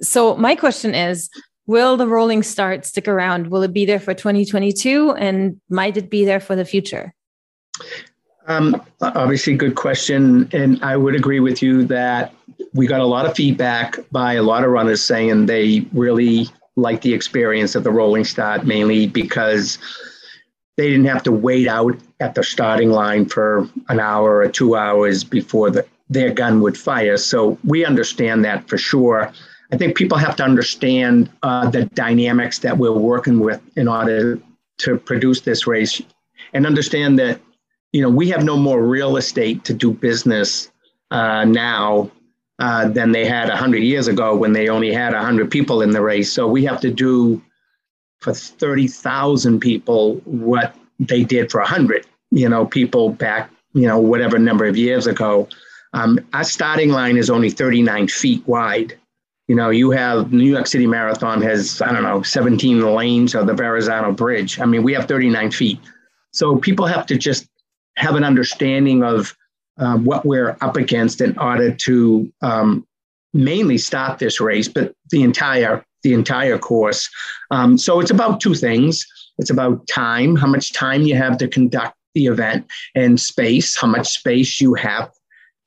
so 0.00 0.36
my 0.36 0.54
question 0.54 0.94
is 0.94 1.30
will 1.66 1.96
the 1.96 2.08
rolling 2.08 2.42
start 2.42 2.84
stick 2.84 3.08
around? 3.08 3.48
Will 3.48 3.62
it 3.62 3.72
be 3.72 3.86
there 3.86 4.00
for 4.00 4.14
2022 4.14 5.12
and 5.12 5.60
might 5.68 5.96
it 5.96 6.10
be 6.10 6.24
there 6.24 6.40
for 6.40 6.56
the 6.56 6.64
future 6.64 7.14
um, 8.46 8.82
obviously 9.00 9.54
good 9.54 9.74
question 9.74 10.48
and 10.52 10.82
i 10.84 10.96
would 10.96 11.14
agree 11.14 11.40
with 11.40 11.62
you 11.62 11.84
that 11.84 12.34
we 12.74 12.86
got 12.86 13.00
a 13.00 13.06
lot 13.06 13.26
of 13.26 13.34
feedback 13.34 13.98
by 14.10 14.34
a 14.34 14.42
lot 14.42 14.64
of 14.64 14.70
runners 14.70 15.02
saying 15.02 15.46
they 15.46 15.86
really 15.92 16.48
like 16.76 17.02
the 17.02 17.12
experience 17.12 17.74
of 17.74 17.84
the 17.84 17.90
rolling 17.90 18.24
start 18.24 18.66
mainly 18.66 19.06
because 19.06 19.78
they 20.76 20.88
didn't 20.88 21.06
have 21.06 21.22
to 21.22 21.32
wait 21.32 21.68
out 21.68 21.94
at 22.20 22.34
the 22.34 22.42
starting 22.42 22.90
line 22.90 23.26
for 23.26 23.68
an 23.88 24.00
hour 24.00 24.36
or 24.38 24.48
two 24.48 24.74
hours 24.74 25.22
before 25.22 25.70
the, 25.70 25.86
their 26.08 26.32
gun 26.32 26.60
would 26.60 26.78
fire. 26.78 27.16
So 27.16 27.58
we 27.64 27.84
understand 27.84 28.44
that 28.44 28.68
for 28.68 28.78
sure. 28.78 29.32
I 29.70 29.76
think 29.76 29.96
people 29.96 30.18
have 30.18 30.36
to 30.36 30.44
understand 30.44 31.30
uh, 31.42 31.68
the 31.70 31.86
dynamics 31.86 32.58
that 32.60 32.78
we're 32.78 32.92
working 32.92 33.40
with 33.40 33.60
in 33.76 33.88
order 33.88 34.38
to 34.78 34.98
produce 34.98 35.42
this 35.42 35.66
race 35.66 36.00
and 36.52 36.66
understand 36.66 37.18
that 37.18 37.40
you 37.92 38.02
know 38.02 38.10
we 38.10 38.28
have 38.30 38.44
no 38.44 38.56
more 38.56 38.82
real 38.82 39.16
estate 39.16 39.64
to 39.64 39.74
do 39.74 39.92
business 39.92 40.70
uh, 41.10 41.44
now 41.44 42.10
uh, 42.58 42.88
than 42.88 43.12
they 43.12 43.24
had 43.24 43.48
100 43.48 43.78
years 43.78 44.08
ago 44.08 44.36
when 44.36 44.52
they 44.52 44.68
only 44.68 44.92
had 44.92 45.12
100 45.12 45.50
people 45.50 45.82
in 45.82 45.90
the 45.90 46.00
race. 46.00 46.32
So 46.32 46.46
we 46.46 46.64
have 46.64 46.80
to 46.80 46.90
do 46.90 47.42
for 48.20 48.32
30,000 48.32 49.58
people 49.58 50.16
what 50.24 50.76
they 51.00 51.24
did 51.24 51.50
for 51.50 51.60
100, 51.60 52.06
you 52.30 52.48
know, 52.48 52.64
people 52.64 53.10
back, 53.10 53.50
you 53.72 53.86
know, 53.86 53.98
whatever 53.98 54.38
number 54.38 54.64
of 54.64 54.76
years 54.76 55.06
ago. 55.06 55.48
Um, 55.92 56.20
our 56.32 56.44
starting 56.44 56.90
line 56.90 57.16
is 57.16 57.28
only 57.28 57.50
39 57.50 58.08
feet 58.08 58.46
wide. 58.46 58.96
You 59.48 59.56
know, 59.56 59.70
you 59.70 59.90
have 59.90 60.32
New 60.32 60.48
York 60.48 60.66
City 60.66 60.86
Marathon 60.86 61.42
has, 61.42 61.82
I 61.82 61.92
don't 61.92 62.04
know, 62.04 62.22
17 62.22 62.80
lanes 62.80 63.34
of 63.34 63.46
the 63.46 63.54
Verrazano 63.54 64.12
Bridge. 64.12 64.60
I 64.60 64.66
mean, 64.66 64.82
we 64.82 64.94
have 64.94 65.08
39 65.08 65.50
feet. 65.50 65.80
So 66.30 66.56
people 66.56 66.86
have 66.86 67.06
to 67.06 67.18
just 67.18 67.48
have 67.96 68.14
an 68.14 68.24
understanding 68.24 69.02
of 69.02 69.34
uh, 69.78 69.96
what 69.96 70.24
we're 70.24 70.56
up 70.60 70.76
against 70.76 71.20
in 71.20 71.36
order 71.38 71.72
to 71.72 72.32
um, 72.42 72.86
mainly 73.32 73.78
start 73.78 74.18
this 74.18 74.40
race, 74.40 74.68
but 74.68 74.94
the 75.10 75.22
entire 75.22 75.84
the 76.02 76.12
entire 76.12 76.58
course. 76.58 77.08
Um, 77.52 77.78
so 77.78 78.00
it's 78.00 78.10
about 78.10 78.40
two 78.40 78.54
things. 78.54 79.06
It's 79.38 79.50
about 79.50 79.86
time, 79.86 80.34
how 80.34 80.48
much 80.48 80.72
time 80.72 81.02
you 81.02 81.14
have 81.14 81.38
to 81.38 81.46
conduct 81.46 81.96
the 82.14 82.26
event, 82.26 82.66
and 82.94 83.18
space, 83.18 83.78
how 83.78 83.86
much 83.86 84.08
space 84.08 84.60
you 84.60 84.74
have 84.74 85.10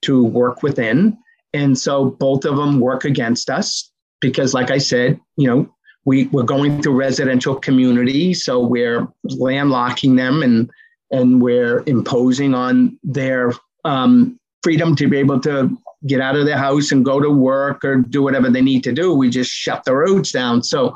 to 0.04 0.24
work 0.24 0.62
within. 0.62 1.18
And 1.54 1.78
so 1.78 2.12
both 2.12 2.46
of 2.46 2.58
them 2.58 2.80
work 2.80 3.06
against 3.06 3.50
us 3.50 3.90
because, 4.22 4.54
like 4.54 4.70
I 4.70 4.78
said, 4.78 5.20
you 5.38 5.48
know, 5.48 5.74
we, 6.06 6.28
we're 6.28 6.44
going 6.44 6.82
through 6.82 7.00
residential 7.00 7.56
community, 7.56 8.34
so 8.34 8.60
we're 8.60 9.08
landlocking 9.26 10.18
them 10.18 10.44
and 10.44 10.70
and 11.12 11.42
we're 11.42 11.84
imposing 11.86 12.54
on 12.54 12.98
their 13.04 13.54
um, 13.84 14.40
freedom 14.64 14.96
to 14.96 15.08
be 15.08 15.18
able 15.18 15.40
to 15.40 15.78
get 16.08 16.22
out 16.22 16.36
of 16.36 16.46
their 16.46 16.58
house 16.58 16.92
and 16.92 17.06
go 17.06 17.20
to 17.20 17.30
work 17.30 17.84
or 17.84 17.98
do 17.98 18.22
whatever 18.22 18.50
they 18.50 18.62
need 18.62 18.84
to 18.84 18.92
do. 18.92 19.14
We 19.14 19.30
just 19.30 19.52
shut 19.52 19.84
the 19.84 19.96
roads 19.96 20.32
down. 20.32 20.64
So 20.64 20.96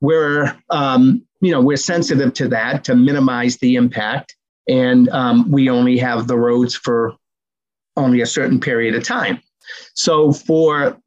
we're 0.00 0.56
um, 0.70 1.24
you 1.40 1.50
know 1.50 1.60
we're 1.60 1.76
sensitive 1.76 2.34
to 2.34 2.48
that 2.48 2.84
to 2.84 2.94
minimize 2.94 3.58
the 3.58 3.76
impact, 3.76 4.34
and 4.68 5.08
um, 5.10 5.50
we 5.50 5.68
only 5.68 5.98
have 5.98 6.26
the 6.26 6.38
roads 6.38 6.74
for 6.74 7.14
only 7.96 8.20
a 8.20 8.26
certain 8.26 8.60
period 8.60 8.94
of 8.94 9.04
time. 9.04 9.40
So 9.94 10.32
for 10.32 10.98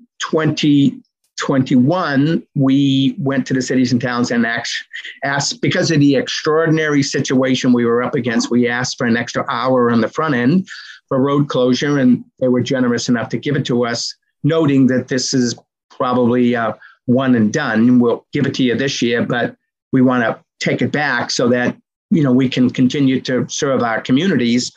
2021, 1.44 2.42
we 2.56 3.18
went 3.20 3.46
to 3.46 3.54
the 3.54 3.62
cities 3.62 3.92
and 3.92 4.02
towns 4.02 4.32
and 4.32 4.46
asked, 4.46 4.86
asked 5.26 5.62
because 5.62 5.92
of 5.92 6.00
the 6.00 6.16
extraordinary 6.16 7.04
situation 7.04 7.74
we 7.74 7.86
were 7.86 8.02
up 8.02 8.16
against, 8.16 8.50
we 8.50 8.70
asked 8.70 8.98
for 8.98 9.06
an 9.06 9.18
extra 9.18 9.46
hour 9.50 9.92
on 9.92 10.00
the 10.00 10.08
front 10.08 10.36
end 10.36 10.66
for 11.10 11.22
road 11.22 11.50
closure, 11.50 12.00
and 12.00 12.24
they 12.40 12.48
were 12.48 12.62
generous 12.62 13.10
enough 13.10 13.28
to 13.28 13.38
give 13.38 13.58
it 13.58 13.66
to 13.66 13.86
us, 13.86 14.16
noting 14.46 14.88
that 14.88 15.10
this 15.10 15.34
is 15.34 15.54
probably 15.90 16.56
uh, 16.56 16.72
one 17.08 17.36
and 17.36 17.52
done. 17.52 18.00
We'll 18.00 18.26
give 18.32 18.46
it 18.46 18.54
to 18.56 18.64
you 18.64 18.76
this 18.76 19.02
year, 19.02 19.22
but 19.22 19.58
we 19.92 20.02
want 20.02 20.24
to 20.24 20.40
take 20.66 20.82
it 20.82 20.94
back 20.94 21.30
so 21.30 21.50
that 21.50 21.76
you 22.10 22.24
know 22.24 22.32
we 22.32 22.48
can 22.48 22.70
continue 22.70 23.20
to 23.20 23.46
serve 23.50 23.84
our 23.84 24.00
communities. 24.00 24.72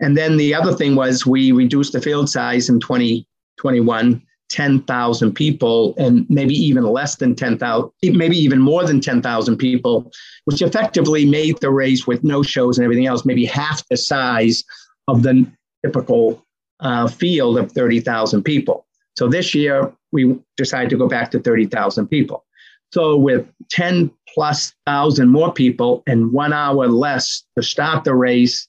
And 0.00 0.16
then 0.16 0.38
the 0.38 0.54
other 0.54 0.72
thing 0.72 0.96
was 0.96 1.26
we 1.26 1.52
reduced 1.52 1.92
the 1.92 2.00
field 2.00 2.30
size 2.30 2.70
in 2.70 2.80
2021 2.80 4.25
10,000 4.48 5.32
people 5.32 5.94
and 5.98 6.28
maybe 6.30 6.54
even 6.54 6.84
less 6.84 7.16
than 7.16 7.34
10,000, 7.34 7.90
maybe 8.02 8.36
even 8.36 8.60
more 8.60 8.84
than 8.84 9.00
10,000 9.00 9.56
people, 9.56 10.10
which 10.44 10.62
effectively 10.62 11.26
made 11.26 11.58
the 11.60 11.70
race 11.70 12.06
with 12.06 12.22
no 12.22 12.42
shows 12.42 12.78
and 12.78 12.84
everything 12.84 13.06
else 13.06 13.24
maybe 13.24 13.44
half 13.44 13.86
the 13.88 13.96
size 13.96 14.62
of 15.08 15.22
the 15.22 15.46
typical 15.84 16.44
uh, 16.80 17.08
field 17.08 17.58
of 17.58 17.72
30,000 17.72 18.42
people. 18.42 18.86
So 19.16 19.28
this 19.28 19.54
year, 19.54 19.92
we 20.12 20.38
decided 20.56 20.90
to 20.90 20.96
go 20.96 21.08
back 21.08 21.30
to 21.32 21.40
30,000 21.40 22.06
people. 22.06 22.44
So 22.92 23.16
with 23.16 23.46
10 23.70 24.10
plus 24.34 24.72
thousand 24.86 25.28
more 25.28 25.52
people 25.52 26.02
and 26.06 26.32
one 26.32 26.52
hour 26.52 26.86
less 26.86 27.42
to 27.56 27.62
start 27.62 28.04
the 28.04 28.14
race, 28.14 28.68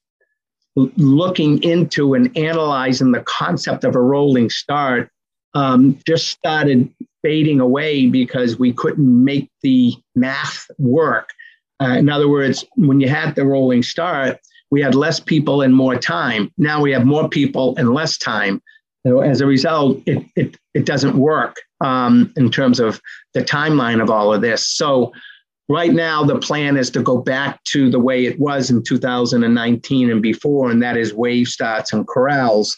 looking 0.75 1.61
into 1.63 2.13
and 2.13 2.36
analyzing 2.38 3.11
the 3.11 3.21
concept 3.21 3.84
of 3.84 3.95
a 3.95 4.01
rolling 4.01 4.49
start 4.49 5.09
um, 5.58 5.97
just 6.05 6.28
started 6.28 6.93
fading 7.24 7.60
away 7.60 8.05
because 8.05 8.60
we 8.60 8.72
couldn't 8.72 9.24
make 9.24 9.49
the 9.64 9.95
math 10.16 10.68
work. 10.78 11.32
Uh, 11.82 11.95
in 11.97 12.10
other 12.10 12.30
words, 12.30 12.64
when 12.76 12.99
you 12.99 13.10
had 13.10 13.34
the 13.34 13.43
rolling 13.43 13.82
start, 13.82 14.38
we 14.70 14.82
had 14.82 14.93
less 14.93 15.20
people 15.20 15.64
and 15.64 15.74
more 15.74 15.97
time. 15.97 16.51
Now 16.60 16.80
we 16.80 16.91
have 16.91 17.05
more 17.08 17.28
people 17.28 17.76
and 17.78 17.91
less 17.91 18.20
time. 18.20 18.62
So 19.05 19.22
as 19.22 19.41
a 19.41 19.47
result, 19.47 19.99
it, 20.05 20.24
it, 20.36 20.58
it 20.76 20.86
doesn't 20.86 21.18
work 21.18 21.55
um, 21.82 22.32
in 22.38 22.51
terms 22.51 22.80
of 22.80 23.01
the 23.34 23.41
timeline 23.41 23.99
of 23.99 24.12
all 24.12 24.32
of 24.32 24.41
this. 24.41 24.68
So 24.68 25.12
right 25.70 25.93
now, 25.93 26.24
the 26.24 26.38
plan 26.38 26.78
is 26.78 26.91
to 26.91 27.01
go 27.01 27.18
back 27.18 27.64
to 27.66 27.89
the 27.89 27.99
way 27.99 28.26
it 28.26 28.39
was 28.39 28.70
in 28.70 28.84
2019 28.84 30.12
and 30.12 30.22
before, 30.22 30.70
and 30.70 30.84
that 30.84 30.97
is 30.97 31.16
wave 31.16 31.47
starts 31.47 31.93
and 31.93 32.05
corrals. 32.05 32.78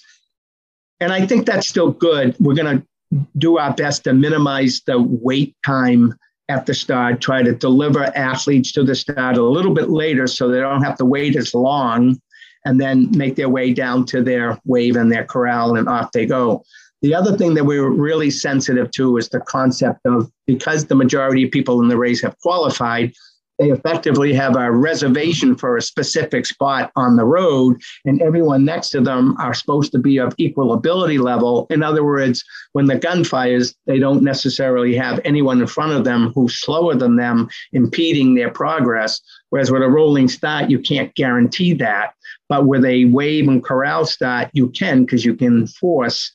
And 0.99 1.13
I 1.13 1.25
think 1.25 1.45
that's 1.45 1.67
still 1.67 1.91
good. 1.91 2.35
We're 2.39 2.55
going 2.55 2.79
to 2.79 3.25
do 3.37 3.57
our 3.57 3.73
best 3.73 4.03
to 4.03 4.13
minimize 4.13 4.81
the 4.85 5.01
wait 5.01 5.55
time 5.65 6.13
at 6.49 6.65
the 6.65 6.73
start, 6.73 7.21
try 7.21 7.43
to 7.43 7.53
deliver 7.53 8.05
athletes 8.17 8.71
to 8.73 8.83
the 8.83 8.95
start 8.95 9.37
a 9.37 9.43
little 9.43 9.73
bit 9.73 9.89
later 9.89 10.27
so 10.27 10.47
they 10.47 10.59
don't 10.59 10.83
have 10.83 10.97
to 10.97 11.05
wait 11.05 11.35
as 11.35 11.53
long 11.53 12.19
and 12.65 12.81
then 12.81 13.09
make 13.15 13.35
their 13.35 13.49
way 13.49 13.73
down 13.73 14.05
to 14.05 14.21
their 14.21 14.59
wave 14.65 14.95
and 14.95 15.11
their 15.11 15.23
corral 15.23 15.77
and 15.77 15.87
off 15.87 16.11
they 16.11 16.25
go. 16.25 16.63
The 17.01 17.15
other 17.15 17.37
thing 17.37 17.53
that 17.53 17.63
we 17.63 17.79
were 17.79 17.91
really 17.91 18.29
sensitive 18.29 18.91
to 18.91 19.15
is 19.17 19.29
the 19.29 19.39
concept 19.39 20.01
of 20.05 20.29
because 20.45 20.85
the 20.85 20.95
majority 20.95 21.45
of 21.45 21.51
people 21.51 21.81
in 21.81 21.87
the 21.87 21.97
race 21.97 22.21
have 22.21 22.37
qualified, 22.39 23.13
they 23.59 23.71
effectively 23.71 24.33
have 24.33 24.55
a 24.55 24.71
reservation 24.71 25.55
for 25.55 25.75
a 25.75 25.81
specific 25.81 26.45
spot 26.45 26.91
on 26.95 27.17
the 27.17 27.25
road, 27.25 27.79
and 28.05 28.21
everyone 28.21 28.63
next 28.63 28.89
to 28.91 29.01
them 29.01 29.35
are 29.37 29.53
supposed 29.53 29.91
to 29.91 29.99
be 29.99 30.17
of 30.17 30.33
equal 30.37 30.71
ability 30.71 31.17
level. 31.17 31.67
In 31.69 31.83
other 31.83 32.05
words, 32.05 32.43
when 32.71 32.85
the 32.85 32.97
gun 32.97 33.25
fires, 33.25 33.75
they 33.85 33.99
don't 33.99 34.23
necessarily 34.23 34.95
have 34.95 35.19
anyone 35.25 35.59
in 35.59 35.67
front 35.67 35.91
of 35.91 36.05
them 36.05 36.31
who's 36.33 36.61
slower 36.61 36.95
than 36.95 37.17
them 37.17 37.49
impeding 37.73 38.33
their 38.33 38.49
progress. 38.49 39.19
Whereas 39.49 39.71
with 39.71 39.83
a 39.83 39.89
rolling 39.89 40.29
start, 40.29 40.69
you 40.69 40.79
can't 40.79 41.13
guarantee 41.15 41.73
that. 41.73 42.13
But 42.47 42.65
with 42.65 42.85
a 42.85 43.05
wave 43.05 43.47
and 43.47 43.63
corral 43.63 44.05
start, 44.05 44.49
you 44.53 44.69
can 44.69 45.01
because 45.01 45.25
you 45.25 45.35
can 45.35 45.67
force 45.67 46.31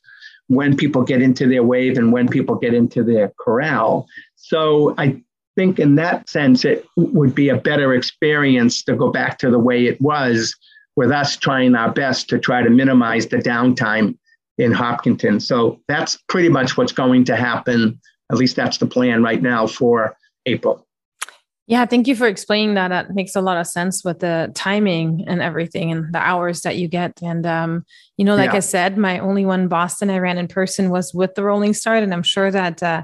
when 0.47 0.77
people 0.77 1.01
get 1.01 1.23
into 1.23 1.47
their 1.47 1.63
wave 1.63 1.97
and 1.97 2.11
when 2.11 2.27
people 2.27 2.55
get 2.55 2.75
into 2.75 3.03
their 3.03 3.33
corral. 3.39 4.05
So 4.35 4.93
I 4.97 5.23
think 5.55 5.79
in 5.79 5.95
that 5.95 6.29
sense, 6.29 6.65
it 6.65 6.85
would 6.95 7.33
be 7.33 7.49
a 7.49 7.57
better 7.57 7.93
experience 7.93 8.83
to 8.83 8.95
go 8.95 9.11
back 9.11 9.37
to 9.39 9.49
the 9.49 9.59
way 9.59 9.85
it 9.85 9.99
was 10.01 10.55
with 10.95 11.11
us 11.11 11.35
trying 11.35 11.75
our 11.75 11.91
best 11.91 12.29
to 12.29 12.39
try 12.39 12.61
to 12.61 12.69
minimize 12.69 13.27
the 13.27 13.37
downtime 13.37 14.17
in 14.57 14.71
Hopkinton. 14.71 15.39
So 15.39 15.81
that's 15.87 16.17
pretty 16.29 16.49
much 16.49 16.77
what's 16.77 16.93
going 16.93 17.25
to 17.25 17.35
happen. 17.35 17.99
At 18.31 18.37
least 18.37 18.55
that's 18.55 18.77
the 18.77 18.85
plan 18.85 19.21
right 19.21 19.41
now 19.41 19.67
for 19.67 20.15
April. 20.45 20.85
Yeah, 21.67 21.85
thank 21.87 22.07
you 22.07 22.15
for 22.15 22.27
explaining 22.27 22.75
that. 22.75 22.89
That 22.89 23.15
makes 23.15 23.35
a 23.35 23.41
lot 23.41 23.57
of 23.57 23.65
sense 23.65 24.03
with 24.03 24.19
the 24.19 24.51
timing 24.53 25.23
and 25.27 25.41
everything 25.41 25.91
and 25.91 26.13
the 26.13 26.19
hours 26.19 26.61
that 26.61 26.77
you 26.77 26.87
get. 26.87 27.19
And 27.23 27.45
um, 27.47 27.85
you 28.17 28.25
know, 28.25 28.35
like 28.35 28.51
yeah. 28.51 28.57
I 28.57 28.59
said, 28.59 28.97
my 28.97 29.17
only 29.17 29.45
one 29.45 29.67
Boston 29.67 30.11
I 30.11 30.19
ran 30.19 30.37
in 30.37 30.47
person 30.47 30.91
was 30.91 31.11
with 31.13 31.33
the 31.33 31.43
Rolling 31.43 31.73
Start, 31.73 32.03
and 32.03 32.13
I'm 32.13 32.23
sure 32.23 32.51
that 32.51 32.83
uh, 32.83 33.03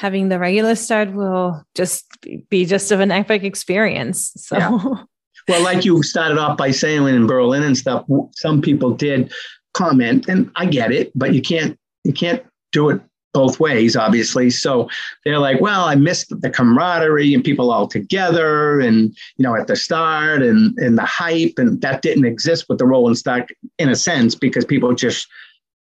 having 0.00 0.30
the 0.30 0.38
regular 0.38 0.74
start 0.74 1.12
will 1.12 1.62
just 1.74 2.06
be 2.48 2.64
just 2.64 2.90
of 2.90 3.00
an 3.00 3.10
epic 3.10 3.44
experience. 3.44 4.32
So. 4.36 4.56
Yeah. 4.56 4.78
Well, 5.48 5.64
like 5.64 5.84
you 5.84 6.00
started 6.04 6.38
off 6.38 6.56
by 6.58 6.70
saying 6.70 7.08
in 7.08 7.26
Berlin 7.26 7.64
and 7.64 7.76
stuff, 7.76 8.04
some 8.36 8.60
people 8.60 8.92
did 8.92 9.32
comment, 9.72 10.28
and 10.28 10.48
I 10.54 10.66
get 10.66 10.92
it, 10.92 11.10
but 11.16 11.34
you 11.34 11.42
can't 11.42 11.76
you 12.04 12.12
can't 12.12 12.44
do 12.70 12.90
it 12.90 13.00
both 13.32 13.58
ways, 13.58 13.96
obviously. 13.96 14.50
So 14.50 14.88
they're 15.24 15.40
like, 15.40 15.60
well, 15.60 15.84
I 15.84 15.96
missed 15.96 16.28
the 16.40 16.50
camaraderie 16.50 17.34
and 17.34 17.42
people 17.42 17.72
all 17.72 17.88
together 17.88 18.78
and, 18.80 19.16
you 19.38 19.42
know, 19.42 19.56
at 19.56 19.66
the 19.66 19.76
start 19.76 20.42
and, 20.42 20.76
and 20.78 20.98
the 20.98 21.04
hype. 21.04 21.54
And 21.56 21.80
that 21.80 22.02
didn't 22.02 22.26
exist 22.26 22.66
with 22.68 22.78
the 22.78 22.86
rolling 22.86 23.14
start 23.14 23.50
in 23.78 23.88
a 23.88 23.96
sense 23.96 24.34
because 24.34 24.64
people 24.64 24.94
just, 24.94 25.26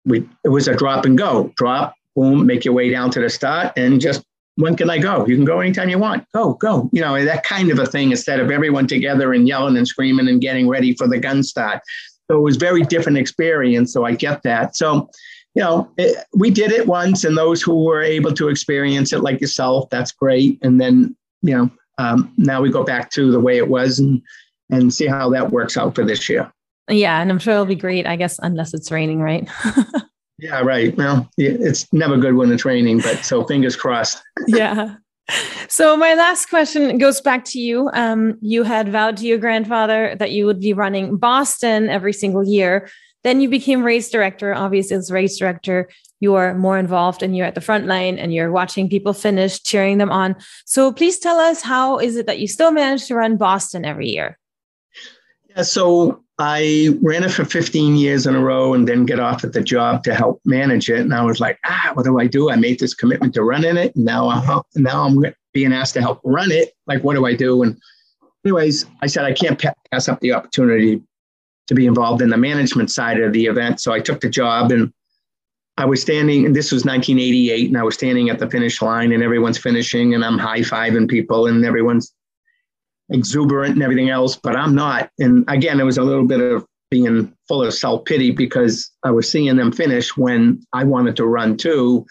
we, 0.05 0.27
it 0.43 0.49
was 0.49 0.67
a 0.67 0.75
drop 0.75 1.05
and 1.05 1.17
go, 1.17 1.53
drop, 1.55 1.95
boom, 2.15 2.45
make 2.45 2.65
your 2.65 2.73
way 2.73 2.89
down 2.89 3.09
to 3.11 3.19
the 3.19 3.29
start 3.29 3.73
and 3.77 3.99
just 3.99 4.23
when 4.55 4.75
can 4.75 4.89
I 4.89 4.99
go? 4.99 5.25
You 5.25 5.35
can 5.35 5.45
go 5.45 5.59
anytime 5.59 5.89
you 5.89 5.97
want. 5.97 6.25
Go, 6.33 6.53
go. 6.53 6.89
You 6.93 7.01
know, 7.01 7.23
that 7.25 7.43
kind 7.43 7.71
of 7.71 7.79
a 7.79 7.85
thing 7.85 8.11
instead 8.11 8.39
of 8.39 8.51
everyone 8.51 8.87
together 8.87 9.33
and 9.33 9.47
yelling 9.47 9.77
and 9.77 9.87
screaming 9.87 10.27
and 10.27 10.39
getting 10.41 10.67
ready 10.67 10.93
for 10.93 11.07
the 11.07 11.17
gun 11.17 11.43
start. 11.43 11.81
So 12.29 12.37
it 12.37 12.41
was 12.41 12.57
very 12.57 12.83
different 12.83 13.17
experience. 13.17 13.91
So 13.91 14.05
I 14.05 14.13
get 14.13 14.43
that. 14.43 14.75
So, 14.75 15.09
you 15.55 15.63
know, 15.63 15.91
it, 15.97 16.23
we 16.35 16.51
did 16.51 16.71
it 16.71 16.87
once, 16.87 17.23
and 17.23 17.37
those 17.37 17.61
who 17.61 17.83
were 17.83 18.01
able 18.01 18.33
to 18.33 18.49
experience 18.49 19.13
it, 19.13 19.21
like 19.21 19.41
yourself, 19.41 19.89
that's 19.89 20.11
great. 20.11 20.59
And 20.63 20.79
then, 20.79 21.15
you 21.41 21.55
know, 21.55 21.69
um, 21.99 22.33
now 22.37 22.61
we 22.61 22.71
go 22.71 22.83
back 22.83 23.11
to 23.11 23.31
the 23.31 23.39
way 23.39 23.57
it 23.57 23.69
was 23.69 23.99
and 23.99 24.21
and 24.69 24.93
see 24.93 25.05
how 25.05 25.29
that 25.29 25.51
works 25.51 25.77
out 25.77 25.93
for 25.93 26.03
this 26.03 26.27
year. 26.27 26.51
Yeah, 26.89 27.21
and 27.21 27.29
I'm 27.29 27.37
sure 27.37 27.53
it'll 27.53 27.65
be 27.65 27.75
great. 27.75 28.07
I 28.07 28.15
guess 28.15 28.39
unless 28.41 28.73
it's 28.73 28.91
raining, 28.91 29.19
right? 29.19 29.47
Yeah, 30.43 30.59
right. 30.59 30.93
Well, 30.97 31.29
it's 31.37 31.91
never 31.93 32.17
good 32.17 32.35
when 32.35 32.51
it's 32.51 32.65
raining, 32.65 32.99
but 32.99 33.23
so 33.23 33.43
fingers 33.47 33.77
crossed. 33.77 34.21
yeah. 34.45 34.95
So 35.69 35.95
my 35.95 36.15
last 36.15 36.49
question 36.49 36.97
goes 36.97 37.21
back 37.21 37.45
to 37.45 37.59
you. 37.61 37.89
Um, 37.93 38.37
you 38.41 38.63
had 38.63 38.89
vowed 38.89 39.15
to 39.17 39.25
your 39.25 39.37
grandfather 39.37 40.17
that 40.19 40.31
you 40.31 40.45
would 40.45 40.59
be 40.59 40.73
running 40.73 41.15
Boston 41.15 41.87
every 41.87 42.11
single 42.11 42.43
year. 42.43 42.89
Then 43.23 43.39
you 43.39 43.47
became 43.47 43.83
race 43.83 44.09
director. 44.09 44.53
Obviously, 44.53 44.97
as 44.97 45.09
race 45.09 45.37
director, 45.37 45.87
you 46.19 46.35
are 46.35 46.53
more 46.55 46.77
involved 46.77 47.23
and 47.23 47.37
you're 47.37 47.45
at 47.45 47.55
the 47.55 47.61
front 47.61 47.85
line 47.85 48.19
and 48.19 48.33
you're 48.33 48.51
watching 48.51 48.89
people 48.89 49.13
finish, 49.13 49.63
cheering 49.63 49.97
them 49.97 50.11
on. 50.11 50.35
So 50.65 50.91
please 50.91 51.19
tell 51.19 51.39
us 51.39 51.61
how 51.61 51.99
is 51.99 52.17
it 52.17 52.25
that 52.25 52.39
you 52.39 52.49
still 52.49 52.73
manage 52.73 53.07
to 53.07 53.15
run 53.15 53.37
Boston 53.37 53.85
every 53.85 54.09
year? 54.09 54.37
Yeah, 55.47 55.61
so 55.61 56.22
I 56.39 56.89
ran 57.01 57.23
it 57.23 57.31
for 57.31 57.45
15 57.45 57.95
years 57.95 58.25
in 58.25 58.35
a 58.35 58.39
row 58.39 58.73
and 58.73 58.87
then 58.87 59.05
get 59.05 59.19
off 59.19 59.43
at 59.43 59.53
the 59.53 59.61
job 59.61 60.03
to 60.03 60.15
help 60.15 60.41
manage 60.45 60.89
it. 60.89 61.01
And 61.01 61.13
I 61.13 61.23
was 61.23 61.39
like, 61.39 61.59
ah, 61.65 61.91
what 61.93 62.05
do 62.05 62.19
I 62.19 62.25
do? 62.25 62.49
I 62.49 62.55
made 62.55 62.79
this 62.79 62.95
commitment 62.95 63.35
to 63.35 63.43
running 63.43 63.77
it. 63.77 63.95
And 63.95 64.05
now, 64.05 64.29
I'm, 64.29 64.61
now 64.75 65.03
I'm 65.03 65.33
being 65.53 65.71
asked 65.71 65.93
to 65.93 66.01
help 66.01 66.21
run 66.23 66.51
it. 66.51 66.73
Like, 66.87 67.03
what 67.03 67.13
do 67.13 67.25
I 67.25 67.35
do? 67.35 67.61
And 67.61 67.79
anyways, 68.43 68.85
I 69.01 69.07
said, 69.07 69.25
I 69.25 69.33
can't 69.33 69.63
pass 69.91 70.09
up 70.09 70.19
the 70.21 70.33
opportunity 70.33 71.01
to 71.67 71.75
be 71.75 71.85
involved 71.85 72.21
in 72.21 72.29
the 72.29 72.37
management 72.37 72.89
side 72.89 73.21
of 73.21 73.31
the 73.31 73.45
event. 73.45 73.79
So 73.79 73.93
I 73.93 73.99
took 73.99 74.21
the 74.21 74.29
job 74.29 74.71
and 74.71 74.91
I 75.77 75.85
was 75.85 76.01
standing, 76.01 76.45
and 76.45 76.55
this 76.55 76.71
was 76.71 76.85
1988, 76.85 77.67
and 77.67 77.77
I 77.77 77.83
was 77.83 77.95
standing 77.95 78.29
at 78.29 78.37
the 78.37 78.49
finish 78.49 78.79
line, 78.81 79.11
and 79.11 79.23
everyone's 79.23 79.57
finishing, 79.57 80.13
and 80.13 80.23
I'm 80.23 80.37
high 80.37 80.59
fiving 80.59 81.09
people, 81.09 81.47
and 81.47 81.65
everyone's 81.65 82.13
exuberant 83.13 83.75
and 83.75 83.83
everything 83.83 84.09
else, 84.09 84.35
but 84.35 84.55
I'm 84.55 84.75
not. 84.75 85.09
And 85.19 85.45
again, 85.47 85.79
it 85.79 85.83
was 85.83 85.97
a 85.97 86.03
little 86.03 86.25
bit 86.25 86.41
of 86.41 86.65
being 86.89 87.33
full 87.47 87.63
of 87.63 87.73
self 87.73 88.05
pity 88.05 88.31
because 88.31 88.91
I 89.03 89.11
was 89.11 89.29
seeing 89.29 89.55
them 89.55 89.71
finish 89.71 90.17
when 90.17 90.61
I 90.73 90.83
wanted 90.83 91.15
to 91.17 91.25
run 91.25 91.55
too. 91.57 92.05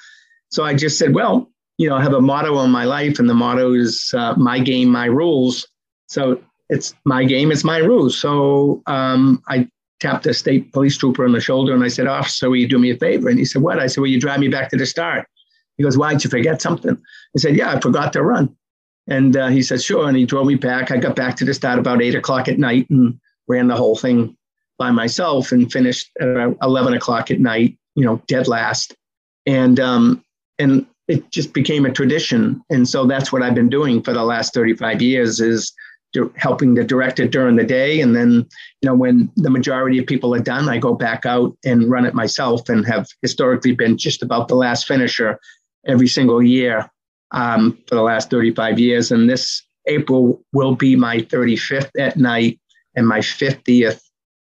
So 0.50 0.64
I 0.64 0.74
just 0.74 0.98
said, 0.98 1.14
well, 1.14 1.50
you 1.78 1.88
know, 1.88 1.96
I 1.96 2.02
have 2.02 2.12
a 2.12 2.20
motto 2.20 2.56
on 2.56 2.70
my 2.70 2.84
life, 2.84 3.18
and 3.18 3.28
the 3.28 3.34
motto 3.34 3.74
is 3.74 4.12
uh, 4.16 4.34
my 4.36 4.58
game, 4.58 4.88
my 4.88 5.06
rules. 5.06 5.66
So 6.06 6.40
it's 6.68 6.94
my 7.04 7.24
game, 7.24 7.50
it's 7.50 7.64
my 7.64 7.78
rules. 7.78 8.18
So 8.18 8.82
um, 8.86 9.42
I 9.48 9.68
tapped 10.00 10.26
a 10.26 10.34
state 10.34 10.72
police 10.72 10.96
trooper 10.96 11.24
on 11.24 11.32
the 11.32 11.40
shoulder 11.40 11.72
and 11.72 11.84
I 11.84 11.88
said, 11.88 12.06
Officer, 12.06 12.50
will 12.50 12.56
you 12.56 12.68
do 12.68 12.78
me 12.78 12.90
a 12.90 12.96
favor? 12.96 13.28
And 13.28 13.38
he 13.38 13.44
said, 13.44 13.62
What? 13.62 13.78
I 13.78 13.86
said, 13.86 14.00
Will 14.00 14.08
you 14.08 14.20
drive 14.20 14.40
me 14.40 14.48
back 14.48 14.68
to 14.70 14.76
the 14.76 14.86
start? 14.86 15.26
He 15.76 15.84
goes, 15.84 15.96
Why'd 15.96 16.22
you 16.24 16.30
forget 16.30 16.60
something? 16.60 16.96
I 17.36 17.38
said, 17.38 17.56
Yeah, 17.56 17.72
I 17.72 17.80
forgot 17.80 18.12
to 18.14 18.22
run. 18.22 18.54
And 19.08 19.36
uh, 19.36 19.48
he 19.48 19.62
said, 19.62 19.82
Sure. 19.82 20.08
And 20.08 20.16
he 20.16 20.24
drove 20.24 20.46
me 20.46 20.54
back. 20.54 20.90
I 20.90 20.96
got 20.96 21.16
back 21.16 21.36
to 21.36 21.44
the 21.44 21.54
start 21.54 21.78
about 21.78 22.02
eight 22.02 22.14
o'clock 22.14 22.48
at 22.48 22.58
night 22.58 22.88
and 22.90 23.18
ran 23.48 23.68
the 23.68 23.76
whole 23.76 23.96
thing 23.96 24.36
by 24.78 24.90
myself 24.90 25.52
and 25.52 25.70
finished 25.70 26.10
at 26.20 26.56
11 26.62 26.94
o'clock 26.94 27.30
at 27.30 27.40
night, 27.40 27.76
you 27.94 28.04
know, 28.04 28.22
dead 28.26 28.48
last. 28.48 28.94
And, 29.46 29.78
um, 29.80 30.24
and 30.58 30.86
it 31.08 31.30
just 31.30 31.52
became 31.52 31.84
a 31.84 31.92
tradition. 31.92 32.62
And 32.70 32.88
so 32.88 33.06
that's 33.06 33.32
what 33.32 33.42
I've 33.42 33.54
been 33.54 33.68
doing 33.68 34.02
for 34.02 34.12
the 34.12 34.24
last 34.24 34.54
35 34.54 35.02
years 35.02 35.40
is 35.40 35.72
helping 36.36 36.74
to 36.74 36.84
direct 36.84 37.20
it 37.20 37.30
during 37.30 37.56
the 37.56 37.64
day. 37.64 38.00
And 38.00 38.14
then, 38.14 38.46
you 38.80 38.86
know, 38.86 38.94
when 38.94 39.30
the 39.36 39.50
majority 39.50 39.98
of 39.98 40.06
people 40.06 40.34
are 40.34 40.40
done, 40.40 40.68
I 40.68 40.78
go 40.78 40.94
back 40.94 41.26
out 41.26 41.56
and 41.64 41.90
run 41.90 42.04
it 42.04 42.14
myself 42.14 42.68
and 42.68 42.86
have 42.86 43.06
historically 43.22 43.72
been 43.72 43.96
just 43.96 44.22
about 44.22 44.48
the 44.48 44.54
last 44.54 44.86
finisher 44.86 45.38
every 45.86 46.08
single 46.08 46.42
year 46.42 46.88
um, 47.32 47.78
for 47.86 47.94
the 47.94 48.02
last 48.02 48.30
35 48.30 48.78
years. 48.78 49.10
And 49.10 49.28
this 49.28 49.62
April 49.86 50.42
will 50.52 50.74
be 50.74 50.96
my 50.96 51.18
35th 51.18 51.90
at 51.98 52.16
night 52.16 52.60
and 52.94 53.06
my 53.08 53.18
50th 53.18 54.00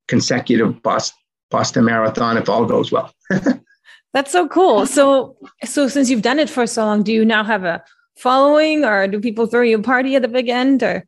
consecutive 0.07 0.81
Boston, 0.81 1.17
Boston 1.51 1.85
Marathon 1.85 2.38
if 2.38 2.49
all 2.49 2.65
goes 2.65 2.91
well. 2.91 3.13
That's 4.13 4.31
so 4.31 4.47
cool. 4.47 4.85
So, 4.85 5.35
so 5.63 5.88
since 5.88 6.09
you've 6.09 6.21
done 6.21 6.39
it 6.39 6.49
for 6.49 6.65
so 6.65 6.85
long, 6.85 7.03
do 7.03 7.13
you 7.13 7.25
now 7.25 7.43
have 7.43 7.63
a 7.63 7.83
following, 8.15 8.83
or 8.83 9.07
do 9.07 9.19
people 9.19 9.45
throw 9.45 9.61
you 9.61 9.77
a 9.77 9.83
party 9.83 10.15
at 10.15 10.21
the 10.21 10.27
big 10.27 10.49
end, 10.49 10.81
or? 10.81 11.05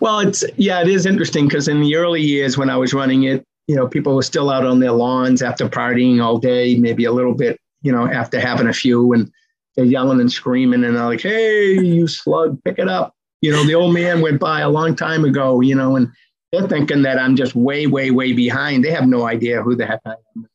Well, 0.00 0.20
it's 0.20 0.44
yeah, 0.56 0.80
it 0.80 0.88
is 0.88 1.06
interesting 1.06 1.48
because 1.48 1.68
in 1.68 1.80
the 1.80 1.96
early 1.96 2.20
years 2.20 2.58
when 2.58 2.68
I 2.68 2.76
was 2.76 2.92
running 2.92 3.24
it, 3.24 3.44
you 3.66 3.76
know, 3.76 3.86
people 3.86 4.14
were 4.14 4.22
still 4.22 4.50
out 4.50 4.66
on 4.66 4.80
their 4.80 4.92
lawns 4.92 5.42
after 5.42 5.68
partying 5.68 6.22
all 6.22 6.38
day, 6.38 6.76
maybe 6.76 7.04
a 7.04 7.12
little 7.12 7.34
bit, 7.34 7.58
you 7.82 7.92
know, 7.92 8.06
after 8.06 8.40
having 8.40 8.68
a 8.68 8.72
few, 8.72 9.12
and 9.12 9.30
they're 9.76 9.84
yelling 9.84 10.20
and 10.20 10.30
screaming, 10.30 10.84
and 10.84 10.96
they're 10.96 11.04
like, 11.04 11.20
"Hey, 11.20 11.74
you 11.74 12.06
slug, 12.06 12.62
pick 12.64 12.78
it 12.78 12.88
up!" 12.88 13.14
You 13.42 13.52
know, 13.52 13.64
the 13.64 13.74
old 13.74 13.94
man 13.94 14.20
went 14.20 14.40
by 14.40 14.60
a 14.60 14.68
long 14.68 14.96
time 14.96 15.24
ago, 15.24 15.60
you 15.60 15.74
know, 15.74 15.96
and 15.96 16.10
they're 16.52 16.66
thinking 16.68 17.02
that 17.02 17.18
I'm 17.18 17.36
just 17.36 17.54
way, 17.54 17.86
way, 17.86 18.10
way 18.10 18.32
behind. 18.32 18.84
They 18.84 18.90
have 18.90 19.06
no 19.06 19.26
idea 19.26 19.62
who 19.62 19.74
the 19.74 19.86
heck 19.86 20.00
I 20.06 20.14
am. 20.36 20.48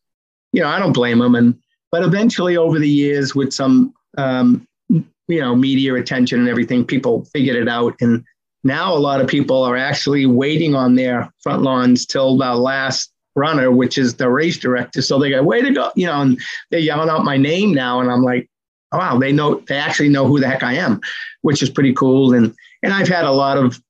You 0.52 0.62
know, 0.62 0.68
I 0.68 0.80
don't 0.80 0.94
blame 0.94 1.20
them, 1.20 1.36
and 1.36 1.58
but 1.92 2.04
eventually, 2.04 2.58
over 2.58 2.80
the 2.80 2.90
years, 2.90 3.36
with 3.36 3.54
some 3.54 3.94
um, 4.18 4.68
you 4.90 5.06
know 5.28 5.56
media 5.56 5.96
attention 5.96 6.40
and 6.40 6.50
everything, 6.50 6.86
people 6.86 7.26
figured 7.26 7.56
it 7.56 7.70
out 7.70 7.96
and 8.02 8.24
now 8.64 8.94
a 8.94 8.98
lot 8.98 9.22
of 9.22 9.28
people 9.28 9.64
are 9.64 9.78
actually 9.78 10.26
waiting 10.26 10.76
on 10.76 10.96
their 10.96 11.32
front 11.42 11.64
lawns 11.64 12.06
till 12.06 12.38
the 12.38 12.54
last 12.54 13.12
runner, 13.36 13.72
which 13.72 13.98
is 13.98 14.16
the 14.16 14.30
race 14.30 14.58
director. 14.58 15.02
So 15.02 15.18
they 15.18 15.30
go, 15.32 15.42
way 15.42 15.62
to 15.62 15.72
go, 15.72 15.92
you 15.96 16.06
know, 16.06 16.22
and 16.22 16.40
they're 16.70 16.80
yelling 16.80 17.10
out 17.10 17.24
my 17.24 17.38
name 17.38 17.74
now. 17.74 18.02
And 18.02 18.12
I'm 18.12 18.24
like, 18.24 18.50
oh, 18.92 18.98
wow, 18.98 19.18
they 19.18 19.32
know, 19.32 19.64
they 19.68 19.78
actually 19.78 20.10
know 20.10 20.28
who 20.28 20.40
the 20.40 20.48
heck 20.48 20.64
I 20.64 20.74
am, 20.74 21.02
which 21.42 21.64
is 21.64 21.70
pretty 21.70 21.94
cool. 21.94 22.34
And, 22.34 22.54
and 22.84 22.94
I've 22.94 23.08
had 23.08 23.26
a 23.26 23.32
lot 23.32 23.58
of, 23.58 23.82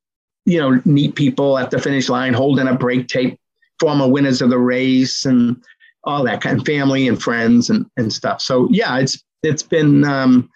you 0.45 0.59
know, 0.59 0.81
neat 0.85 1.15
people 1.15 1.57
at 1.57 1.71
the 1.71 1.79
finish 1.79 2.09
line 2.09 2.33
holding 2.33 2.67
a 2.67 2.75
break 2.75 3.07
tape, 3.07 3.39
former 3.79 4.07
winners 4.07 4.41
of 4.41 4.49
the 4.49 4.59
race 4.59 5.25
and 5.25 5.63
all 6.03 6.23
that 6.23 6.41
kind 6.41 6.59
of 6.59 6.65
family 6.65 7.07
and 7.07 7.21
friends 7.21 7.69
and, 7.69 7.85
and 7.97 8.11
stuff. 8.11 8.41
So 8.41 8.67
yeah, 8.71 8.97
it's, 8.97 9.23
it's 9.43 9.63
been, 9.63 10.03
um, 10.03 10.49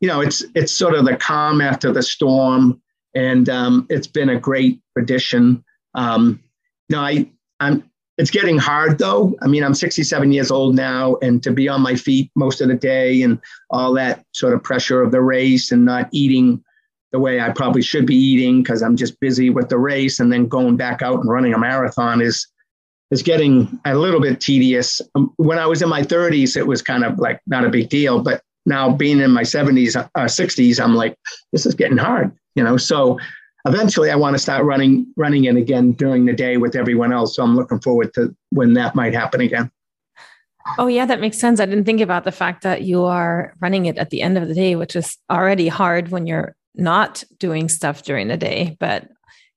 you 0.00 0.08
know, 0.08 0.20
it's, 0.20 0.44
it's 0.54 0.72
sort 0.72 0.94
of 0.94 1.04
the 1.04 1.16
calm 1.16 1.60
after 1.60 1.92
the 1.92 2.02
storm 2.02 2.80
and 3.14 3.48
um, 3.48 3.86
it's 3.90 4.06
been 4.06 4.30
a 4.30 4.38
great 4.38 4.80
tradition. 4.96 5.64
Um, 5.94 6.42
you 6.88 6.96
know, 6.96 7.02
I 7.02 7.28
I'm 7.60 7.84
it's 8.18 8.30
getting 8.30 8.58
hard 8.58 8.98
though. 8.98 9.34
I 9.42 9.46
mean, 9.46 9.64
I'm 9.64 9.74
67 9.74 10.32
years 10.32 10.50
old 10.50 10.74
now, 10.74 11.16
and 11.22 11.42
to 11.42 11.50
be 11.50 11.68
on 11.68 11.80
my 11.80 11.94
feet 11.94 12.30
most 12.34 12.60
of 12.60 12.68
the 12.68 12.74
day 12.74 13.22
and 13.22 13.40
all 13.70 13.92
that 13.94 14.24
sort 14.32 14.54
of 14.54 14.62
pressure 14.62 15.02
of 15.02 15.12
the 15.12 15.20
race 15.20 15.72
and 15.72 15.84
not 15.84 16.08
eating 16.12 16.62
the 17.12 17.18
way 17.18 17.40
I 17.40 17.50
probably 17.50 17.82
should 17.82 18.06
be 18.06 18.16
eating 18.16 18.62
because 18.62 18.82
I'm 18.82 18.96
just 18.96 19.20
busy 19.20 19.50
with 19.50 19.68
the 19.68 19.78
race 19.78 20.18
and 20.20 20.32
then 20.32 20.48
going 20.48 20.76
back 20.76 21.02
out 21.02 21.20
and 21.20 21.28
running 21.28 21.54
a 21.54 21.58
marathon 21.58 22.20
is 22.20 22.46
is 23.10 23.22
getting 23.22 23.78
a 23.84 23.94
little 23.94 24.20
bit 24.20 24.40
tedious. 24.40 25.02
Um, 25.14 25.34
when 25.36 25.58
I 25.58 25.66
was 25.66 25.82
in 25.82 25.90
my 25.90 26.00
30s, 26.00 26.56
it 26.56 26.66
was 26.66 26.80
kind 26.80 27.04
of 27.04 27.18
like 27.18 27.40
not 27.46 27.64
a 27.64 27.68
big 27.68 27.90
deal, 27.90 28.22
but 28.22 28.42
now 28.64 28.90
being 28.90 29.20
in 29.20 29.30
my 29.30 29.42
70s, 29.42 29.96
uh, 29.96 30.08
60s, 30.14 30.82
I'm 30.82 30.94
like, 30.94 31.18
this 31.52 31.66
is 31.66 31.74
getting 31.74 31.98
hard 31.98 32.32
you 32.54 32.62
know 32.62 32.76
so 32.76 33.18
eventually 33.66 34.10
i 34.10 34.16
want 34.16 34.34
to 34.34 34.38
start 34.38 34.64
running 34.64 35.06
running 35.16 35.44
it 35.44 35.56
again 35.56 35.92
during 35.92 36.24
the 36.24 36.32
day 36.32 36.56
with 36.56 36.74
everyone 36.74 37.12
else 37.12 37.36
so 37.36 37.42
i'm 37.42 37.56
looking 37.56 37.80
forward 37.80 38.12
to 38.14 38.34
when 38.50 38.74
that 38.74 38.94
might 38.94 39.14
happen 39.14 39.40
again 39.40 39.70
oh 40.78 40.86
yeah 40.86 41.06
that 41.06 41.20
makes 41.20 41.38
sense 41.38 41.60
i 41.60 41.66
didn't 41.66 41.84
think 41.84 42.00
about 42.00 42.24
the 42.24 42.32
fact 42.32 42.62
that 42.62 42.82
you 42.82 43.04
are 43.04 43.54
running 43.60 43.86
it 43.86 43.98
at 43.98 44.10
the 44.10 44.22
end 44.22 44.36
of 44.36 44.48
the 44.48 44.54
day 44.54 44.76
which 44.76 44.96
is 44.96 45.16
already 45.30 45.68
hard 45.68 46.10
when 46.10 46.26
you're 46.26 46.56
not 46.74 47.22
doing 47.38 47.68
stuff 47.68 48.02
during 48.02 48.28
the 48.28 48.36
day 48.36 48.76
but 48.80 49.08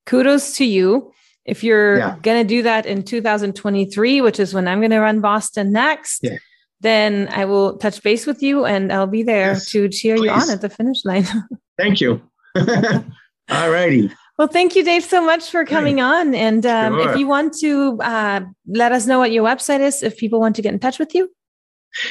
kudos 0.05 0.55
to 0.57 0.65
you 0.65 1.11
if 1.45 1.63
you're 1.63 1.97
yeah. 1.97 2.17
going 2.21 2.41
to 2.41 2.47
do 2.47 2.63
that 2.63 2.85
in 2.85 3.03
2023 3.03 4.21
which 4.21 4.39
is 4.39 4.53
when 4.53 4.67
i'm 4.67 4.79
going 4.79 4.91
to 4.91 4.99
run 4.99 5.21
boston 5.21 5.71
next 5.71 6.19
yeah. 6.23 6.37
then 6.81 7.27
i 7.31 7.45
will 7.45 7.77
touch 7.77 8.03
base 8.03 8.25
with 8.25 8.43
you 8.43 8.65
and 8.65 8.91
i'll 8.91 9.07
be 9.07 9.23
there 9.23 9.53
yes, 9.53 9.71
to 9.71 9.87
cheer 9.89 10.17
please. 10.17 10.25
you 10.25 10.31
on 10.31 10.49
at 10.49 10.61
the 10.61 10.69
finish 10.69 11.05
line 11.05 11.25
thank 11.77 12.01
you 12.01 12.21
All 13.49 13.69
righty. 13.69 14.11
Well, 14.37 14.47
thank 14.49 14.75
you, 14.75 14.83
Dave, 14.83 15.03
so 15.03 15.25
much 15.25 15.49
for 15.49 15.63
coming 15.63 16.01
on. 16.01 16.35
And 16.35 16.65
um, 16.65 16.93
sure. 16.93 17.11
if 17.11 17.17
you 17.17 17.25
want 17.25 17.53
to 17.59 17.97
uh, 18.01 18.41
let 18.67 18.91
us 18.91 19.05
know 19.05 19.17
what 19.17 19.31
your 19.31 19.45
website 19.45 19.79
is, 19.79 20.03
if 20.03 20.17
people 20.17 20.39
want 20.39 20.55
to 20.57 20.61
get 20.61 20.73
in 20.73 20.79
touch 20.79 20.99
with 20.99 21.15
you. 21.15 21.31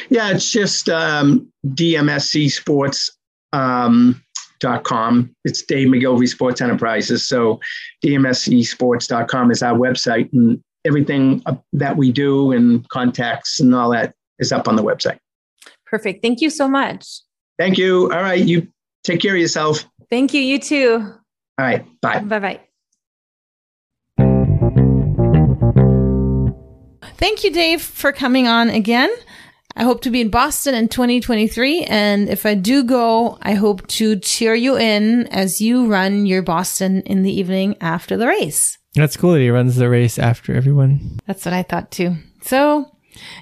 Yeah, 0.09 0.30
it's 0.30 0.51
just 0.51 0.89
um, 0.89 1.53
DMSE 1.66 2.51
Sports. 2.51 3.11
Um, 3.53 4.22
It's 5.45 5.62
Dave 5.62 5.89
McGillivray 5.89 6.28
Sports 6.28 6.62
Enterprises. 6.62 7.26
So 7.26 7.61
dmsesports.com 8.03 9.51
is 9.51 9.62
our 9.62 9.76
website 9.76 10.32
and 10.32 10.62
everything 10.87 11.43
that 11.74 11.97
we 11.99 12.11
do 12.11 12.53
and 12.53 12.89
contacts 12.89 13.61
and 13.61 13.74
all 13.74 13.91
that 13.91 14.14
is 14.39 14.53
up 14.53 14.66
on 14.66 14.76
the 14.76 14.82
website. 14.82 15.18
Perfect. 15.85 16.22
Thank 16.22 16.41
you 16.41 16.49
so 16.49 16.66
much. 16.66 17.07
Thank 17.59 17.76
you. 17.76 18.11
All 18.11 18.22
right. 18.22 18.43
You 18.43 18.66
take 19.05 19.20
care 19.20 19.35
of 19.35 19.41
yourself. 19.41 19.85
Thank 20.09 20.32
you. 20.32 20.41
You 20.41 20.59
too. 20.59 21.14
All 21.59 21.65
right. 21.65 21.85
Bye. 22.01 22.21
Bye 22.21 22.39
bye. 22.39 22.61
Thank 27.17 27.45
you, 27.45 27.53
Dave, 27.53 27.81
for 27.81 28.13
coming 28.13 28.49
on 28.49 28.71
again. 28.71 29.11
I 29.77 29.83
hope 29.83 30.03
to 30.03 30.11
be 30.11 30.21
in 30.21 30.31
Boston 30.31 30.75
in 30.75 30.89
2023. 30.89 31.85
And 31.85 32.29
if 32.29 32.47
I 32.47 32.55
do 32.55 32.85
go, 32.85 33.39
I 33.43 33.55
hope 33.55 33.87
to 33.89 34.19
cheer 34.19 34.55
you 34.55 34.77
in 34.77 35.27
as 35.29 35.61
you 35.61 35.87
run 35.87 36.27
your 36.27 36.43
Boston 36.43 37.03
in 37.03 37.23
the 37.23 37.33
evening 37.33 37.77
after 37.81 38.17
the 38.17 38.29
race. 38.29 38.79
That's 38.95 39.17
cool 39.17 39.33
that 39.33 39.41
he 39.41 39.51
runs 39.51 39.77
the 39.77 39.89
race 39.89 40.19
after 40.19 40.55
everyone. 40.55 41.19
That's 41.27 41.45
what 41.45 41.55
I 41.55 41.63
thought 41.65 41.91
too. 41.91 42.17
So 42.43 42.91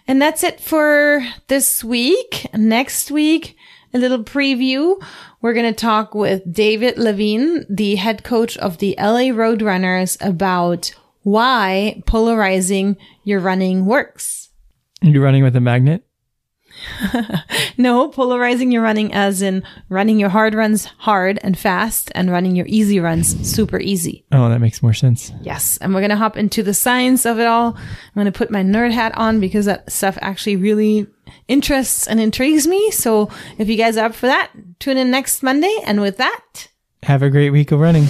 And 0.07 0.21
that's 0.21 0.43
it 0.43 0.61
for 0.61 1.27
this 1.49 1.85
week. 1.85 2.47
Next 2.55 3.11
week, 3.11 3.57
a 3.93 3.99
little 3.99 4.25
preview. 4.25 5.03
We're 5.43 5.55
going 5.55 5.74
to 5.74 5.78
talk 5.78 6.14
with 6.14 6.53
David 6.53 6.99
Levine, 6.99 7.66
the 7.68 7.97
head 7.97 8.22
coach 8.22 8.57
of 8.59 8.78
the 8.78 8.95
LA 8.97 9.32
Roadrunners 9.34 10.16
about 10.24 10.95
why 11.24 12.01
polarizing 12.07 12.97
your 13.24 13.40
running 13.40 13.84
works. 13.84 14.51
You're 15.01 15.24
running 15.24 15.43
with 15.43 15.57
a 15.57 15.61
magnet? 15.61 16.05
no, 17.76 18.09
polarizing 18.09 18.70
your 18.70 18.82
running 18.82 19.12
as 19.12 19.43
in 19.43 19.64
running 19.88 20.20
your 20.20 20.28
hard 20.28 20.55
runs 20.55 20.84
hard 20.99 21.40
and 21.43 21.59
fast 21.59 22.12
and 22.14 22.30
running 22.30 22.55
your 22.55 22.66
easy 22.68 23.01
runs 23.01 23.36
super 23.47 23.80
easy. 23.80 24.24
Oh, 24.30 24.49
that 24.49 24.61
makes 24.61 24.80
more 24.80 24.95
sense. 24.95 25.32
Yes. 25.43 25.76
And 25.78 25.93
we're 25.93 26.01
going 26.01 26.11
to 26.11 26.16
hop 26.16 26.36
into 26.36 26.62
the 26.62 26.72
science 26.72 27.26
of 27.26 27.40
it 27.40 27.49
all. 27.49 27.74
I'm 27.76 28.14
going 28.14 28.26
to 28.26 28.32
put 28.32 28.53
my 28.53 28.62
nerd 28.62 28.93
hat 28.93 29.12
on 29.16 29.40
because 29.40 29.66
that 29.66 29.90
stuff 29.90 30.16
actually 30.20 30.57
really 30.57 31.09
interests 31.49 32.07
and 32.07 32.20
intrigues 32.20 32.66
me. 32.66 32.90
So 32.90 33.30
if 33.59 33.68
you 33.68 33.76
guys 33.76 33.97
are 33.97 34.07
up 34.07 34.14
for 34.14 34.26
that, 34.26 34.51
tune 34.78 34.97
in 34.97 35.11
next 35.11 35.43
Monday. 35.43 35.76
And 35.84 36.01
with 36.01 36.16
that, 36.18 36.68
have 37.03 37.22
a 37.22 37.30
great 37.30 37.51
week 37.51 37.72
of 37.72 37.80
running. 37.80 38.07